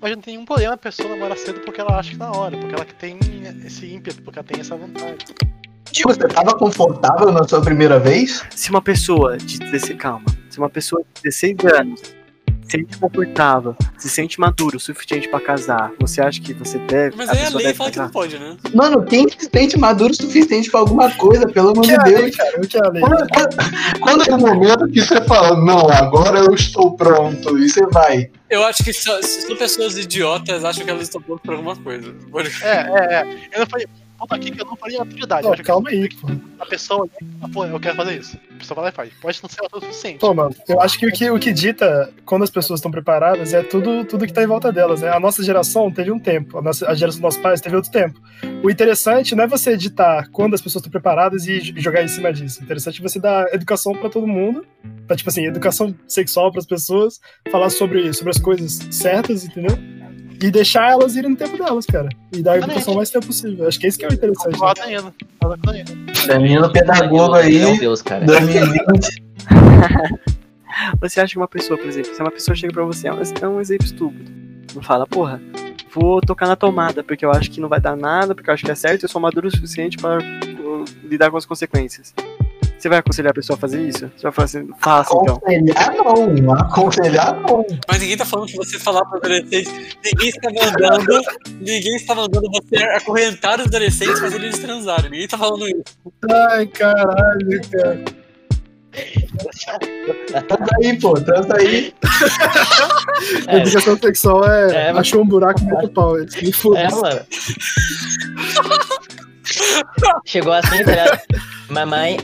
mas 0.00 0.10
não 0.12 0.20
tem 0.20 0.34
nenhum 0.34 0.46
problema 0.46 0.74
a 0.74 0.76
pessoa 0.78 1.08
namorar 1.08 1.36
cedo 1.36 1.60
porque 1.60 1.80
ela 1.80 1.98
acha 1.98 2.10
que 2.10 2.16
na 2.16 2.30
hora, 2.32 2.56
porque 2.56 2.74
ela 2.74 2.84
tem 2.84 3.18
esse 3.64 3.86
ímpeto, 3.86 4.22
porque 4.22 4.38
ela 4.38 4.46
tem 4.46 4.60
essa 4.60 4.76
vontade. 4.76 5.24
Tipo, 5.90 6.08
você 6.08 6.26
tava 6.26 6.56
confortável 6.56 7.30
na 7.30 7.46
sua 7.46 7.60
primeira 7.60 7.98
vez? 7.98 8.42
Se 8.50 8.70
uma 8.70 8.80
pessoa 8.80 9.36
de 9.36 9.58
16, 9.58 9.98
calma, 9.98 10.24
se 10.48 10.58
uma 10.58 10.70
pessoa 10.70 11.02
de 11.02 11.22
16 11.22 11.56
anos 11.78 12.21
sente 12.72 12.96
confortável, 12.96 13.76
se 13.98 14.08
sente 14.08 14.40
maduro 14.40 14.76
o 14.76 14.80
suficiente 14.80 15.28
pra 15.28 15.40
casar, 15.40 15.92
você 16.00 16.20
acha 16.20 16.40
que 16.40 16.54
você 16.54 16.78
deve. 16.78 17.16
Mas 17.16 17.28
a 17.28 17.32
aí 17.32 17.38
a 17.38 17.44
pessoa 17.44 17.58
lei 17.58 17.66
deve 17.66 17.78
fala 17.78 17.90
que 17.90 17.98
não 17.98 18.04
casar? 18.04 18.12
pode, 18.12 18.38
né? 18.38 18.56
Mano, 18.74 19.04
quem 19.04 19.28
se 19.28 19.50
sente 19.52 19.78
maduro 19.78 20.12
o 20.12 20.16
suficiente 20.16 20.70
pra 20.70 20.80
alguma 20.80 21.10
coisa, 21.12 21.46
pelo 21.46 21.70
amor 21.70 21.84
de 21.84 21.92
é 21.92 21.98
Deus? 21.98 22.36
cara? 22.36 22.58
O 22.58 22.66
que 22.66 22.78
é? 22.78 23.98
Quando, 24.00 24.22
é 24.28 24.34
o 24.34 24.38
momento 24.38 24.88
que 24.88 25.02
você 25.02 25.20
fala, 25.24 25.56
não, 25.56 25.90
agora 25.90 26.38
eu 26.38 26.54
estou 26.54 26.96
pronto, 26.96 27.58
e 27.58 27.68
você 27.68 27.86
vai. 27.86 28.30
Eu 28.48 28.64
acho 28.64 28.82
que 28.84 28.92
só, 28.92 29.20
são 29.22 29.56
pessoas 29.56 29.96
idiotas 29.96 30.64
acham 30.64 30.84
que 30.84 30.90
elas 30.90 31.04
estão 31.04 31.20
prontas 31.20 31.42
pra 31.42 31.54
alguma 31.54 31.76
coisa. 31.76 32.14
É, 32.62 32.68
é, 32.68 33.14
é. 33.14 33.48
Eu 33.52 33.60
não 33.60 33.66
falei, 33.66 33.86
ponto 34.22 34.34
aqui 34.34 34.50
que 34.50 34.60
eu 34.60 34.66
não 34.66 34.76
falei 34.76 34.96
a 34.98 35.04
prioridade. 35.04 35.46
Não, 35.46 35.54
que 35.54 35.62
calma 35.62 35.90
aí, 35.90 36.08
pô. 36.14 36.28
a 36.60 36.66
pessoa, 36.66 37.08
ah, 37.40 37.48
pô, 37.52 37.64
eu 37.64 37.80
quero 37.80 37.96
fazer 37.96 38.18
isso. 38.18 38.38
A 38.54 38.58
pessoa 38.58 38.76
vai 38.76 38.84
lá 38.84 38.90
e 38.90 38.92
faz. 38.92 39.12
Pode 39.20 39.40
não 39.42 39.50
ser 39.50 39.60
o 39.62 39.80
suficiente. 39.80 40.18
Pô, 40.18 40.32
mano, 40.32 40.54
eu 40.68 40.80
acho 40.80 40.98
que 40.98 41.06
o 41.06 41.12
que, 41.12 41.30
o 41.30 41.38
que 41.38 41.52
dita 41.52 42.12
quando 42.24 42.42
as 42.42 42.50
pessoas 42.50 42.78
estão 42.78 42.90
preparadas 42.90 43.52
é 43.52 43.62
tudo, 43.62 44.04
tudo 44.04 44.26
que 44.26 44.32
tá 44.32 44.42
em 44.42 44.46
volta 44.46 44.72
delas, 44.72 45.00
né? 45.00 45.10
A 45.10 45.18
nossa 45.18 45.42
geração 45.42 45.90
teve 45.90 46.12
um 46.12 46.18
tempo, 46.18 46.58
a, 46.58 46.62
nossa, 46.62 46.88
a 46.88 46.94
geração 46.94 47.20
dos 47.20 47.22
nossos 47.22 47.40
pais 47.40 47.60
teve 47.60 47.74
outro 47.74 47.90
tempo. 47.90 48.20
O 48.62 48.70
interessante 48.70 49.34
não 49.34 49.44
é 49.44 49.46
você 49.46 49.72
editar 49.72 50.28
quando 50.30 50.54
as 50.54 50.60
pessoas 50.60 50.82
estão 50.82 50.90
preparadas 50.90 51.46
e 51.46 51.60
jogar 51.80 52.02
em 52.02 52.08
cima 52.08 52.32
disso. 52.32 52.60
O 52.60 52.64
interessante 52.64 53.00
é 53.00 53.02
você 53.02 53.18
dar 53.18 53.52
educação 53.52 53.92
pra 53.92 54.08
todo 54.08 54.26
mundo, 54.26 54.64
pra, 55.06 55.16
tipo 55.16 55.28
assim, 55.28 55.46
educação 55.46 55.94
sexual 56.06 56.52
pras 56.52 56.66
pessoas, 56.66 57.20
falar 57.50 57.70
sobre, 57.70 58.12
sobre 58.12 58.30
as 58.30 58.38
coisas 58.38 58.86
certas, 58.90 59.44
entendeu? 59.44 59.76
E 60.42 60.50
deixar 60.50 60.90
elas 60.90 61.14
irem 61.14 61.30
no 61.30 61.36
tempo 61.36 61.56
delas, 61.56 61.86
cara. 61.86 62.08
E 62.32 62.42
dar 62.42 62.54
a 62.54 62.58
educação 62.58 62.94
o 62.94 62.96
mais 62.96 63.10
tempo 63.10 63.26
possível. 63.26 63.68
Acho 63.68 63.78
que 63.78 63.86
é 63.86 63.88
isso 63.88 63.98
que 63.98 64.04
é 64.04 64.08
o 64.08 64.12
interessante. 64.12 64.58
né? 65.66 65.84
Ainda. 66.24 66.38
Menino 66.40 66.72
pedagogo 66.72 67.36
é 67.36 67.44
aí, 67.44 67.78
Deus, 67.78 68.02
cara. 68.02 68.24
2020. 68.24 69.22
Você 71.00 71.20
acha 71.20 71.32
que 71.32 71.38
uma 71.38 71.46
pessoa, 71.46 71.78
por 71.78 71.86
exemplo, 71.86 72.14
se 72.14 72.20
uma 72.20 72.30
pessoa 72.30 72.56
chega 72.56 72.72
pra 72.72 72.84
você, 72.84 73.06
é 73.06 73.12
um, 73.12 73.20
é 73.40 73.48
um 73.48 73.60
exemplo 73.60 73.84
estúpido. 73.86 74.32
Não 74.74 74.82
fala, 74.82 75.06
porra, 75.06 75.40
vou 75.92 76.20
tocar 76.20 76.48
na 76.48 76.56
tomada, 76.56 77.04
porque 77.04 77.24
eu 77.24 77.30
acho 77.30 77.50
que 77.50 77.60
não 77.60 77.68
vai 77.68 77.80
dar 77.80 77.96
nada, 77.96 78.34
porque 78.34 78.48
eu 78.48 78.54
acho 78.54 78.64
que 78.64 78.70
é 78.70 78.74
certo, 78.74 79.04
eu 79.04 79.08
sou 79.08 79.20
maduro 79.20 79.48
o 79.48 79.50
suficiente 79.50 79.98
para 79.98 80.18
uh, 80.18 80.84
lidar 81.04 81.30
com 81.30 81.36
as 81.36 81.44
consequências. 81.44 82.14
Você 82.82 82.88
vai 82.88 82.98
aconselhar 82.98 83.30
a 83.30 83.34
pessoa 83.34 83.56
a 83.56 83.60
fazer 83.60 83.80
isso? 83.80 84.10
Você 84.16 84.22
vai 84.24 84.32
falar 84.32 84.44
assim, 84.46 84.68
faça 84.80 85.14
então. 85.22 85.36
Aconselhar 85.36 85.94
não, 85.94 86.52
aconselhar 86.54 87.40
não. 87.40 87.64
Mas 87.88 88.00
ninguém 88.00 88.16
tá 88.16 88.24
falando 88.24 88.48
que 88.48 88.56
você 88.56 88.76
falar 88.76 89.04
para 89.04 89.18
adolescentes. 89.18 89.72
Ninguém 90.04 90.28
está 90.30 90.50
mandando. 90.50 91.20
ninguém 91.60 91.94
está 91.94 92.12
mandando 92.16 92.48
você 92.50 92.82
acorrentar 92.82 93.60
os 93.60 93.66
adolescentes 93.66 94.18
e 94.18 94.20
fazer 94.20 94.34
eles 94.34 94.58
transarem. 94.58 95.10
Ninguém 95.12 95.28
tá 95.28 95.38
falando 95.38 95.64
isso. 95.68 95.84
Ai, 96.28 96.66
caralho, 96.66 97.60
cara. 97.70 98.04
Transa 100.48 100.70
aí, 100.82 100.98
pô, 101.00 101.14
transa 101.14 101.56
aí. 101.56 101.94
A 103.46 103.56
educação 103.58 103.96
sexual 103.96 104.44
é. 104.50 104.88
É, 104.88 104.92
mas- 104.92 105.02
achou 105.06 105.22
um 105.22 105.26
buraco 105.28 105.60
no 105.60 105.88
pau. 105.88 106.14
Me 106.14 106.24
É, 106.48 106.52
foda-se. 106.52 107.00
mano. 107.00 107.20
Chegou 110.24 110.52
assim, 110.52 110.82
tá 110.84 110.90
ligado? 110.90 111.20
Mamãe, 111.70 112.18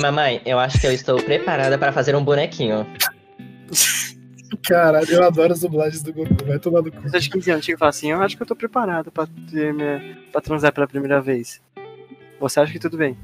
mamãe, 0.00 0.40
eu 0.44 0.58
acho 0.58 0.80
que 0.80 0.86
eu 0.86 0.92
estou 0.92 1.22
preparada 1.22 1.78
para 1.78 1.92
fazer 1.92 2.14
um 2.14 2.24
bonequinho. 2.24 2.86
Caralho, 4.62 5.10
eu 5.10 5.24
adoro 5.24 5.52
as 5.52 5.60
dublagens 5.60 6.02
do 6.02 6.12
Goku. 6.12 6.44
Vai 6.44 6.58
tomar 6.58 6.80
do 6.80 6.90
cu. 6.90 7.02
Pessoa 7.02 7.20
de 7.20 7.30
15 7.30 7.50
anos 7.50 7.64
chega 7.64 7.76
e 7.76 7.78
fala 7.78 7.90
assim, 7.90 8.10
eu 8.10 8.22
acho 8.22 8.36
que 8.36 8.42
eu 8.42 8.46
tô 8.46 8.56
preparado 8.56 9.10
pra, 9.10 9.26
ter 9.50 9.72
minha, 9.72 10.18
pra 10.32 10.40
transar 10.40 10.72
pela 10.72 10.86
primeira 10.86 11.20
vez. 11.20 11.60
Você 12.40 12.60
acha 12.60 12.72
que 12.72 12.78
tudo 12.78 12.96
bem? 12.96 13.16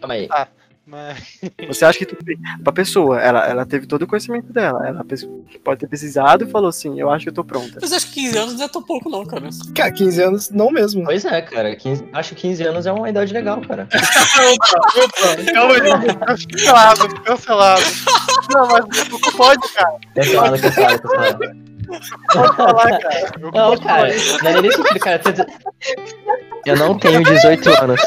Calma 0.00 0.14
aí. 0.14 0.28
Mas. 0.86 1.40
Você 1.66 1.84
acha 1.84 1.98
que 1.98 2.06
tudo 2.06 2.24
bem? 2.24 2.38
Pra 2.62 2.72
pessoa, 2.72 3.20
ela, 3.20 3.44
ela 3.44 3.66
teve 3.66 3.86
todo 3.86 4.02
o 4.02 4.06
conhecimento 4.06 4.52
dela. 4.52 4.86
Ela 4.86 5.04
pode 5.64 5.80
ter 5.80 5.88
pesquisado 5.88 6.44
e 6.44 6.50
falou 6.50 6.68
assim, 6.68 7.00
eu 7.00 7.10
acho 7.10 7.24
que 7.24 7.30
eu 7.30 7.34
tô 7.34 7.44
pronta. 7.44 7.78
Mas 7.80 7.92
acho 7.92 8.06
que 8.06 8.20
15 8.20 8.38
anos 8.38 8.54
não 8.54 8.64
é 8.64 8.68
tão 8.68 8.82
pouco, 8.82 9.10
não, 9.10 9.26
cara. 9.26 9.48
Cara, 9.74 9.90
15 9.90 10.22
anos, 10.22 10.50
não 10.50 10.70
mesmo. 10.70 11.04
Pois 11.04 11.24
é, 11.24 11.42
cara. 11.42 11.74
15, 11.74 12.08
acho 12.12 12.34
que 12.34 12.42
15 12.42 12.62
anos 12.62 12.86
é 12.86 12.92
uma 12.92 13.10
idade 13.10 13.32
legal, 13.32 13.60
cara. 13.62 13.88
Calma 15.52 15.74
aí. 15.74 16.36
Cancelado, 16.46 17.22
cancelado. 17.22 17.82
Não, 18.52 18.68
mas 18.68 18.84
o 18.84 19.10
Goku 19.10 19.36
pode, 19.36 19.72
cara. 19.72 19.98
Cancelado, 20.14 20.60
cancelado, 20.60 21.02
cancelado. 21.02 21.66
Pode 22.32 22.56
falar, 22.56 22.98
cara. 22.98 23.32
Não, 23.40 23.78
cara, 23.78 24.08
não 24.42 24.50
é 24.50 24.62
nem 24.62 24.70
isso, 24.70 24.82
cara. 25.00 25.20
Eu 26.66 26.76
não 26.76 26.98
tenho 26.98 27.22
18 27.22 27.68
anos. 27.82 28.00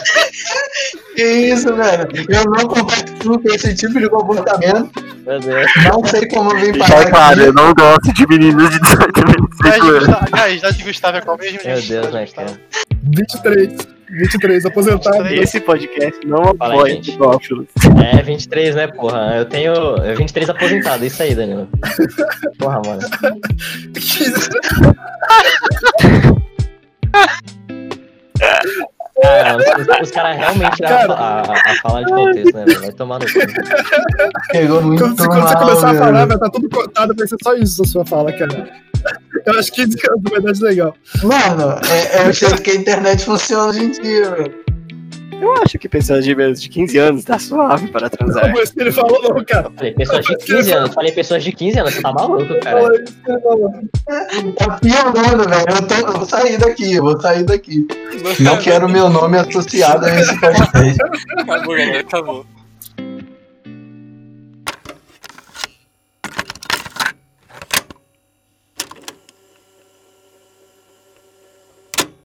Que 1.16 1.24
isso, 1.24 1.74
velho? 1.76 2.07
Eu 2.30 2.43
não 2.45 2.68
compactuo 2.68 3.39
com 3.41 3.49
esse 3.53 3.74
tipo 3.76 3.99
de 3.99 4.10
comportamento. 4.10 4.91
Meu 5.26 5.39
Deus. 5.39 5.68
Não 5.86 6.03
sei 6.05 6.28
como 6.28 6.51
eu 6.51 6.57
vim 6.60 6.78
parar 6.80 7.32
aqui. 7.32 7.51
não 7.53 7.74
gosto 7.74 8.14
de 8.14 8.28
meninos 8.28 8.70
de 8.72 8.80
18 8.80 9.20
Idade 9.20 9.82
de 9.82 9.89
Gustavo- 9.91 10.28
Ah, 10.32 10.41
a 10.43 10.49
idade 10.49 10.78
de 10.78 10.84
Gustavo 10.84 11.18
é 11.18 11.22
qual 11.22 11.38
mesmo? 11.38 11.60
Meu? 11.66 11.82
Deus, 11.82 12.14
né, 12.14 12.22
Gustavo. 12.26 12.47
cara? 12.47 12.62
23. 13.03 13.78
23, 14.12 14.66
aposentado. 14.66 15.28
Esse 15.28 15.60
podcast 15.60 16.26
não 16.26 16.41
apoia 16.43 16.99
pedófilos. 16.99 17.68
É, 18.12 18.24
23, 18.24 18.74
né, 18.76 18.88
porra? 18.88 19.36
Eu 19.38 19.45
tenho. 19.45 19.72
Eu 19.74 20.16
23 20.18 20.49
aposentado, 20.49 21.05
isso 21.05 21.22
aí, 21.22 21.36
Danilo. 21.36 21.68
Porra, 22.57 22.82
mano. 22.86 23.01
15 28.39 28.99
Cara, 29.21 29.57
os, 29.57 29.65
os- 29.65 30.01
os 30.03 30.11
caras 30.11 30.37
realmente 30.37 30.75
tiraram 30.77 31.13
a, 31.13 31.41
a, 31.41 31.41
a 31.41 31.75
fala 31.81 32.05
de 32.05 32.11
contexto, 32.13 32.55
né, 32.55 32.63
velho? 32.65 32.79
Vai 32.81 32.91
tomar 32.93 33.19
no 33.19 33.25
cu. 33.25 33.33
Pegou 34.51 34.81
muito 34.81 35.03
Quando, 35.03 35.17
você- 35.17 35.27
quando 35.27 35.41
você 35.47 35.55
começar 35.57 35.89
a 35.89 35.91
velho. 35.91 36.05
falar, 36.05 36.25
vai 36.25 36.35
estar 36.37 36.49
tudo 36.49 36.69
cortado, 36.69 37.13
vai 37.17 37.27
ser 37.27 37.35
só 37.43 37.53
isso 37.55 37.81
a 37.81 37.85
sua 37.85 38.05
fala, 38.05 38.31
cara. 38.31 38.69
Eu 39.45 39.59
acho 39.59 39.71
que 39.73 39.83
15 39.85 39.97
anos 40.09 40.21
é 40.25 40.29
verdade 40.29 40.63
legal. 40.63 40.93
Mano, 41.23 41.79
é, 41.91 42.21
é 42.23 42.29
o 42.29 42.31
jeito 42.31 42.61
que 42.61 42.71
a 42.71 42.75
internet 42.75 43.25
funciona 43.25 43.65
hoje 43.65 43.83
em 43.83 43.91
dia, 43.91 44.31
velho. 44.35 44.65
Eu 45.41 45.53
acho 45.63 45.77
que 45.79 45.87
pessoas 45.87 46.23
de 46.25 46.35
menos 46.35 46.61
de 46.61 46.67
15 46.69 46.97
anos 46.97 47.23
tá 47.23 47.39
suave 47.39 47.87
para 47.87 48.09
transar. 48.09 48.51
Não 48.51 48.61
ele 48.77 48.91
falou, 48.91 49.21
não, 49.23 49.43
cara. 49.45 49.71
Falei, 49.75 49.93
pessoas 49.93 50.25
de 50.25 50.37
15 50.37 50.71
anos. 50.73 50.93
Falei, 50.93 51.11
pessoas 51.11 51.43
de 51.43 51.51
15 51.51 51.79
anos, 51.79 51.93
você 51.93 52.01
tá 52.01 52.11
maluco, 52.13 52.59
cara. 52.59 52.81
Tá 54.57 54.79
piorando, 54.79 55.49
velho. 55.49 55.65
Eu, 55.69 55.87
tô- 55.87 55.93
eu 55.95 56.13
vou 56.17 56.25
sair 56.25 56.57
daqui, 56.57 56.93
eu 56.95 57.03
vou 57.03 57.21
sair 57.21 57.43
daqui. 57.43 57.87
Não 58.39 58.57
quero 58.57 58.89
meu 58.89 59.09
nome 59.09 59.37
associado 59.37 60.05
a 60.05 60.19
esse 60.19 60.39
podcast. 60.39 60.97
Acabou, 61.39 61.75
galera. 61.75 61.99
Acabou. 62.01 62.45